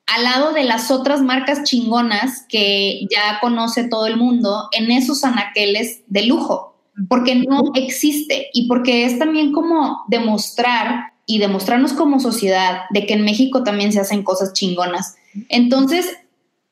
al 0.07 0.23
lado 0.23 0.51
de 0.51 0.63
las 0.63 0.91
otras 0.91 1.21
marcas 1.21 1.63
chingonas 1.63 2.45
que 2.49 3.01
ya 3.09 3.39
conoce 3.39 3.87
todo 3.87 4.07
el 4.07 4.17
mundo 4.17 4.67
en 4.71 4.91
esos 4.91 5.23
anaqueles 5.23 6.01
de 6.07 6.23
lujo 6.23 6.70
porque 7.07 7.35
no 7.35 7.71
existe 7.75 8.49
y 8.53 8.67
porque 8.67 9.05
es 9.05 9.17
también 9.17 9.51
como 9.51 10.03
demostrar 10.07 11.13
y 11.25 11.39
demostrarnos 11.39 11.93
como 11.93 12.19
sociedad 12.19 12.81
de 12.89 13.05
que 13.05 13.13
en 13.13 13.23
México 13.23 13.63
también 13.63 13.93
se 13.93 13.99
hacen 13.99 14.23
cosas 14.23 14.53
chingonas. 14.53 15.15
Entonces, 15.49 16.17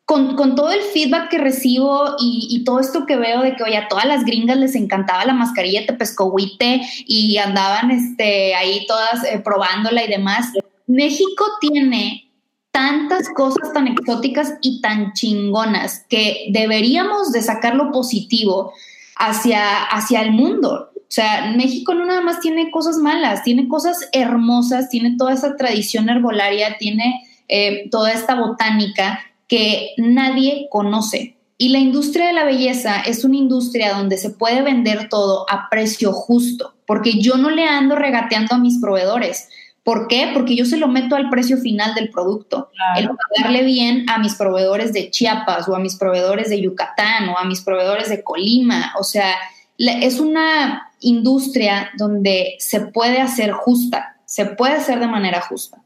con, 0.09 0.55
todo 0.55 0.71
el 0.71 0.81
feedback 0.81 1.29
que 1.29 1.37
recibo 1.37 2.15
y, 2.19 2.63
todo 2.65 2.79
esto 2.79 3.05
que 3.05 3.15
veo 3.15 3.41
de 3.41 3.55
que, 3.55 3.63
oye, 3.63 3.77
a 3.77 3.87
todas 3.87 4.05
las 4.05 4.25
gringas 4.25 4.57
les 4.57 4.73
encantaba 4.73 5.23
la 5.23 5.33
mascarilla 5.33 5.81
de 5.81 5.93
pescohuite 5.93 6.81
y 7.05 7.37
andaban 7.37 7.91
este, 7.91 8.55
ahí 8.55 8.85
todas 8.87 9.23
eh, 9.23 9.39
probándola 9.39 10.03
y 10.03 10.09
demás, 10.09 10.47
México 10.87 11.45
tiene 11.61 12.27
tantas 12.71 13.29
cosas 13.29 13.71
tan 13.71 13.87
exóticas 13.87 14.55
y 14.61 14.81
tan 14.81 15.13
chingonas 15.13 16.05
que 16.09 16.47
deberíamos 16.49 17.31
de 17.31 17.43
sacar 17.43 17.75
lo 17.75 17.91
positivo 17.91 18.73
hacia, 19.19 19.83
hacia 19.83 20.21
el 20.21 20.31
mundo. 20.31 20.89
O 20.95 21.11
sea, 21.11 21.53
México 21.55 21.93
no 21.93 22.05
nada 22.05 22.21
más 22.21 22.39
tiene 22.39 22.71
cosas 22.71 22.97
malas, 22.97 23.43
tiene 23.43 23.67
cosas 23.67 24.09
hermosas, 24.11 24.89
tiene 24.89 25.15
toda 25.17 25.33
esa 25.33 25.55
tradición 25.55 26.09
herbolaria, 26.09 26.77
tiene 26.77 27.27
eh, 27.47 27.89
toda 27.89 28.13
esta 28.13 28.35
botánica 28.35 29.19
que 29.47 29.91
nadie 29.97 30.67
conoce. 30.69 31.35
Y 31.57 31.69
la 31.69 31.79
industria 31.79 32.27
de 32.27 32.33
la 32.33 32.45
belleza 32.45 33.01
es 33.01 33.25
una 33.25 33.35
industria 33.35 33.93
donde 33.93 34.17
se 34.17 34.29
puede 34.29 34.61
vender 34.61 35.09
todo 35.09 35.45
a 35.49 35.67
precio 35.69 36.13
justo, 36.13 36.75
porque 36.85 37.19
yo 37.19 37.35
no 37.35 37.49
le 37.49 37.65
ando 37.65 37.95
regateando 37.95 38.55
a 38.55 38.59
mis 38.59 38.79
proveedores. 38.79 39.49
¿Por 39.89 40.07
qué? 40.07 40.29
Porque 40.35 40.55
yo 40.55 40.65
se 40.65 40.77
lo 40.77 40.87
meto 40.87 41.15
al 41.15 41.31
precio 41.31 41.57
final 41.57 41.95
del 41.95 42.11
producto. 42.11 42.69
El 42.95 43.09
pagarle 43.09 43.63
bien 43.63 44.07
a 44.07 44.19
mis 44.19 44.35
proveedores 44.35 44.93
de 44.93 45.09
Chiapas 45.09 45.67
o 45.67 45.75
a 45.75 45.79
mis 45.79 45.95
proveedores 45.95 46.51
de 46.51 46.61
Yucatán 46.61 47.27
o 47.29 47.39
a 47.39 47.43
mis 47.43 47.61
proveedores 47.61 48.07
de 48.07 48.23
Colima. 48.23 48.93
O 48.99 49.03
sea, 49.03 49.33
es 49.79 50.19
una 50.19 50.91
industria 50.99 51.89
donde 51.97 52.55
se 52.59 52.81
puede 52.81 53.19
hacer 53.19 53.51
justa, 53.51 54.17
se 54.25 54.45
puede 54.45 54.73
hacer 54.73 54.99
de 54.99 55.07
manera 55.07 55.41
justa. 55.41 55.81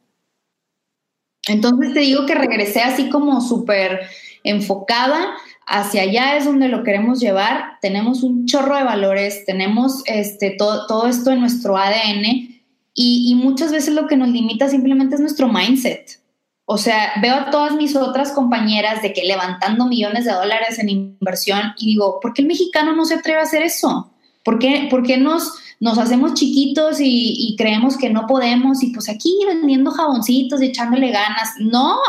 Entonces 1.47 1.93
te 1.93 2.01
digo 2.01 2.25
que 2.25 2.35
regresé 2.35 2.81
así 2.81 3.09
como 3.09 3.39
súper 3.39 4.01
enfocada 4.43 5.33
hacia 5.65 6.01
allá 6.01 6.35
es 6.35 6.43
donde 6.43 6.67
lo 6.67 6.83
queremos 6.83 7.21
llevar. 7.21 7.77
Tenemos 7.79 8.21
un 8.21 8.47
chorro 8.47 8.75
de 8.75 8.83
valores, 8.83 9.45
tenemos 9.45 10.03
este, 10.07 10.57
todo, 10.57 10.87
todo 10.87 11.07
esto 11.07 11.31
en 11.31 11.39
nuestro 11.39 11.77
ADN 11.77 12.52
y, 12.95 13.33
muchas 13.35 13.71
veces 13.71 13.93
lo 13.93 14.07
que 14.07 14.17
nos 14.17 14.29
limita 14.29 14.69
simplemente 14.69 15.15
es 15.15 15.21
nuestro 15.21 15.47
mindset. 15.47 16.19
O 16.65 16.77
sea, 16.77 17.13
veo 17.21 17.35
a 17.35 17.49
todas 17.49 17.73
mis 17.73 17.95
otras 17.95 18.31
compañeras 18.31 19.01
de 19.01 19.11
que 19.13 19.23
levantando 19.23 19.85
millones 19.85 20.25
de 20.25 20.31
dólares 20.31 20.79
en 20.79 20.89
inversión 20.89 21.73
y 21.77 21.87
digo, 21.87 22.19
¿por 22.21 22.33
qué 22.33 22.41
el 22.41 22.47
mexicano 22.47 22.95
no 22.95 23.05
se 23.05 23.15
atreve 23.15 23.39
a 23.39 23.43
hacer 23.43 23.63
eso? 23.63 24.11
¿Por 24.43 24.59
qué, 24.59 24.87
por 24.89 25.03
qué 25.03 25.17
nos, 25.17 25.53
nos 25.79 25.97
hacemos 25.97 26.35
chiquitos 26.35 27.01
y, 27.01 27.35
y, 27.37 27.55
creemos 27.57 27.97
que 27.97 28.09
no 28.09 28.27
podemos 28.27 28.83
y 28.83 28.91
pues 28.91 29.09
aquí 29.09 29.37
vendiendo 29.47 29.91
jaboncitos 29.91 30.61
y 30.61 30.67
echándole 30.67 31.11
ganas? 31.11 31.53
No, 31.59 31.99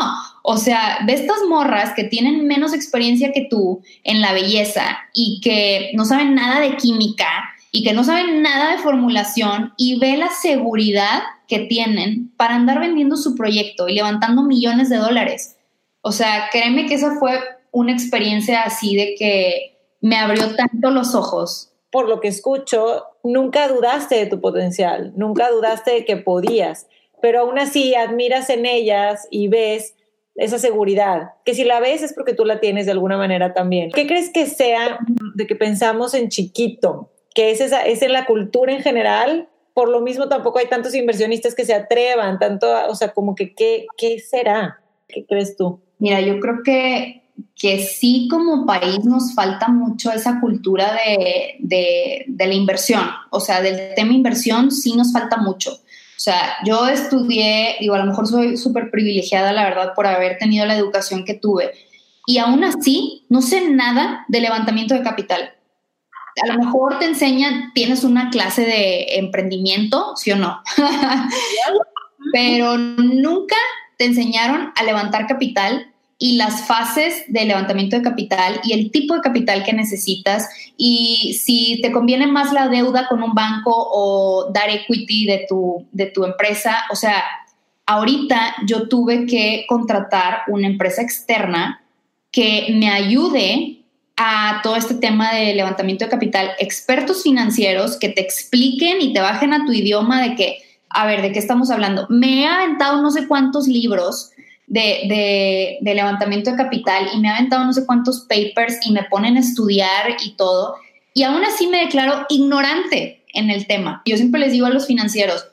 o 0.43 0.57
sea, 0.57 0.99
de 1.05 1.13
estas 1.13 1.37
morras 1.49 1.93
que 1.95 2.03
tienen 2.03 2.45
menos 2.45 2.73
experiencia 2.73 3.31
que 3.33 3.47
tú 3.49 3.81
en 4.03 4.21
la 4.21 4.31
belleza 4.31 4.99
y 5.13 5.41
que 5.41 5.91
no 5.95 6.05
saben 6.05 6.35
nada 6.35 6.59
de 6.59 6.77
química 6.77 7.54
y 7.75 7.83
que 7.83 7.91
no 7.91 8.05
saben 8.05 8.41
nada 8.41 8.71
de 8.71 8.77
formulación 8.77 9.73
y 9.75 9.99
ve 9.99 10.15
la 10.15 10.29
seguridad 10.29 11.23
que 11.45 11.59
tienen 11.59 12.31
para 12.37 12.55
andar 12.55 12.79
vendiendo 12.79 13.17
su 13.17 13.35
proyecto 13.35 13.89
y 13.89 13.95
levantando 13.95 14.43
millones 14.43 14.89
de 14.89 14.95
dólares. 14.95 15.57
O 15.99 16.13
sea, 16.13 16.47
créeme 16.53 16.85
que 16.85 16.93
esa 16.93 17.17
fue 17.19 17.37
una 17.71 17.91
experiencia 17.91 18.61
así 18.61 18.95
de 18.95 19.15
que 19.19 19.77
me 19.99 20.15
abrió 20.15 20.55
tanto 20.55 20.89
los 20.89 21.15
ojos. 21.15 21.73
Por 21.91 22.07
lo 22.07 22.21
que 22.21 22.29
escucho, 22.29 23.07
nunca 23.25 23.67
dudaste 23.67 24.15
de 24.15 24.27
tu 24.27 24.39
potencial, 24.39 25.11
nunca 25.17 25.51
dudaste 25.51 25.91
de 25.91 26.05
que 26.05 26.15
podías, 26.15 26.87
pero 27.21 27.41
aún 27.41 27.59
así 27.59 27.93
admiras 27.93 28.49
en 28.49 28.65
ellas 28.65 29.27
y 29.31 29.49
ves 29.49 29.95
esa 30.35 30.59
seguridad, 30.59 31.31
que 31.43 31.53
si 31.53 31.65
la 31.65 31.81
ves 31.81 32.03
es 32.03 32.13
porque 32.13 32.33
tú 32.33 32.45
la 32.45 32.61
tienes 32.61 32.85
de 32.85 32.93
alguna 32.93 33.17
manera 33.17 33.53
también. 33.53 33.91
¿Qué 33.91 34.07
crees 34.07 34.29
que 34.29 34.45
sea 34.45 34.99
de 35.35 35.45
que 35.45 35.57
pensamos 35.57 36.13
en 36.13 36.29
chiquito? 36.29 37.11
Que 37.35 37.51
es, 37.51 37.61
esa, 37.61 37.85
es 37.85 38.01
en 38.01 38.13
la 38.13 38.25
cultura 38.25 38.73
en 38.73 38.81
general 38.81 39.49
por 39.75 39.89
lo 39.89 39.99
mismo 39.99 40.29
tampoco 40.29 40.57
hay 40.57 40.67
tantos 40.67 40.95
inversionistas 40.95 41.53
que 41.53 41.65
se 41.65 41.73
atrevan, 41.73 42.39
tanto, 42.39 42.65
o 42.87 42.95
sea, 42.95 43.11
como 43.11 43.35
que, 43.35 43.53
¿qué, 43.53 43.85
qué 43.97 44.19
será? 44.19 44.79
¿Qué 45.05 45.25
crees 45.25 45.57
tú? 45.57 45.81
Mira, 45.99 46.21
yo 46.21 46.39
creo 46.39 46.63
que, 46.63 47.23
que 47.57 47.79
sí 47.79 48.29
como 48.31 48.65
país 48.65 49.03
nos 49.03 49.35
falta 49.35 49.67
mucho 49.67 50.13
esa 50.13 50.39
cultura 50.39 50.93
de, 50.93 51.57
de, 51.59 52.23
de 52.25 52.47
la 52.47 52.53
inversión, 52.53 53.03
o 53.31 53.41
sea, 53.41 53.61
del 53.61 53.93
tema 53.95 54.13
inversión 54.13 54.71
sí 54.71 54.95
nos 54.95 55.11
falta 55.11 55.35
mucho. 55.35 55.71
O 55.71 56.19
sea, 56.25 56.55
yo 56.65 56.87
estudié, 56.87 57.75
digo, 57.81 57.95
a 57.95 57.99
lo 57.99 58.05
mejor 58.05 58.27
soy 58.27 58.55
súper 58.55 58.89
privilegiada, 58.89 59.51
la 59.51 59.65
verdad, 59.65 59.91
por 59.93 60.07
haber 60.07 60.37
tenido 60.37 60.65
la 60.65 60.77
educación 60.77 61.25
que 61.25 61.33
tuve. 61.33 61.73
Y 62.25 62.37
aún 62.37 62.63
así, 62.63 63.25
no 63.27 63.41
sé 63.41 63.69
nada 63.69 64.23
de 64.29 64.39
levantamiento 64.39 64.93
de 64.93 65.03
capital 65.03 65.54
a 66.43 66.47
lo 66.47 66.63
mejor 66.63 66.99
te 66.99 67.05
enseñan, 67.05 67.71
tienes 67.73 68.03
una 68.03 68.29
clase 68.29 68.61
de 68.61 69.17
emprendimiento, 69.17 70.15
sí 70.15 70.31
o 70.31 70.35
no, 70.35 70.61
pero 72.33 72.77
nunca 72.77 73.55
te 73.97 74.05
enseñaron 74.05 74.71
a 74.75 74.83
levantar 74.83 75.27
capital 75.27 75.91
y 76.17 76.37
las 76.37 76.65
fases 76.65 77.23
de 77.27 77.45
levantamiento 77.45 77.97
de 77.97 78.01
capital 78.01 78.61
y 78.63 78.73
el 78.73 78.91
tipo 78.91 79.15
de 79.15 79.21
capital 79.21 79.63
que 79.63 79.73
necesitas 79.73 80.49
y 80.77 81.39
si 81.43 81.81
te 81.81 81.91
conviene 81.91 82.27
más 82.27 82.53
la 82.53 82.69
deuda 82.69 83.07
con 83.07 83.21
un 83.21 83.33
banco 83.33 83.71
o 83.73 84.51
dar 84.53 84.69
equity 84.69 85.25
de 85.25 85.45
tu, 85.47 85.85
de 85.91 86.05
tu 86.07 86.23
empresa. 86.23 86.85
O 86.89 86.95
sea, 86.95 87.23
ahorita 87.85 88.55
yo 88.65 88.87
tuve 88.87 89.25
que 89.25 89.65
contratar 89.67 90.43
una 90.47 90.67
empresa 90.67 91.01
externa 91.01 91.83
que 92.31 92.67
me 92.73 92.89
ayude 92.89 93.84
a 94.17 94.61
todo 94.63 94.75
este 94.75 94.95
tema 94.95 95.33
de 95.33 95.53
levantamiento 95.53 96.05
de 96.05 96.11
capital, 96.11 96.51
expertos 96.59 97.23
financieros 97.23 97.97
que 97.97 98.09
te 98.09 98.21
expliquen 98.21 99.01
y 99.01 99.13
te 99.13 99.19
bajen 99.19 99.53
a 99.53 99.65
tu 99.65 99.73
idioma 99.73 100.21
de 100.21 100.35
que, 100.35 100.57
a 100.89 101.05
ver, 101.05 101.21
¿de 101.21 101.31
qué 101.31 101.39
estamos 101.39 101.69
hablando? 101.69 102.07
Me 102.09 102.41
he 102.41 102.47
aventado 102.47 103.01
no 103.01 103.11
sé 103.11 103.27
cuántos 103.27 103.67
libros 103.67 104.31
de, 104.67 105.77
de, 105.81 105.93
levantamiento 105.93 106.51
de 106.51 106.57
capital 106.57 107.09
y 107.13 107.19
me 107.19 107.27
he 107.27 107.31
aventado 107.31 107.65
no 107.65 107.73
sé 107.73 107.85
cuántos 107.85 108.21
papers 108.21 108.79
y 108.85 108.91
me 108.91 109.03
ponen 109.03 109.35
a 109.35 109.41
estudiar 109.41 110.15
y 110.23 110.31
todo. 110.31 110.75
Y 111.13 111.23
aún 111.23 111.43
así 111.43 111.67
me 111.67 111.79
declaro 111.79 112.25
ignorante 112.29 113.23
en 113.33 113.49
el 113.49 113.67
tema. 113.67 114.01
Yo 114.05 114.15
siempre 114.15 114.39
les 114.39 114.53
digo 114.53 114.65
a 114.65 114.69
los 114.69 114.87
financieros, 114.87 115.45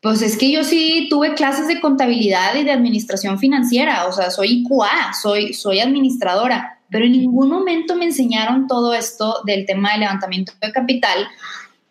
pues 0.00 0.22
es 0.22 0.38
que 0.38 0.50
yo 0.50 0.64
sí 0.64 1.08
tuve 1.10 1.34
clases 1.34 1.68
de 1.68 1.80
contabilidad 1.80 2.54
y 2.54 2.64
de 2.64 2.72
administración 2.72 3.38
financiera, 3.38 4.06
o 4.06 4.12
sea, 4.12 4.30
soy 4.30 4.62
IQA, 4.62 5.12
soy, 5.20 5.52
soy 5.52 5.80
administradora 5.80 6.75
pero 6.90 7.04
en 7.04 7.12
ningún 7.12 7.48
momento 7.48 7.94
me 7.96 8.04
enseñaron 8.04 8.66
todo 8.66 8.94
esto 8.94 9.42
del 9.44 9.66
tema 9.66 9.92
de 9.92 9.98
levantamiento 9.98 10.52
de 10.60 10.72
capital 10.72 11.26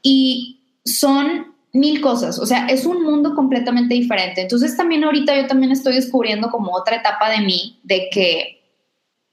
y 0.01 0.61
son 0.83 1.55
mil 1.73 1.99
cosas, 1.99 2.39
o 2.39 2.45
sea, 2.45 2.67
es 2.67 2.85
un 2.85 3.03
mundo 3.03 3.35
completamente 3.35 3.95
diferente. 3.95 4.41
Entonces 4.41 4.77
también 4.77 5.03
ahorita 5.03 5.35
yo 5.35 5.45
también 5.47 5.71
estoy 5.71 5.95
descubriendo 5.95 6.49
como 6.49 6.73
otra 6.73 6.97
etapa 6.97 7.29
de 7.29 7.41
mí, 7.41 7.79
de 7.83 8.07
que, 8.11 8.61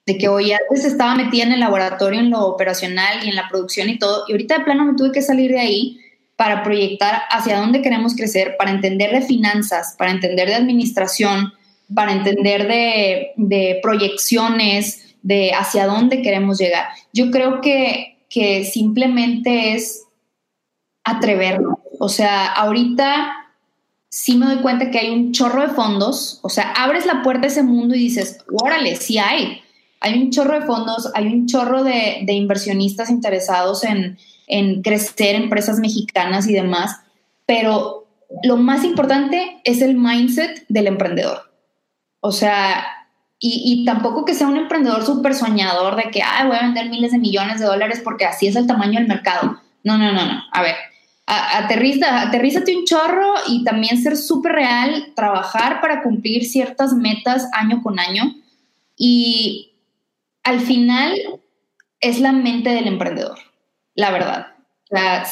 de 0.06 0.18
que 0.18 0.28
hoy 0.28 0.52
antes 0.52 0.84
estaba 0.84 1.14
metida 1.14 1.44
en 1.44 1.52
el 1.52 1.60
laboratorio, 1.60 2.18
en 2.18 2.30
lo 2.30 2.40
operacional 2.46 3.24
y 3.24 3.28
en 3.28 3.36
la 3.36 3.48
producción 3.48 3.88
y 3.88 3.98
todo, 3.98 4.24
y 4.26 4.32
ahorita 4.32 4.58
de 4.58 4.64
plano 4.64 4.84
me 4.84 4.94
tuve 4.94 5.12
que 5.12 5.22
salir 5.22 5.52
de 5.52 5.60
ahí 5.60 5.98
para 6.34 6.64
proyectar 6.64 7.22
hacia 7.30 7.60
dónde 7.60 7.82
queremos 7.82 8.16
crecer, 8.16 8.56
para 8.58 8.72
entender 8.72 9.12
de 9.12 9.22
finanzas, 9.22 9.94
para 9.96 10.10
entender 10.10 10.48
de 10.48 10.56
administración, 10.56 11.52
para 11.94 12.10
entender 12.10 12.66
de, 12.66 13.32
de 13.36 13.78
proyecciones, 13.82 15.01
de 15.22 15.52
hacia 15.52 15.86
dónde 15.86 16.22
queremos 16.22 16.58
llegar. 16.58 16.88
Yo 17.12 17.30
creo 17.30 17.60
que, 17.60 18.18
que 18.28 18.64
simplemente 18.64 19.74
es 19.74 20.04
atrevernos. 21.04 21.78
O 21.98 22.08
sea, 22.08 22.46
ahorita 22.52 23.32
sí 24.08 24.36
me 24.36 24.46
doy 24.46 24.58
cuenta 24.58 24.90
que 24.90 24.98
hay 24.98 25.10
un 25.10 25.32
chorro 25.32 25.62
de 25.62 25.74
fondos, 25.74 26.38
o 26.42 26.48
sea, 26.48 26.72
abres 26.72 27.06
la 27.06 27.22
puerta 27.22 27.46
a 27.46 27.50
ese 27.50 27.62
mundo 27.62 27.94
y 27.94 28.00
dices, 28.00 28.44
órale, 28.62 28.96
sí 28.96 29.18
hay. 29.18 29.62
Hay 30.00 30.20
un 30.20 30.30
chorro 30.30 30.58
de 30.58 30.66
fondos, 30.66 31.10
hay 31.14 31.28
un 31.28 31.46
chorro 31.46 31.84
de, 31.84 32.22
de 32.24 32.32
inversionistas 32.32 33.08
interesados 33.08 33.84
en, 33.84 34.18
en 34.48 34.82
crecer 34.82 35.36
empresas 35.36 35.78
mexicanas 35.78 36.48
y 36.48 36.52
demás, 36.52 37.00
pero 37.46 38.06
lo 38.42 38.56
más 38.56 38.84
importante 38.84 39.60
es 39.64 39.80
el 39.80 39.96
mindset 39.96 40.64
del 40.68 40.88
emprendedor. 40.88 41.52
O 42.20 42.32
sea, 42.32 42.84
y, 43.44 43.84
tampoco 43.84 44.24
que 44.24 44.34
sea 44.34 44.46
un 44.46 44.56
emprendedor 44.56 45.04
súper 45.04 45.34
soñador 45.34 45.96
de 45.96 46.12
que, 46.12 46.22
ay, 46.22 46.46
voy 46.46 46.56
a 46.56 46.62
vender 46.62 46.88
miles 46.88 47.10
de 47.10 47.18
millones 47.18 47.58
de 47.58 47.66
dólares 47.66 48.00
porque 48.04 48.24
así 48.24 48.46
es 48.46 48.54
el 48.54 48.68
tamaño 48.68 49.00
del 49.00 49.08
mercado. 49.08 49.60
No, 49.82 49.98
no, 49.98 50.12
no, 50.12 50.24
no. 50.24 50.44
A 50.52 50.62
ver, 50.62 50.76
aterriza, 51.26 52.22
aterrízate 52.22 52.76
un 52.76 52.84
chorro 52.84 53.34
y 53.48 53.64
también 53.64 54.00
ser 54.00 54.16
súper 54.16 54.52
real, 54.52 55.12
trabajar 55.16 55.80
para 55.80 56.04
cumplir 56.04 56.44
ciertas 56.44 56.92
metas 56.92 57.48
año 57.52 57.82
con 57.82 57.98
año. 57.98 58.32
Y 58.96 59.72
al 60.44 60.60
final 60.60 61.18
es 61.98 62.20
la 62.20 62.30
mente 62.30 62.70
del 62.70 62.86
emprendedor, 62.86 63.40
la 63.96 64.12
verdad. 64.12 64.46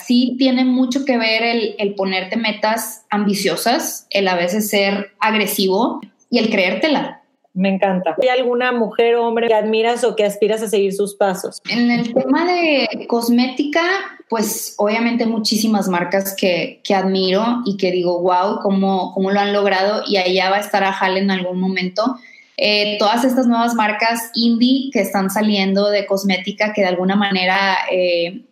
Sí 0.05 0.35
tiene 0.37 0.65
mucho 0.65 1.05
que 1.05 1.17
ver 1.17 1.45
el, 1.45 1.77
el 1.79 1.95
ponerte 1.95 2.37
metas 2.37 3.07
ambiciosas, 3.09 4.09
el 4.11 4.27
a 4.27 4.35
veces 4.35 4.69
ser 4.69 5.13
agresivo 5.21 6.01
y 6.29 6.39
el 6.39 6.51
creértela. 6.51 7.20
Me 7.53 7.69
encanta. 7.69 8.17
¿Hay 8.23 8.29
alguna 8.29 8.71
mujer 8.73 9.17
o 9.17 9.27
hombre 9.27 9.49
que 9.49 9.55
admiras 9.55 10.05
o 10.05 10.15
que 10.15 10.25
aspiras 10.25 10.63
a 10.63 10.69
seguir 10.69 10.93
sus 10.93 11.17
pasos? 11.17 11.61
En 11.69 11.91
el 11.91 12.15
tema 12.15 12.45
de 12.45 13.07
cosmética, 13.09 13.83
pues 14.29 14.75
obviamente 14.79 15.27
muchísimas 15.27 15.89
marcas 15.89 16.37
que, 16.37 16.81
que 16.85 16.95
admiro 16.95 17.63
y 17.67 17.77
que 17.77 17.91
digo, 17.91 18.21
wow, 18.21 18.61
cómo, 18.63 19.13
cómo 19.13 19.33
lo 19.33 19.41
han 19.41 19.53
logrado 19.53 20.05
y 20.07 20.17
allá 20.17 20.51
va 20.51 20.59
a 20.59 20.61
estar 20.61 20.85
a 20.85 20.97
Hal 20.97 21.17
en 21.17 21.31
algún 21.33 21.59
momento. 21.59 22.17
Eh, 22.57 22.97
todas 22.99 23.25
estas 23.25 23.47
nuevas 23.47 23.75
marcas 23.75 24.31
indie 24.35 24.91
que 24.93 25.01
están 25.01 25.31
saliendo 25.31 25.89
de 25.89 26.07
cosmética 26.07 26.73
que 26.73 26.83
de 26.83 26.89
alguna 26.89 27.17
manera 27.17 27.79
eh, 27.91 28.45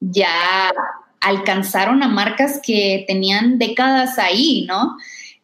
ya 0.00 0.72
alcanzaron 1.20 2.02
a 2.02 2.08
marcas 2.08 2.60
que 2.64 3.04
tenían 3.06 3.58
décadas 3.58 4.18
ahí, 4.18 4.64
¿no? 4.68 4.96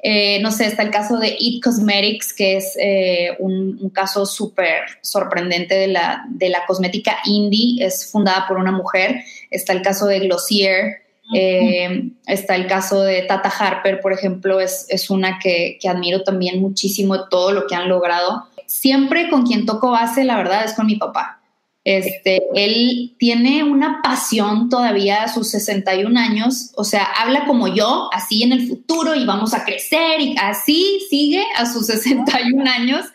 Eh, 0.04 0.40
no 0.40 0.50
sé, 0.50 0.66
está 0.66 0.82
el 0.82 0.90
caso 0.90 1.16
de 1.18 1.36
It 1.38 1.62
Cosmetics, 1.62 2.32
que 2.32 2.56
es 2.56 2.76
eh, 2.80 3.36
un, 3.38 3.90
caso 3.94 4.26
súper 4.26 4.80
sorprendente 5.00 5.76
de 5.76 5.86
la, 5.86 6.24
de 6.28 6.48
la 6.48 6.66
cosmética 6.66 7.18
indie, 7.24 7.84
es 7.84 8.10
fundada 8.10 8.46
por 8.48 8.58
una 8.58 8.72
mujer. 8.72 9.22
Está 9.48 9.72
el 9.72 9.82
caso 9.82 10.06
de 10.06 10.18
Glossier, 10.18 11.02
eh, 11.34 12.10
está 12.26 12.56
el 12.56 12.66
caso 12.66 13.02
de 13.02 13.22
Tata 13.22 13.48
Harper, 13.48 14.00
por 14.00 14.12
ejemplo, 14.12 14.60
es, 14.60 14.86
es 14.88 15.08
una 15.08 15.38
que, 15.38 15.78
que, 15.80 15.88
admiro 15.88 16.24
también 16.24 16.60
muchísimo 16.60 17.28
todo 17.28 17.52
lo 17.52 17.68
que 17.68 17.76
han 17.76 17.88
logrado. 17.88 18.48
Siempre 18.66 19.30
con 19.30 19.46
quien 19.46 19.66
toco 19.66 19.92
base, 19.92 20.24
la 20.24 20.36
verdad, 20.36 20.64
es 20.64 20.72
con 20.72 20.86
mi 20.86 20.96
papá. 20.96 21.41
Este, 21.84 22.42
él 22.54 23.16
tiene 23.18 23.64
una 23.64 24.02
pasión 24.02 24.68
todavía 24.68 25.24
a 25.24 25.28
sus 25.28 25.50
61 25.50 26.18
años, 26.18 26.70
o 26.76 26.84
sea, 26.84 27.04
habla 27.04 27.44
como 27.44 27.66
yo, 27.66 28.08
así 28.12 28.44
en 28.44 28.52
el 28.52 28.68
futuro 28.68 29.16
y 29.16 29.24
vamos 29.24 29.52
a 29.52 29.64
crecer 29.64 30.20
y 30.20 30.36
así 30.40 31.00
sigue 31.10 31.44
a 31.56 31.66
sus 31.66 31.86
61 31.86 32.70
años, 32.70 33.06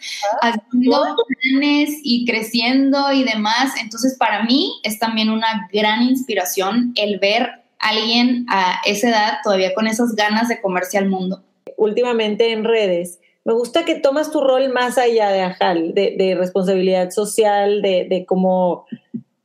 haciendo 0.41 1.15
planes 1.27 1.91
y 2.03 2.25
creciendo 2.25 3.13
y 3.13 3.23
demás. 3.23 3.71
Entonces, 3.79 4.17
para 4.19 4.43
mí 4.43 4.73
es 4.83 4.99
también 4.99 5.29
una 5.29 5.69
gran 5.71 6.03
inspiración 6.03 6.91
el 6.95 7.19
ver 7.19 7.43
a 7.79 7.89
alguien 7.89 8.45
a 8.49 8.81
esa 8.85 9.09
edad 9.09 9.37
todavía 9.43 9.73
con 9.75 9.87
esas 9.87 10.13
ganas 10.13 10.49
de 10.49 10.59
comerse 10.59 10.97
al 10.97 11.07
mundo. 11.07 11.41
Últimamente 11.77 12.51
en 12.51 12.65
redes 12.65 13.19
me 13.47 13.53
gusta 13.53 13.85
que 13.85 13.95
tomas 13.95 14.29
tu 14.29 14.41
rol 14.41 14.67
más 14.73 14.97
allá 14.97 15.29
de 15.31 15.39
Ajal, 15.39 15.93
de, 15.93 16.35
responsabilidad 16.37 17.11
social, 17.11 17.81
de, 17.81 18.25
como, 18.27 18.85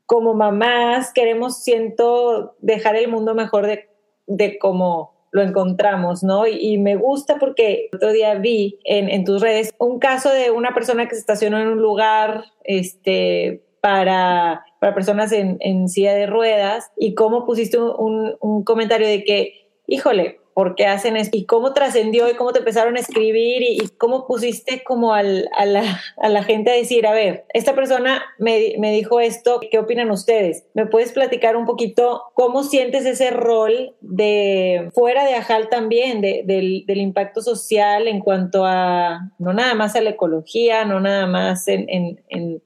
como 0.06 0.34
mamás, 0.34 1.12
queremos, 1.12 1.62
siento, 1.62 2.56
dejar 2.60 2.96
el 2.96 3.06
mundo 3.06 3.36
mejor 3.36 3.64
de, 3.64 3.88
de 4.26 4.58
cómo 4.58 5.28
lo 5.30 5.42
encontramos, 5.42 6.24
¿no? 6.24 6.48
Y, 6.48 6.78
me 6.78 6.96
gusta 6.96 7.36
porque 7.38 7.90
otro 7.94 8.10
día 8.10 8.34
vi 8.34 8.80
en, 8.82 9.22
tus 9.22 9.40
redes 9.40 9.72
un 9.78 10.00
caso 10.00 10.30
de 10.30 10.50
una 10.50 10.74
persona 10.74 11.06
que 11.06 11.14
se 11.14 11.20
estacionó 11.20 11.60
en 11.60 11.68
un 11.68 11.80
lugar 11.80 12.46
este, 12.64 13.62
para, 13.80 14.64
para 14.80 14.96
personas 14.96 15.30
en, 15.30 15.58
en 15.60 15.88
silla 15.88 16.14
de 16.14 16.26
ruedas 16.26 16.90
y 16.98 17.14
cómo 17.14 17.46
pusiste 17.46 17.78
un, 17.78 18.34
un 18.40 18.64
comentario 18.64 19.06
de 19.06 19.22
que, 19.22 19.70
híjole, 19.86 20.41
por 20.54 20.74
qué 20.74 20.86
hacen 20.86 21.16
esto 21.16 21.36
y 21.36 21.44
cómo 21.44 21.72
trascendió 21.72 22.28
y 22.30 22.34
cómo 22.34 22.52
te 22.52 22.60
empezaron 22.60 22.96
a 22.96 23.00
escribir 23.00 23.62
y, 23.62 23.88
cómo 23.98 24.26
pusiste 24.26 24.82
como 24.82 25.14
al, 25.14 25.48
a, 25.56 25.64
la, 25.64 26.00
a, 26.18 26.28
la, 26.28 26.42
gente 26.42 26.70
a 26.70 26.74
decir, 26.74 27.06
a 27.06 27.12
ver, 27.12 27.44
esta 27.52 27.74
persona 27.74 28.22
me, 28.38 28.74
me, 28.78 28.92
dijo 28.92 29.20
esto, 29.20 29.60
¿qué 29.70 29.78
opinan 29.78 30.10
ustedes? 30.10 30.64
¿Me 30.74 30.86
puedes 30.86 31.12
platicar 31.12 31.56
un 31.56 31.66
poquito 31.66 32.24
cómo 32.34 32.64
sientes 32.64 33.06
ese 33.06 33.30
rol 33.30 33.94
de 34.00 34.90
fuera 34.94 35.24
de 35.24 35.34
Ajal 35.34 35.68
también, 35.68 36.20
de, 36.20 36.42
del, 36.44 36.84
del, 36.86 37.00
impacto 37.00 37.42
social 37.42 38.08
en 38.08 38.20
cuanto 38.20 38.64
a, 38.64 39.30
no 39.38 39.52
nada 39.52 39.74
más 39.74 39.96
a 39.96 40.00
la 40.00 40.10
ecología, 40.10 40.84
no 40.84 41.00
nada 41.00 41.26
más 41.26 41.68
en, 41.68 41.88
en, 41.88 42.20
en 42.28 42.62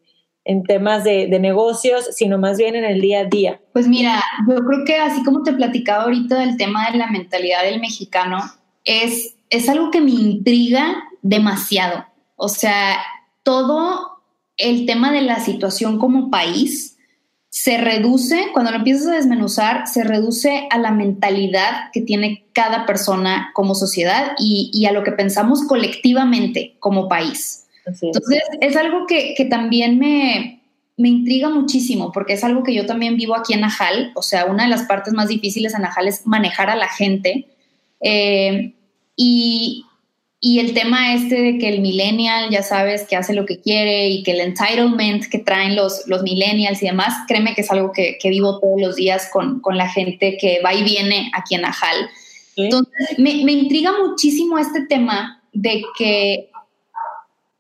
en 0.47 0.63
temas 0.63 1.03
de, 1.03 1.27
negocios, 1.41 2.07
sino 2.13 2.39
más 2.39 2.57
bien 2.57 2.77
en 2.77 2.85
el 2.85 3.01
día 3.01 3.21
a 3.21 3.25
día? 3.25 3.61
Pues 3.73 3.89
mira, 3.89 4.23
yo 4.49 4.55
creo 4.65 4.85
que 4.87 4.97
así 4.97 5.23
como 5.25 5.43
te 5.43 5.53
platicaba 5.53 6.05
ahorita 6.05 6.39
del 6.39 6.57
tema 6.57 6.91
de 6.91 6.99
la 6.99 7.11
mentalidad 7.11 7.65
del 7.65 7.81
mexicano, 7.81 8.39
es, 8.85 9.35
es 9.51 9.69
algo 9.69 9.91
que 9.91 10.01
me 10.01 10.13
intriga 10.13 11.03
demasiado. 11.23 12.07
O 12.37 12.49
sea, 12.49 12.99
todo 13.43 14.23
el 14.57 14.87
tema 14.87 15.11
de 15.11 15.23
la 15.23 15.41
situación 15.41 15.99
como 15.99 16.31
país 16.31 16.97
se 17.49 17.79
reduce, 17.79 18.49
cuando 18.53 18.71
lo 18.71 18.79
empiezas 18.79 19.09
a 19.09 19.17
desmenuzar, 19.17 19.89
se 19.89 20.05
reduce 20.05 20.69
a 20.71 20.79
la 20.79 20.93
mentalidad 20.93 21.91
que 21.93 22.03
tiene 22.03 22.47
cada 22.53 22.87
persona 22.87 23.51
como 23.53 23.75
sociedad 23.75 24.33
y, 24.39 24.71
y 24.73 24.87
a 24.87 24.93
lo 24.93 25.03
que 25.03 25.13
pensamos 25.13 25.65
colectivamente 25.67 26.77
como 26.79 27.09
país. 27.09 27.66
Entonces, 27.87 28.43
es 28.61 28.77
algo 28.77 29.07
que, 29.07 29.35
también 29.49 29.99
me, 29.99 30.61
intriga 30.97 31.49
muchísimo 31.49 32.11
porque 32.13 32.33
es 32.33 32.43
algo 32.43 32.63
que 32.63 32.75
yo 32.75 32.87
también 32.87 33.17
vivo 33.17 33.37
aquí 33.37 33.53
en 33.55 33.61
Najal. 33.61 34.13
O 34.15 34.23
sea, 34.23 34.47
una 34.47 34.65
de 34.65 34.71
las 34.71 34.83
partes 34.83 35.13
más 35.15 35.29
difíciles 35.29 35.75
en 35.75 35.83
Najal 35.83 36.09
es 36.09 36.27
manejar 36.27 36.71
a 36.71 36.77
la 36.77 36.89
gente. 36.89 37.47
Eh, 38.01 38.73
y, 39.15 39.83
el 40.43 40.75
tema 40.75 41.13
este 41.15 41.43
de 41.43 41.59
que 41.59 41.69
el 41.69 41.81
millennial, 41.81 42.51
ya 42.51 42.63
sabes, 42.63 43.03
que 43.09 43.17
hace 43.17 43.35
lo 43.35 43.47
que 43.47 43.61
quiere 43.61 44.09
y 44.09 44.23
que 44.23 44.31
el 44.31 44.41
entitlement 44.41 45.25
que 45.27 45.41
traen 45.41 45.75
los, 45.75 46.07
los 46.07 46.23
millennials 46.23 46.81
y 46.83 46.87
demás, 46.87 47.15
créeme 47.27 47.55
que 47.55 47.63
es 47.63 47.71
algo 47.71 47.93
que, 47.93 48.19
vivo 48.23 48.61
todos 48.61 48.81
los 48.81 48.97
días 48.97 49.29
con, 49.33 49.61
la 49.73 49.89
gente 49.89 50.37
que 50.41 50.61
va 50.65 50.73
y 50.73 50.85
viene 50.85 51.31
aquí 51.35 51.57
en 51.57 51.63
Najal. 51.63 52.09
Entonces, 52.55 53.19
me, 53.19 53.45
me 53.45 53.53
intriga 53.53 53.93
muchísimo 53.99 54.59
este 54.59 54.83
tema 54.83 55.43
de 55.53 55.83
que 55.99 56.49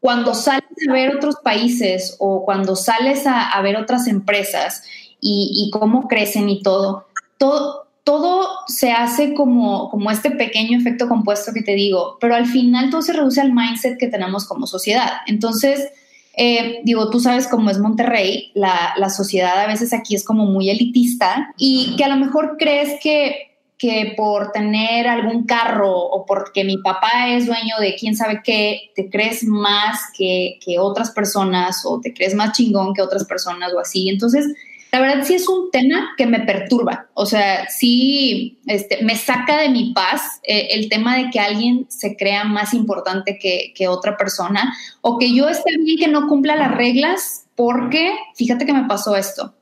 cuando 0.07 0.34
sales 0.34 0.62
a 0.88 0.92
ver 0.92 1.16
otros 1.16 1.34
países 1.42 2.14
o 2.20 2.44
cuando 2.44 2.76
sales 2.76 3.24
a, 3.26 3.61
ver 3.61 3.76
otras 3.76 4.07
empresas 4.07 4.84
y, 5.20 5.68
cómo 5.72 6.07
crecen 6.07 6.48
y 6.48 6.62
todo, 6.62 7.07
todo, 7.38 8.50
se 8.68 8.92
hace 8.92 9.34
como, 9.34 9.90
este 10.12 10.30
pequeño 10.30 10.78
efecto 10.78 11.09
compuesto 11.09 11.52
que 11.52 11.62
te 11.62 11.74
digo, 11.74 12.18
pero 12.20 12.36
al 12.36 12.46
final 12.46 12.88
todo 12.88 13.02
se 13.02 13.14
reduce 13.14 13.40
al 13.40 13.52
mindset 13.52 13.98
que 13.98 14.07
tenemos 14.07 14.44
como 14.44 14.68
sociedad. 14.68 15.11
Entonces, 15.26 15.88
eh, 16.36 16.82
digo, 16.84 17.11
tú 17.11 17.18
sabes 17.18 17.48
cómo 17.48 17.68
es 17.68 17.80
Monterrey, 17.80 18.52
la, 18.54 19.11
sociedad 19.11 19.59
a 19.59 19.66
veces 19.66 19.92
aquí 19.92 20.14
es 20.14 20.22
como 20.22 20.46
muy 20.46 20.70
elitista 20.70 21.52
y 21.59 21.96
que 21.96 22.04
a 22.04 22.09
lo 22.09 22.24
mejor 22.24 22.59
crees 22.61 23.00
que 23.02 23.55
que 23.78 24.14
por 24.16 24.52
tener 24.52 25.06
algún 25.06 25.44
carro 25.44 25.94
o 25.94 26.24
porque 26.24 26.64
mi 26.64 26.78
papá 26.78 27.28
es 27.28 27.46
dueño 27.46 27.76
de 27.78 27.94
quién 27.94 28.16
sabe 28.16 28.40
qué, 28.42 28.90
te 28.94 29.10
crees 29.10 29.44
más 29.44 30.00
que, 30.16 30.58
otras 30.78 31.10
personas 31.10 31.82
o 31.84 32.00
te 32.00 32.14
crees 32.14 32.34
más 32.34 32.52
chingón 32.56 32.94
que 32.94 33.02
otras 33.02 33.24
personas 33.24 33.72
o 33.74 33.80
así. 33.80 34.08
Entonces, 34.08 34.46
la 34.92 35.00
verdad 35.00 35.24
sí 35.24 35.34
es 35.34 35.46
un 35.46 35.70
tema 35.70 36.14
que 36.16 36.26
me 36.26 36.40
perturba. 36.40 37.08
O 37.12 37.26
sea, 37.26 37.68
sí 37.68 38.58
este, 38.66 39.04
me 39.04 39.16
saca 39.16 39.60
de 39.60 39.68
mi 39.68 39.92
paz 39.92 40.40
eh, 40.42 40.68
el 40.70 40.88
tema 40.88 41.16
de 41.16 41.28
que 41.30 41.40
alguien 41.40 41.86
se 41.90 42.16
crea 42.16 42.44
más 42.44 42.72
importante 42.72 43.38
que, 43.38 43.74
que 43.74 43.88
otra 43.88 44.16
persona 44.16 44.74
o 45.02 45.18
que 45.18 45.34
yo 45.34 45.48
esté 45.48 45.76
bien 45.78 45.98
que 45.98 46.08
no 46.08 46.28
cumpla 46.28 46.56
las 46.56 46.74
reglas 46.74 47.46
porque 47.54 48.14
fíjate 48.34 48.64
que 48.64 48.72
me 48.72 48.88
pasó 48.88 49.16
esto. 49.16 49.54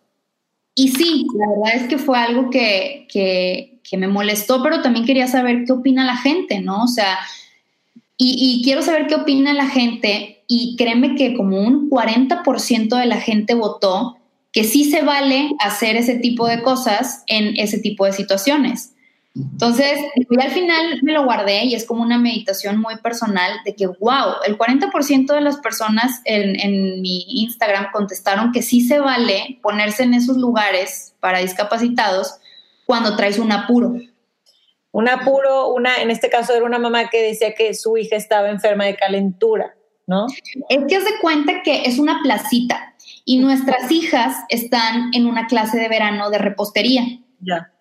Y 0.77 0.89
sí, 0.89 1.27
la 1.35 1.47
verdad 1.49 1.83
es 1.83 1.89
que 1.89 1.99
fue 1.99 2.19
algo 2.19 2.51
que, 2.51 3.07
que 3.09 3.74
que 3.89 3.97
me 3.97 4.09
molestó, 4.09 4.63
pero 4.63 4.83
también 4.83 5.05
quería 5.05 5.27
saber 5.27 5.65
qué 5.67 5.73
opina 5.73 6.05
la 6.05 6.17
gente, 6.17 6.61
¿no? 6.61 6.85
O 6.85 6.89
sea, 6.89 7.19
y, 8.17 8.63
quiero 8.65 8.83
saber 8.83 9.07
qué 9.07 9.17
opina 9.17 9.53
la 9.53 9.69
gente 9.69 10.45
y 10.47 10.77
créeme 10.77 11.17
que 11.17 11.35
como 11.35 11.61
un 11.61 11.91
40% 11.91 12.97
de 12.97 13.07
la 13.07 13.21
gente 13.21 13.55
votó 13.55 14.17
que 14.53 14.65
sí 14.65 14.85
se 14.85 15.03
vale 15.03 15.51
hacer 15.59 15.97
ese 15.97 16.17
tipo 16.17 16.47
de 16.47 16.63
cosas 16.63 17.25
en 17.27 17.57
ese 17.57 17.79
tipo 17.79 18.07
de 18.07 18.13
situaciones. 18.13 18.93
Entonces, 19.35 19.99
al 20.41 20.51
final 20.53 21.01
me 21.03 21.13
lo 21.13 21.25
guardé 21.25 21.65
y 21.65 21.75
es 21.75 21.85
como 21.85 22.03
una 22.03 22.19
meditación 22.19 22.81
muy 22.81 22.97
personal 22.99 23.51
de 23.65 23.75
que, 23.75 23.89
wow, 23.89 24.37
el 24.47 24.57
40% 24.57 25.35
de 25.35 25.41
las 25.41 25.57
personas 25.57 26.21
en, 26.25 27.03
mi 27.03 27.25
Instagram 27.43 27.89
contestaron 27.93 28.53
que 28.53 28.63
sí 28.63 28.81
se 28.81 29.01
vale 29.01 29.59
ponerse 29.61 30.05
en 30.05 30.15
esos 30.15 30.37
lugares 30.37 31.15
para 31.19 31.41
discapacitados 31.41 32.37
cuando 32.87 33.17
traes 33.17 33.39
un 33.39 33.53
apuro. 33.53 33.95
Un 34.93 35.09
apuro, 35.09 35.73
una, 35.73 36.01
en 36.01 36.11
este 36.11 36.31
caso 36.31 36.55
era 36.55 36.65
una 36.65 36.79
mamá 36.79 37.09
que 37.09 37.21
decía 37.21 37.55
que 37.55 37.75
su 37.75 37.97
hija 37.97 38.17
estaba 38.17 38.49
enferma 38.49 38.85
de 38.85 38.95
calentura, 38.95 39.75
¿no? 40.07 40.27
Es 40.69 40.79
que 40.89 41.01
de 41.01 41.19
cuenta 41.21 41.63
que 41.63 41.83
es 41.85 41.99
una 41.99 42.21
placita 42.23 42.95
y 43.25 43.39
nuestras 43.39 43.91
hijas 43.91 44.37
están 44.49 45.11
en 45.13 45.27
una 45.27 45.47
clase 45.47 45.79
de 45.79 45.89
verano 45.89 46.31
de 46.31 46.39
repostería. 46.39 47.03
Ya. 47.41 47.73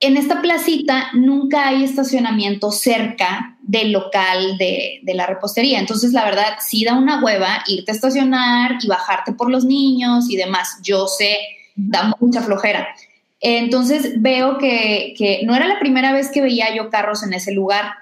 En 0.00 0.16
esta 0.16 0.40
placita 0.40 1.10
nunca 1.12 1.68
hay 1.68 1.84
estacionamiento 1.84 2.70
cerca 2.72 3.56
del 3.62 3.92
local 3.92 4.56
de, 4.58 5.00
de, 5.02 5.14
la 5.14 5.26
repostería. 5.26 5.78
Entonces, 5.78 6.12
la 6.12 6.24
verdad, 6.24 6.56
sí 6.60 6.84
da 6.84 6.96
una 6.96 7.22
hueva 7.22 7.62
irte 7.66 7.92
a 7.92 7.94
estacionar 7.94 8.78
y 8.80 8.86
bajarte 8.86 9.32
por 9.32 9.50
los 9.50 9.64
niños 9.64 10.30
y 10.30 10.36
demás. 10.36 10.78
Yo 10.82 11.06
sé, 11.06 11.36
da 11.74 12.14
mucha 12.20 12.42
flojera. 12.42 12.88
Entonces 13.40 14.20
veo 14.20 14.58
que, 14.58 15.40
no 15.44 15.54
era 15.54 15.66
la 15.66 15.78
primera 15.78 16.12
vez 16.12 16.30
que 16.30 16.42
veía 16.42 16.74
yo 16.74 16.90
carros 16.90 17.22
en 17.22 17.32
ese 17.32 17.52
lugar, 17.52 17.92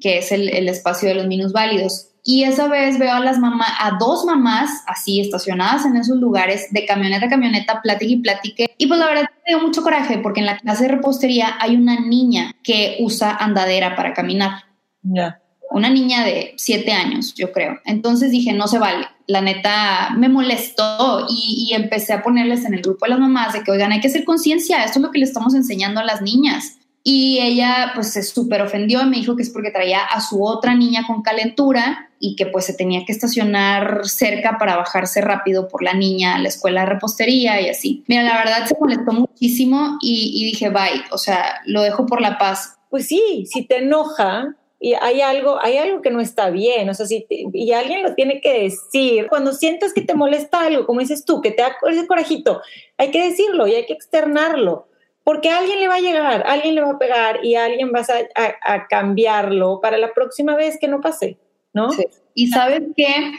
que 0.00 0.18
es 0.18 0.32
el, 0.32 0.68
espacio 0.68 1.08
de 1.08 1.14
los 1.14 1.26
minusválidos. 1.26 2.08
Y 2.26 2.44
esa 2.44 2.68
vez 2.68 2.98
veo 2.98 3.12
a 3.12 3.20
las 3.20 3.38
mamás, 3.38 3.70
a 3.78 3.98
dos 3.98 4.24
mamás 4.24 4.82
así 4.86 5.20
estacionadas 5.20 5.84
en 5.84 5.96
esos 5.96 6.16
lugares, 6.16 6.72
de 6.72 6.86
camioneta 6.86 7.26
a 7.26 7.28
camioneta, 7.28 7.82
platique 7.82 8.12
y 8.12 8.16
platique. 8.16 8.74
Y 8.78 8.86
pues 8.86 8.98
la 8.98 9.06
verdad 9.06 9.30
me 9.46 9.54
dio 9.54 9.60
mucho 9.60 9.82
coraje 9.82 10.18
porque 10.18 10.40
en 10.40 10.46
la 10.46 10.56
clase 10.56 10.84
de 10.84 10.92
repostería 10.92 11.56
hay 11.60 11.76
una 11.76 12.00
niña 12.00 12.54
que 12.62 12.96
usa 13.00 13.36
andadera 13.36 13.94
para 13.94 14.14
caminar. 14.14 14.64
Ya 15.02 15.40
una 15.74 15.90
niña 15.90 16.24
de 16.24 16.54
siete 16.56 16.92
años, 16.92 17.34
yo 17.34 17.50
creo. 17.50 17.80
Entonces 17.84 18.30
dije, 18.30 18.52
no 18.52 18.68
se 18.68 18.78
vale. 18.78 19.08
La 19.26 19.40
neta 19.40 20.10
me 20.16 20.28
molestó 20.28 21.26
y, 21.28 21.72
empecé 21.74 22.12
a 22.12 22.22
ponerles 22.22 22.64
en 22.64 22.74
el 22.74 22.82
grupo 22.82 23.06
de 23.06 23.10
las 23.10 23.18
mamás 23.18 23.52
de 23.52 23.62
que, 23.62 23.70
oigan, 23.70 23.92
hay 23.92 24.00
que 24.00 24.08
hacer 24.08 24.24
conciencia, 24.24 24.84
esto 24.84 24.98
es 24.98 25.02
lo 25.02 25.10
que 25.10 25.18
le 25.18 25.24
estamos 25.24 25.54
enseñando 25.54 26.00
a 26.00 26.04
las 26.04 26.22
niñas. 26.22 26.76
Y 27.06 27.38
ella 27.40 27.92
pues 27.94 28.12
se 28.12 28.22
súper 28.22 28.62
ofendió 28.62 29.02
y 29.02 29.06
me 29.06 29.18
dijo 29.18 29.36
que 29.36 29.42
es 29.42 29.50
porque 29.50 29.70
traía 29.70 30.00
a 30.04 30.22
su 30.22 30.42
otra 30.42 30.74
niña 30.74 31.06
con 31.06 31.20
calentura 31.20 32.08
y 32.18 32.34
que 32.34 32.46
pues 32.46 32.64
se 32.64 32.72
tenía 32.72 33.04
que 33.04 33.12
estacionar 33.12 34.08
cerca 34.08 34.56
para 34.58 34.76
bajarse 34.76 35.20
rápido 35.20 35.68
por 35.68 35.82
la 35.82 35.92
niña 35.92 36.34
a 36.34 36.38
la 36.38 36.48
escuela 36.48 36.80
de 36.80 36.86
repostería 36.86 37.60
y 37.60 37.68
así. 37.68 38.04
Mira, 38.06 38.22
la 38.22 38.38
verdad 38.38 38.66
se 38.66 38.76
molestó 38.80 39.12
muchísimo 39.12 39.98
y, 40.00 40.32
y 40.34 40.46
dije, 40.46 40.70
bye, 40.70 41.04
o 41.10 41.18
sea, 41.18 41.60
lo 41.66 41.82
dejo 41.82 42.06
por 42.06 42.22
la 42.22 42.38
paz. 42.38 42.78
Pues 42.88 43.06
sí, 43.06 43.44
si 43.52 43.66
te 43.66 43.78
enoja, 43.78 44.54
y 44.84 44.92
hay 45.00 45.22
algo, 45.22 45.58
hay 45.62 45.78
algo 45.78 46.02
que 46.02 46.10
no 46.10 46.20
está 46.20 46.50
bien, 46.50 46.90
o 46.90 46.92
sea, 46.92 47.06
si 47.06 47.26
y 47.30 47.72
alguien 47.72 48.02
lo 48.02 48.14
tiene 48.14 48.42
que 48.42 48.64
decir. 48.64 49.28
Cuando 49.30 49.54
sientas 49.54 49.94
que 49.94 50.02
te 50.02 50.12
molesta 50.12 50.60
algo, 50.60 50.84
como 50.84 51.00
dices 51.00 51.24
tú, 51.24 51.40
que 51.40 51.52
te 51.52 51.62
da 51.62 51.74
ese 51.90 52.06
corajito, 52.06 52.60
hay 52.98 53.10
que 53.10 53.24
decirlo 53.24 53.66
y 53.66 53.74
hay 53.76 53.86
que 53.86 53.94
externarlo 53.94 54.86
porque 55.22 55.48
a 55.48 55.60
alguien 55.60 55.80
le 55.80 55.88
va 55.88 55.94
a 55.94 56.00
llegar, 56.00 56.44
alguien 56.46 56.74
le 56.74 56.82
va 56.82 56.90
a 56.90 56.98
pegar 56.98 57.42
y 57.42 57.54
alguien 57.54 57.92
va 57.94 58.04
a, 58.04 58.86
cambiarlo 58.86 59.80
para 59.80 59.96
la 59.96 60.12
próxima 60.12 60.54
vez 60.54 60.76
que 60.78 60.86
no 60.86 61.00
pase, 61.00 61.38
¿no? 61.72 61.88
Y 62.34 62.48
sabes 62.48 62.82
que 62.94 63.32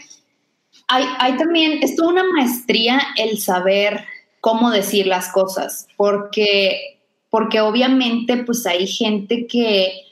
hay, 0.88 1.06
hay 1.20 1.38
también, 1.38 1.84
es 1.84 1.96
toda 1.96 2.10
una 2.10 2.24
maestría 2.24 3.00
el 3.20 3.38
saber 3.38 4.04
cómo 4.42 4.72
decir 4.72 5.06
las 5.06 5.32
cosas, 5.32 5.88
porque, 5.96 6.98
porque 7.30 7.62
obviamente 7.62 8.36
pues 8.38 8.66
hay 8.66 8.88
gente 8.88 9.46
que 9.46 10.05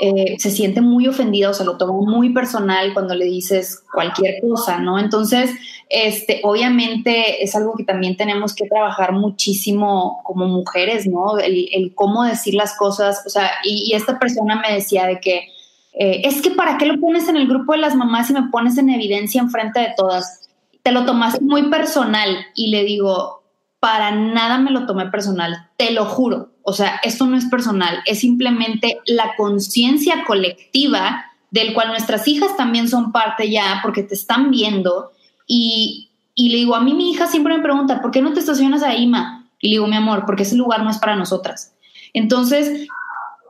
eh, 0.00 0.36
se 0.38 0.50
siente 0.50 0.80
muy 0.80 1.06
ofendida 1.06 1.50
o 1.50 1.54
se 1.54 1.64
lo 1.64 1.76
toma 1.76 1.92
muy 1.92 2.30
personal 2.30 2.92
cuando 2.94 3.14
le 3.14 3.26
dices 3.26 3.84
cualquier 3.92 4.40
cosa, 4.40 4.78
¿no? 4.78 4.98
Entonces, 4.98 5.50
este, 5.88 6.40
obviamente 6.42 7.44
es 7.44 7.54
algo 7.54 7.74
que 7.76 7.84
también 7.84 8.16
tenemos 8.16 8.54
que 8.54 8.66
trabajar 8.66 9.12
muchísimo 9.12 10.22
como 10.24 10.48
mujeres, 10.48 11.06
¿no? 11.06 11.38
El, 11.38 11.92
cómo 11.94 12.24
decir 12.24 12.54
las 12.54 12.76
cosas, 12.76 13.22
o 13.26 13.28
sea, 13.28 13.50
y, 13.62 13.92
esta 13.94 14.18
persona 14.18 14.56
me 14.60 14.74
decía 14.74 15.06
de 15.06 15.20
que, 15.20 15.48
eh, 15.92 16.22
es 16.24 16.40
que 16.40 16.50
para 16.50 16.78
qué 16.78 16.86
lo 16.86 16.98
pones 16.98 17.28
en 17.28 17.36
el 17.36 17.46
grupo 17.46 17.72
de 17.72 17.78
las 17.78 17.94
mamás 17.94 18.30
y 18.30 18.32
me 18.32 18.48
pones 18.50 18.78
en 18.78 18.88
evidencia 18.88 19.42
enfrente 19.42 19.80
de 19.80 19.92
todas. 19.96 20.48
Te 20.82 20.92
lo 20.92 21.04
tomaste 21.04 21.40
muy 21.42 21.68
personal 21.68 22.38
y 22.54 22.68
le 22.68 22.84
digo, 22.84 23.42
para 23.78 24.12
nada 24.12 24.58
me 24.58 24.70
lo 24.70 24.86
tomé 24.86 25.06
personal, 25.10 25.68
te 25.76 25.90
lo 25.90 26.06
juro. 26.06 26.51
O 26.64 26.72
sea, 26.72 27.00
esto 27.02 27.26
no 27.26 27.36
es 27.36 27.46
personal, 27.46 28.02
es 28.06 28.20
simplemente 28.20 28.98
la 29.06 29.34
conciencia 29.36 30.24
colectiva 30.24 31.26
del 31.50 31.74
cual 31.74 31.88
nuestras 31.88 32.26
hijas 32.28 32.56
también 32.56 32.88
son 32.88 33.12
parte 33.12 33.50
ya 33.50 33.80
porque 33.82 34.02
te 34.02 34.14
están 34.14 34.50
viendo 34.50 35.12
y, 35.46 36.08
le 36.36 36.56
digo, 36.56 36.74
a 36.74 36.80
mí 36.80 36.94
mi 36.94 37.10
hija 37.10 37.26
siempre 37.26 37.56
me 37.56 37.62
pregunta, 37.62 38.00
¿por 38.00 38.10
qué 38.10 38.22
no 38.22 38.32
te 38.32 38.40
estacionas 38.40 38.82
ahí, 38.82 39.06
ma? 39.06 39.46
Y 39.60 39.68
le 39.68 39.72
digo, 39.74 39.86
mi 39.86 39.96
amor, 39.96 40.24
porque 40.24 40.44
ese 40.44 40.56
lugar 40.56 40.82
no 40.82 40.90
es 40.90 40.98
para 40.98 41.14
nosotras. 41.14 41.74
Entonces, 42.14 42.88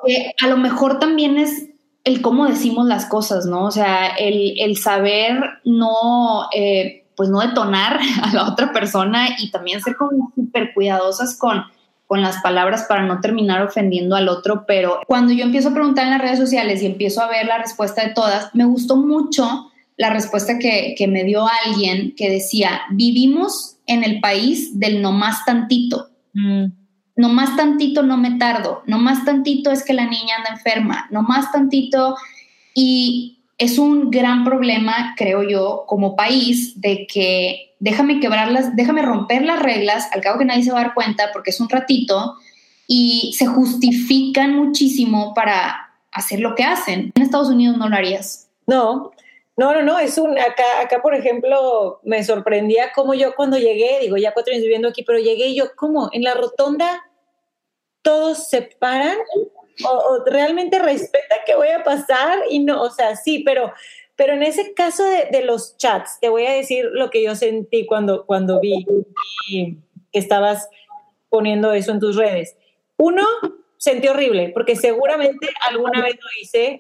eh, 0.08 0.34
a 0.42 0.48
lo 0.48 0.56
mejor 0.56 0.98
también 0.98 1.38
es 1.38 1.68
el 2.04 2.20
cómo 2.20 2.46
decimos 2.46 2.86
las 2.86 3.06
cosas, 3.06 3.46
¿no? 3.46 3.66
O 3.66 3.70
sea, 3.70 4.08
el, 4.08 4.76
saber 4.76 5.60
no, 5.64 6.48
eh, 6.52 7.04
pues 7.16 7.28
no 7.28 7.40
detonar 7.40 8.00
a 8.22 8.32
la 8.32 8.48
otra 8.48 8.72
persona 8.72 9.28
y 9.38 9.50
también 9.50 9.80
ser 9.80 9.96
como 9.96 10.32
súper 10.34 10.74
cuidadosas 10.74 11.36
con, 11.36 11.62
con 12.12 12.20
las 12.20 12.42
palabras 12.42 12.84
para 12.90 13.06
no 13.06 13.22
terminar 13.22 13.62
ofendiendo 13.62 14.16
al 14.16 14.28
otro. 14.28 14.66
Pero 14.66 15.00
cuando 15.06 15.32
yo 15.32 15.44
empiezo 15.44 15.70
a 15.70 15.72
preguntar 15.72 16.04
en 16.04 16.10
las 16.10 16.20
redes 16.20 16.38
sociales 16.38 16.82
y 16.82 16.86
empiezo 16.86 17.22
a 17.22 17.26
ver 17.26 17.46
la 17.46 17.56
respuesta 17.56 18.06
de 18.06 18.12
todas, 18.12 18.54
me 18.54 18.66
gustó 18.66 18.96
mucho 18.96 19.70
la 19.96 20.10
respuesta 20.10 20.58
que, 20.58 20.94
me 21.08 21.24
dio 21.24 21.46
alguien 21.64 22.12
que 22.14 22.28
decía, 22.28 22.82
vivimos 22.90 23.78
en 23.86 24.04
el 24.04 24.20
país 24.20 24.78
del 24.78 25.00
no 25.00 25.12
más 25.12 25.46
tantito. 25.46 26.10
Mm. 26.34 26.66
No 27.16 27.30
más 27.30 27.56
tantito 27.56 28.02
no 28.02 28.18
me 28.18 28.32
tardo, 28.32 28.82
no 28.86 28.98
más 28.98 29.24
tantito 29.24 29.70
es 29.70 29.82
que 29.82 29.94
la 29.94 30.04
niña 30.04 30.34
anda 30.36 30.50
enferma, 30.50 31.06
no 31.10 31.22
más 31.22 31.50
tantito. 31.50 32.14
Y 32.74 33.41
es 33.59 33.78
un 33.78 34.11
gran 34.11 34.44
problema, 34.44 35.14
creo 35.16 35.42
yo, 35.42 35.84
como 35.86 36.16
país, 36.16 36.80
de 36.80 37.07
que 37.07 37.74
déjame 37.78 38.20
quebrarlas, 38.20 38.74
déjame 38.76 39.03
romper 39.03 39.42
las 39.42 39.61
reglas, 39.61 40.09
al 40.12 40.20
cabo 40.20 40.38
que 40.38 40.44
nadie 40.44 40.64
se 40.64 40.72
va 40.72 40.80
a 40.80 40.84
dar 40.84 40.94
cuenta 40.94 41.30
porque 41.32 41.50
es 41.50 41.61
un 41.61 41.68
ratito, 41.68 42.36
y 42.86 43.34
se 43.36 43.46
justifican 43.46 44.55
muchísimo 44.55 45.32
para 45.34 45.92
hacer 46.11 46.40
lo 46.40 46.55
que 46.55 46.64
hacen. 46.64 47.12
En 47.14 47.22
Estados 47.22 47.48
Unidos 47.48 47.76
no 47.76 47.88
lo 47.88 47.96
harías. 47.96 48.48
No, 48.66 49.12
no, 49.57 49.74
no, 49.74 49.82
no, 49.82 49.98
es 49.98 50.18
un, 50.18 50.38
acá, 50.38 50.64
acá 50.82 51.03
por 51.03 51.14
ejemplo, 51.14 52.00
me 52.05 52.24
sorprendía 52.24 52.92
cómo 52.94 53.14
yo 53.14 53.34
cuando 53.34 53.59
llegué, 53.59 54.00
digo, 54.00 54.16
ya 54.16 54.32
cuatro 54.32 54.53
años 54.53 54.62
viviendo 54.62 54.88
aquí, 54.88 55.03
pero 55.03 55.18
llegué 55.18 55.48
y 55.48 55.57
yo, 55.57 55.74
¿cómo? 55.76 56.09
En 56.12 56.22
la 56.22 56.34
rotonda 56.34 57.03
todos 58.03 58.48
se 58.48 58.62
paran 58.62 59.16
o, 59.84 60.24
realmente 60.26 60.78
respeta 60.78 61.36
que 61.46 61.54
voy 61.54 61.68
a 61.68 61.82
pasar 61.82 62.40
y 62.50 62.60
no, 62.60 62.82
o 62.82 62.90
sea, 62.90 63.16
sí, 63.16 63.42
pero, 63.44 63.72
pero 64.16 64.34
en 64.34 64.42
ese 64.42 64.74
caso 64.74 65.04
de, 65.04 65.42
los 65.42 65.76
chats, 65.76 66.18
te 66.20 66.28
voy 66.28 66.46
a 66.46 66.52
decir 66.52 66.86
lo 66.92 67.10
que 67.10 67.22
yo 67.22 67.34
sentí 67.34 67.86
cuando, 67.86 68.26
cuando 68.26 68.60
vi 68.60 68.84
que 70.12 70.18
estabas 70.18 70.68
poniendo 71.28 71.72
eso 71.72 71.92
en 71.92 72.00
tus 72.00 72.16
redes. 72.16 72.56
Uno, 72.96 73.26
sentí 73.78 74.08
horrible, 74.08 74.50
porque 74.54 74.76
seguramente 74.76 75.48
alguna 75.68 76.02
vez 76.02 76.14
lo 76.14 76.28
hice. 76.40 76.78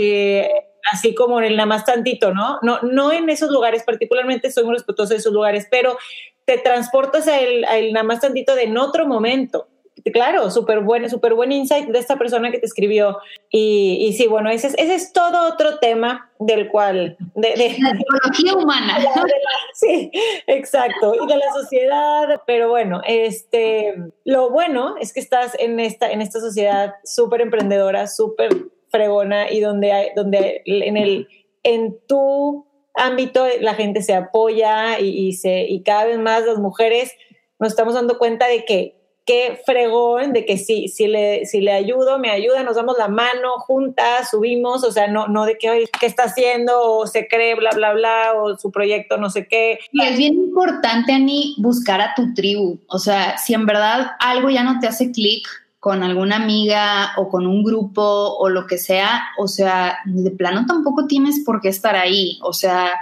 Eh, 0.00 0.50
así 0.90 1.14
como 1.14 1.38
en 1.38 1.46
el 1.46 1.56
nada 1.56 1.66
más 1.66 1.84
tantito, 1.84 2.32
¿no? 2.32 2.58
No, 2.62 2.80
no 2.82 3.12
en 3.12 3.28
esos 3.28 3.50
lugares, 3.50 3.82
particularmente 3.82 4.50
soy 4.50 4.64
muy 4.64 4.74
respetuoso 4.74 5.12
de 5.12 5.18
esos 5.18 5.32
lugares, 5.32 5.66
pero 5.70 5.96
te 6.44 6.58
transportas 6.58 7.28
a 7.28 7.38
el, 7.38 7.92
nada 7.92 8.04
más 8.04 8.20
tantito 8.20 8.54
de 8.54 8.64
en 8.64 8.78
otro 8.78 9.06
momento. 9.06 9.68
Claro, 10.12 10.50
súper 10.50 10.80
buen, 10.80 11.08
súper 11.10 11.34
buen 11.34 11.52
insight 11.52 11.88
de 11.88 11.98
esta 11.98 12.16
persona 12.16 12.50
que 12.50 12.58
te 12.58 12.66
escribió. 12.66 13.18
Y, 13.50 14.06
y 14.06 14.12
sí, 14.14 14.26
bueno, 14.26 14.50
ese 14.50 14.68
es, 14.68 14.74
ese 14.78 14.94
es 14.94 15.12
todo 15.12 15.52
otro 15.52 15.78
tema 15.78 16.30
del 16.38 16.68
cual... 16.68 17.16
De, 17.34 17.54
la 17.56 17.96
psicología 17.96 18.54
humana. 18.54 18.98
sí, 19.74 20.10
exacto. 20.46 21.14
Y 21.14 21.26
de 21.26 21.36
la 21.36 21.52
sociedad. 21.52 22.42
Pero 22.46 22.68
bueno, 22.68 23.02
este, 23.06 23.94
lo 24.24 24.50
bueno 24.50 24.96
es 25.00 25.12
que 25.12 25.20
estás 25.20 25.56
en 25.58 25.80
esta, 25.80 26.10
en 26.10 26.22
esta 26.22 26.40
sociedad 26.40 26.94
súper 27.04 27.40
emprendedora, 27.40 28.06
súper 28.06 28.50
fregona 28.88 29.50
y 29.50 29.60
donde, 29.60 29.92
hay, 29.92 30.08
donde 30.14 30.62
en, 30.66 30.96
el, 30.96 31.28
en 31.62 31.96
tu 32.06 32.66
ámbito 32.94 33.46
la 33.60 33.74
gente 33.74 34.02
se 34.02 34.14
apoya 34.14 34.98
y, 34.98 35.32
se, 35.34 35.62
y 35.62 35.82
cada 35.82 36.04
vez 36.04 36.18
más 36.18 36.44
las 36.44 36.58
mujeres 36.58 37.12
nos 37.58 37.70
estamos 37.70 37.94
dando 37.94 38.18
cuenta 38.18 38.48
de 38.48 38.64
que 38.64 38.99
qué 39.24 39.60
fregón, 39.64 40.32
de 40.32 40.44
que 40.44 40.58
si, 40.58 40.88
le, 41.06 41.42
le 41.52 41.72
ayudo, 41.72 42.18
me 42.18 42.30
ayuda, 42.30 42.62
nos 42.62 42.76
damos 42.76 42.96
la 42.98 43.08
mano 43.08 43.58
juntas, 43.58 44.30
subimos, 44.30 44.82
o 44.84 44.92
sea, 44.92 45.08
no, 45.08 45.28
no 45.28 45.44
de 45.44 45.56
que, 45.58 45.88
¿qué 46.00 46.06
está 46.06 46.24
haciendo? 46.24 46.80
O 46.82 47.06
se 47.06 47.28
cree, 47.28 47.54
bla, 47.54 47.70
bla, 47.70 47.92
bla, 47.92 48.32
o 48.36 48.56
su 48.56 48.70
proyecto, 48.70 49.18
no 49.18 49.30
sé 49.30 49.46
qué. 49.46 49.78
Y 49.92 50.02
es 50.02 50.18
bien 50.18 50.34
importante, 50.34 51.12
Ani, 51.12 51.54
buscar 51.58 52.00
a 52.00 52.14
tu 52.14 52.34
tribu. 52.34 52.78
O 52.88 52.98
sea, 52.98 53.38
si 53.38 53.54
en 53.54 53.66
verdad 53.66 54.12
algo 54.18 54.50
ya 54.50 54.64
no 54.64 54.80
te 54.80 54.88
hace 54.88 55.12
clic, 55.12 55.46
con 55.80 56.02
alguna 56.02 56.36
amiga 56.36 57.12
o 57.16 57.30
con 57.30 57.46
un 57.46 57.64
grupo 57.64 58.02
o 58.02 58.50
lo 58.50 58.66
que 58.66 58.76
sea, 58.76 59.22
o 59.38 59.48
sea, 59.48 59.98
de 60.04 60.30
plano 60.30 60.66
tampoco 60.66 61.06
tienes 61.06 61.42
por 61.44 61.62
qué 61.62 61.70
estar 61.70 61.96
ahí. 61.96 62.38
O 62.42 62.52
sea, 62.52 62.92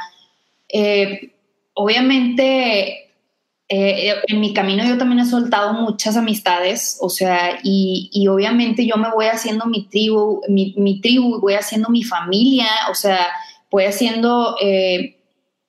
eh, 0.69 1.33
obviamente 1.75 3.08
eh, 3.69 4.14
en 4.27 4.41
mi 4.41 4.55
camino 4.55 4.85
yo 4.85 4.97
también 4.97 5.21
he 5.21 5.27
soltado 5.27 5.75
muchas 5.75 6.16
amistades, 6.16 6.99
o 7.01 7.11
sea, 7.11 7.59
y, 7.62 8.27
obviamente 8.29 8.87
yo 8.87 8.97
me 8.97 9.11
voy 9.11 9.27
haciendo 9.27 9.66
mi 9.66 9.85
tribu, 9.85 10.41
mi, 10.49 10.75
mi, 10.79 11.01
tribu, 11.01 11.39
voy 11.41 11.55
haciendo 11.55 11.91
mi 11.91 12.03
familia, 12.03 12.69
o 12.91 12.95
sea, 12.95 13.27
voy 13.71 13.85
haciendo... 13.85 14.57
Eh, 14.61 15.14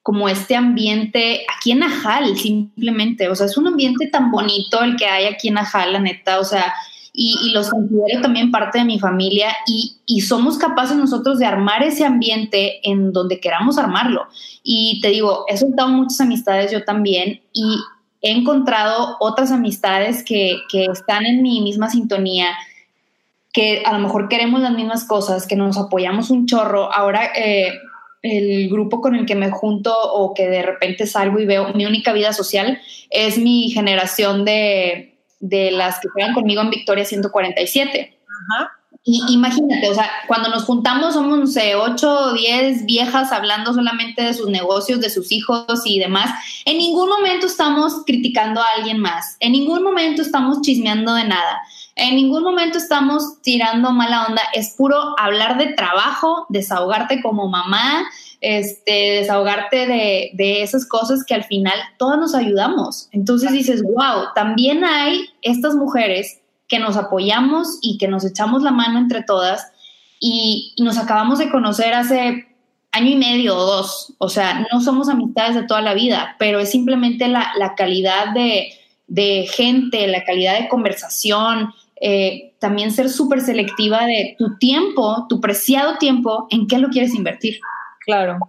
como 0.01 0.27
este 0.27 0.55
ambiente 0.55 1.45
aquí 1.55 1.71
en 1.71 1.83
Ajal, 1.83 2.35
simplemente, 2.35 3.29
o 3.29 3.35
sea, 3.35 3.45
es 3.45 3.57
un 3.57 3.67
ambiente 3.67 4.07
tan 4.07 4.31
bonito 4.31 4.81
el 4.81 4.95
que 4.95 5.05
hay 5.05 5.25
aquí 5.25 5.49
en 5.49 5.59
Ajal, 5.59 5.93
la 5.93 5.99
neta, 5.99 6.39
o 6.39 6.43
sea, 6.43 6.73
y, 7.21 7.51
los 7.51 7.69
considero 7.69 8.21
también 8.21 8.49
parte 8.49 8.79
de 8.79 8.85
mi 8.85 8.97
familia 8.97 9.49
y, 9.67 10.21
somos 10.21 10.57
capaces 10.57 10.95
nosotros 10.95 11.37
de 11.37 11.45
armar 11.45 11.83
ese 11.83 12.05
ambiente 12.05 12.79
en 12.89 13.11
donde 13.11 13.41
queramos 13.41 13.77
armarlo. 13.77 14.27
Y 14.63 15.01
te 15.01 15.09
digo, 15.09 15.43
he 15.49 15.57
soltado 15.57 15.89
muchas 15.89 16.21
amistades 16.21 16.71
yo 16.71 16.85
también 16.85 17.41
y 17.51 17.77
he 18.21 18.31
encontrado 18.31 19.17
otras 19.19 19.51
amistades 19.51 20.23
que, 20.23 20.59
que 20.71 20.85
están 20.85 21.25
en 21.25 21.41
mi 21.41 21.59
misma 21.59 21.89
sintonía, 21.89 22.47
que 23.51 23.83
a 23.85 23.91
lo 23.93 23.99
mejor 23.99 24.29
queremos 24.29 24.61
las 24.61 24.73
mismas 24.73 25.03
cosas, 25.03 25.45
que 25.45 25.57
nos 25.57 25.77
apoyamos 25.77 26.29
un 26.29 26.45
chorro. 26.45 26.91
Ahora, 26.93 27.33
eh, 27.35 27.73
el 28.21 28.69
grupo 28.69 29.01
con 29.01 29.15
el 29.15 29.25
que 29.25 29.35
me 29.35 29.51
junto 29.51 29.93
o 29.93 30.33
que 30.33 30.47
de 30.47 30.61
repente 30.61 31.05
salgo 31.05 31.39
y 31.39 31.45
veo 31.45 31.73
mi 31.73 31.85
única 31.85 32.13
vida 32.13 32.31
social 32.31 32.79
es 33.09 33.37
mi 33.37 33.69
generación 33.71 34.45
de 34.45 35.08
de 35.39 35.71
las 35.71 35.99
que 35.99 36.09
juegan 36.09 36.33
conmigo 36.33 36.61
en 36.61 36.69
Victoria 36.69 37.05
147. 37.05 38.17
Ajá. 38.27 38.79
Y 39.03 39.23
imagínate, 39.29 39.89
o 39.89 39.93
sea, 39.93 40.09
cuando 40.27 40.49
nos 40.49 40.65
juntamos 40.65 41.13
somos, 41.13 41.39
no 41.39 41.47
sé, 41.47 41.73
8 41.75 42.19
o 42.19 42.33
10 42.33 42.85
viejas 42.85 43.31
hablando 43.31 43.73
solamente 43.73 44.21
de 44.21 44.33
sus 44.33 44.49
negocios, 44.49 44.99
de 44.99 45.09
sus 45.09 45.31
hijos 45.31 45.65
y 45.85 45.99
demás. 45.99 46.31
En 46.65 46.77
ningún 46.77 47.09
momento 47.09 47.47
estamos 47.47 48.03
criticando 48.05 48.61
a 48.61 48.67
alguien 48.77 48.99
más, 48.99 49.37
en 49.39 49.53
ningún 49.53 49.83
momento 49.83 50.21
estamos 50.21 50.61
chismeando 50.61 51.13
de 51.13 51.23
nada. 51.23 51.61
En 51.99 52.15
ningún 52.15 52.43
momento 52.43 52.77
estamos 52.77 53.41
tirando 53.41 53.91
mala 53.91 54.27
onda, 54.27 54.41
es 54.53 54.75
puro 54.77 55.15
hablar 55.19 55.57
de 55.57 55.73
trabajo, 55.73 56.45
desahogarte 56.49 57.21
como 57.21 57.49
mamá, 57.49 58.05
este, 58.41 59.19
desahogarte 59.19 59.85
de, 59.85 60.31
de 60.33 60.63
esas 60.63 60.87
cosas 60.87 61.25
que 61.25 61.33
al 61.33 61.43
final 61.43 61.77
todas 61.97 62.17
nos 62.17 62.33
ayudamos. 62.33 63.09
Entonces 63.11 63.51
dices, 63.51 63.83
wow, 63.83 64.27
también 64.33 64.85
hay 64.85 65.29
estas 65.41 65.75
mujeres 65.75 66.39
que 66.69 66.79
nos 66.79 66.95
apoyamos 66.95 67.79
y 67.81 67.97
que 67.97 68.07
nos 68.07 68.23
echamos 68.23 68.63
la 68.63 68.71
mano 68.71 68.99
entre 68.99 69.23
todas 69.23 69.71
y, 70.19 70.75
nos 70.79 70.97
acabamos 70.97 71.39
de 71.39 71.49
conocer 71.49 71.93
hace 71.93 72.47
año 72.91 73.11
y 73.11 73.15
medio 73.15 73.55
o 73.57 73.65
dos. 73.65 74.13
O 74.17 74.29
sea, 74.29 74.65
no 74.71 74.81
somos 74.81 75.09
amistades 75.09 75.55
de 75.55 75.63
toda 75.63 75.81
la 75.81 75.93
vida, 75.93 76.35
pero 76.39 76.59
es 76.59 76.71
simplemente 76.71 77.27
la, 77.27 77.73
calidad 77.75 78.33
de, 78.33 78.73
de, 79.07 79.47
gente, 79.51 80.07
la 80.07 80.23
calidad 80.23 80.59
de 80.59 80.67
conversación, 80.67 81.73
eh, 82.01 82.53
también 82.59 82.91
ser 82.91 83.09
súper 83.09 83.41
selectiva 83.41 84.05
de 84.05 84.35
tu 84.37 84.57
tiempo, 84.57 85.25
tu 85.27 85.41
preciado 85.41 85.97
tiempo, 85.97 86.47
en 86.49 86.67
qué 86.67 86.77
lo 86.77 86.89
quieres 86.89 87.13
invertir. 87.13 87.59
Claro, 88.05 88.39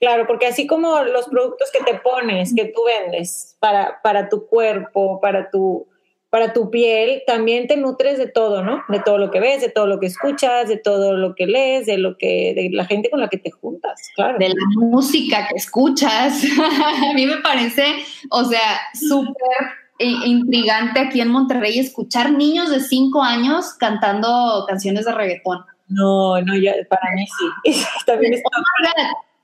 claro, 0.00 0.26
porque 0.26 0.46
así 0.46 0.66
como 0.66 1.02
los 1.02 1.26
productos 1.26 1.70
que 1.72 1.82
te 1.84 1.98
pones, 1.98 2.54
que 2.54 2.66
tú 2.66 2.82
vendes 2.84 3.56
para, 3.60 4.00
para 4.02 4.28
tu 4.28 4.46
cuerpo, 4.46 5.20
para 5.20 5.50
tu, 5.50 5.86
para 6.30 6.52
tu 6.52 6.70
piel, 6.70 7.22
también 7.26 7.66
te 7.66 7.76
nutres 7.76 8.18
de 8.18 8.28
todo, 8.28 8.62
¿no? 8.62 8.84
De 8.88 9.00
todo 9.00 9.18
lo 9.18 9.30
que 9.30 9.40
ves, 9.40 9.60
de 9.60 9.70
todo 9.70 9.86
lo 9.86 9.98
que 9.98 10.06
escuchas, 10.06 10.68
de 10.68 10.76
todo 10.76 11.16
lo 11.16 11.34
que 11.34 11.46
lees, 11.46 11.86
de 11.86 11.98
lo 11.98 12.16
que, 12.16 12.52
de 12.54 12.70
la 12.70 12.84
gente 12.84 13.10
con 13.10 13.20
la 13.20 13.28
que 13.28 13.38
te 13.38 13.50
juntas, 13.50 14.10
claro. 14.14 14.38
De 14.38 14.50
la 14.50 14.54
música 14.76 15.48
que 15.48 15.56
escuchas. 15.56 16.44
A 17.10 17.14
mí 17.14 17.26
me 17.26 17.38
parece, 17.38 17.96
o 18.30 18.44
sea, 18.44 18.78
súper 18.94 19.87
intrigante 19.98 21.00
aquí 21.00 21.20
en 21.20 21.28
Monterrey 21.28 21.78
escuchar 21.78 22.32
niños 22.32 22.70
de 22.70 22.80
cinco 22.80 23.22
años 23.22 23.74
cantando 23.74 24.64
canciones 24.68 25.04
de 25.04 25.12
reggaetón. 25.12 25.64
No, 25.88 26.40
no, 26.42 26.56
ya, 26.56 26.72
para 26.88 27.14
mí 27.14 27.26
sí. 27.64 27.84
También 28.06 28.34
está... 28.34 28.48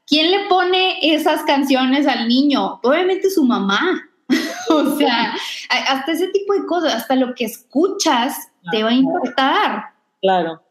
¿Quién 0.07 0.31
le 0.31 0.47
pone 0.49 0.99
esas 1.15 1.43
canciones 1.45 2.07
al 2.07 2.29
niño? 2.29 2.79
Obviamente 2.83 3.31
su 3.31 3.43
mamá. 3.45 4.03
o 4.71 4.97
sea, 4.97 5.35
hasta 5.71 6.13
ese 6.13 6.29
tipo 6.29 6.55
de 6.55 6.67
cosas, 6.67 6.95
hasta 6.95 7.17
lo 7.17 7.35
que 7.35 7.45
escuchas 7.45 8.37
te 8.71 8.83
va 8.83 8.91
a 8.91 8.95
importar. 8.95 9.85
Claro. 10.21 10.64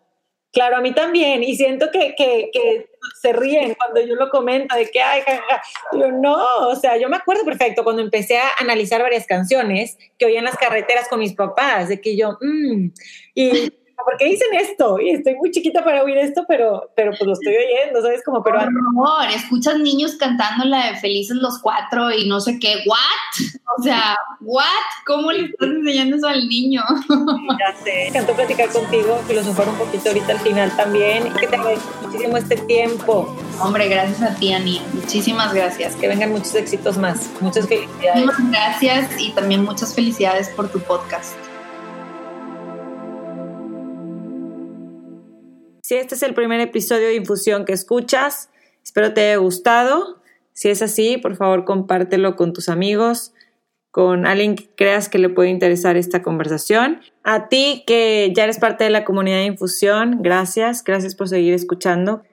Claro, 0.54 0.78
a 0.78 0.82
mí 0.82 0.93
también, 0.93 1.41
y 1.41 1.56
siento 1.58 1.89
que, 1.91 2.14
que, 2.16 2.88
se 3.20 3.34
ríen 3.34 3.74
cuando 3.74 3.99
yo 4.01 4.14
lo 4.14 4.30
comento, 4.30 4.76
de 4.76 4.89
que, 4.89 5.01
ay, 5.01 5.24
Yo, 5.93 6.12
no, 6.12 6.38
o 6.68 6.76
sea, 6.76 6.95
yo 6.97 7.10
me 7.10 7.18
acuerdo 7.18 7.43
perfecto 7.43 7.84
cuando 7.84 8.04
empecé 8.04 8.38
a 8.38 8.51
analizar 8.60 9.01
varias 9.01 9.26
canciones 9.26 9.97
que 10.20 10.28
oía 10.28 10.39
en 10.39 10.45
las 10.45 10.56
carreteras 10.56 11.10
con 11.10 11.20
mis 11.20 11.34
papás, 11.34 11.89
de 11.89 11.99
que 11.99 12.16
yo, 12.16 12.38
mmm, 12.39 12.89
y 13.34 13.74
¿por 14.04 14.18
qué 14.18 14.26
dicen 14.26 14.54
esto? 14.54 14.99
Y 14.99 15.12
estoy 15.12 15.36
muy 15.36 15.51
chiquita 15.51 15.84
para 15.84 16.04
oír 16.04 16.18
esto, 16.18 16.43
pero, 16.47 16.89
pero 16.95 17.12
pues 17.12 17.22
lo 17.22 17.34
estoy 17.34 17.56
oyendo, 17.56 18.01
¿sabes? 18.01 18.24
Como, 18.24 18.43
pero... 18.43 18.60
Por 18.60 19.30
escuchas 19.30 19.78
niños 19.80 20.16
cantando 20.16 20.66
la 20.66 20.91
de 20.91 20.97
Felices 20.97 21.38
los 21.38 21.60
Cuatro 21.60 22.12
y 22.12 22.28
no 22.28 22.39
sé 22.39 22.60
qué, 22.60 22.84
¿what? 22.86 23.47
O 23.78 23.82
sea, 23.82 24.18
¿what? 24.41 24.66
¿Cómo 25.06 25.32
le 25.32 25.45
estás 25.45 25.70
enseñando 25.70 26.18
eso 26.18 26.28
al 26.28 26.47
niño? 26.47 26.84
Ya 27.60 27.76
sé. 27.84 27.91
Me 27.93 28.08
encantó 28.08 28.34
platicar 28.34 28.70
contigo, 28.70 29.22
filosofar 29.28 29.70
un 29.70 29.76
poquito 29.76 30.10
ahorita 30.10 30.34
al 30.34 30.39
final 30.39 30.76
también, 30.76 31.28
y 31.28 31.30
que 31.32 31.47
te 31.47 31.56
agradezco 31.56 31.89
muchísimo 32.01 32.38
este 32.38 32.56
tiempo. 32.58 33.36
Hombre, 33.60 33.88
gracias 33.88 34.22
a 34.22 34.36
ti, 34.36 34.54
Ani. 34.54 34.82
Muchísimas 34.93 35.54
gracias. 35.54 35.95
Que 35.95 36.08
vengan 36.08 36.32
muchos 36.32 36.56
éxitos 36.56 36.97
más. 36.97 37.30
Muchas 37.41 37.68
felicidades. 37.68 38.26
Muchas 38.26 38.49
gracias 38.49 39.22
y 39.22 39.32
también 39.32 39.64
muchas 39.64 39.93
felicidades 39.93 40.49
por 40.49 40.70
tu 40.70 40.80
podcast. 40.80 41.43
Si 45.84 45.95
este 45.95 46.15
es 46.15 46.23
el 46.23 46.34
primer 46.34 46.61
episodio 46.61 47.07
de 47.07 47.15
Infusión 47.15 47.65
que 47.65 47.73
escuchas, 47.73 48.49
espero 48.81 49.13
te 49.13 49.19
haya 49.19 49.36
gustado. 49.36 50.21
Si 50.53 50.69
es 50.69 50.81
así, 50.81 51.17
por 51.17 51.36
favor 51.36 51.65
compártelo 51.65 52.38
con 52.38 52.53
tus 52.53 52.69
amigos, 52.69 53.34
con 53.91 54.25
alguien 54.25 54.55
que 54.55 54.69
creas 54.77 55.09
que 55.09 55.17
le 55.17 55.27
puede 55.27 55.49
interesar 55.49 55.97
esta 55.97 56.23
conversación. 56.23 57.01
A 57.25 57.49
ti 57.49 57.84
que 57.86 58.31
ya 58.34 58.45
eres 58.45 58.59
parte 58.59 58.86
de 58.86 58.91
la 58.91 59.03
comunidad 59.03 59.39
de 59.39 59.43
Infusión, 59.43 60.19
gracias, 60.21 60.86
gracias 60.86 61.15
por 61.15 61.27
seguir 61.27 61.53
escuchando. 61.53 62.23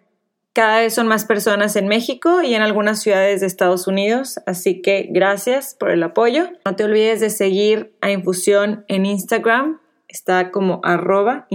Cada 0.53 0.79
vez 0.79 0.95
son 0.95 1.09
más 1.09 1.25
personas 1.25 1.75
en 1.75 1.89
México 1.89 2.43
y 2.43 2.55
en 2.55 2.63
algunas 2.63 3.03
ciudades 3.03 3.41
de 3.41 3.49
Estados 3.49 3.89
Unidos, 3.89 4.39
así 4.47 4.81
que 4.81 5.09
gracias 5.11 5.75
por 5.75 5.91
el 5.91 6.05
apoyo. 6.05 6.51
No 6.65 6.77
te 6.77 6.85
olvides 6.85 7.19
de 7.19 7.31
seguir 7.31 7.97
a 8.01 8.13
Infusión 8.13 8.85
en 8.87 9.07
Instagram, 9.07 9.81
está 10.07 10.53
como 10.53 10.81
arroba 10.85 11.49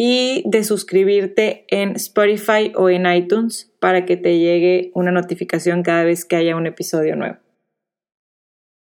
y 0.00 0.44
de 0.46 0.62
suscribirte 0.62 1.64
en 1.66 1.96
Spotify 1.96 2.70
o 2.76 2.88
en 2.88 3.04
iTunes 3.12 3.72
para 3.80 4.06
que 4.06 4.16
te 4.16 4.38
llegue 4.38 4.92
una 4.94 5.10
notificación 5.10 5.82
cada 5.82 6.04
vez 6.04 6.24
que 6.24 6.36
haya 6.36 6.54
un 6.54 6.68
episodio 6.68 7.16
nuevo. 7.16 7.38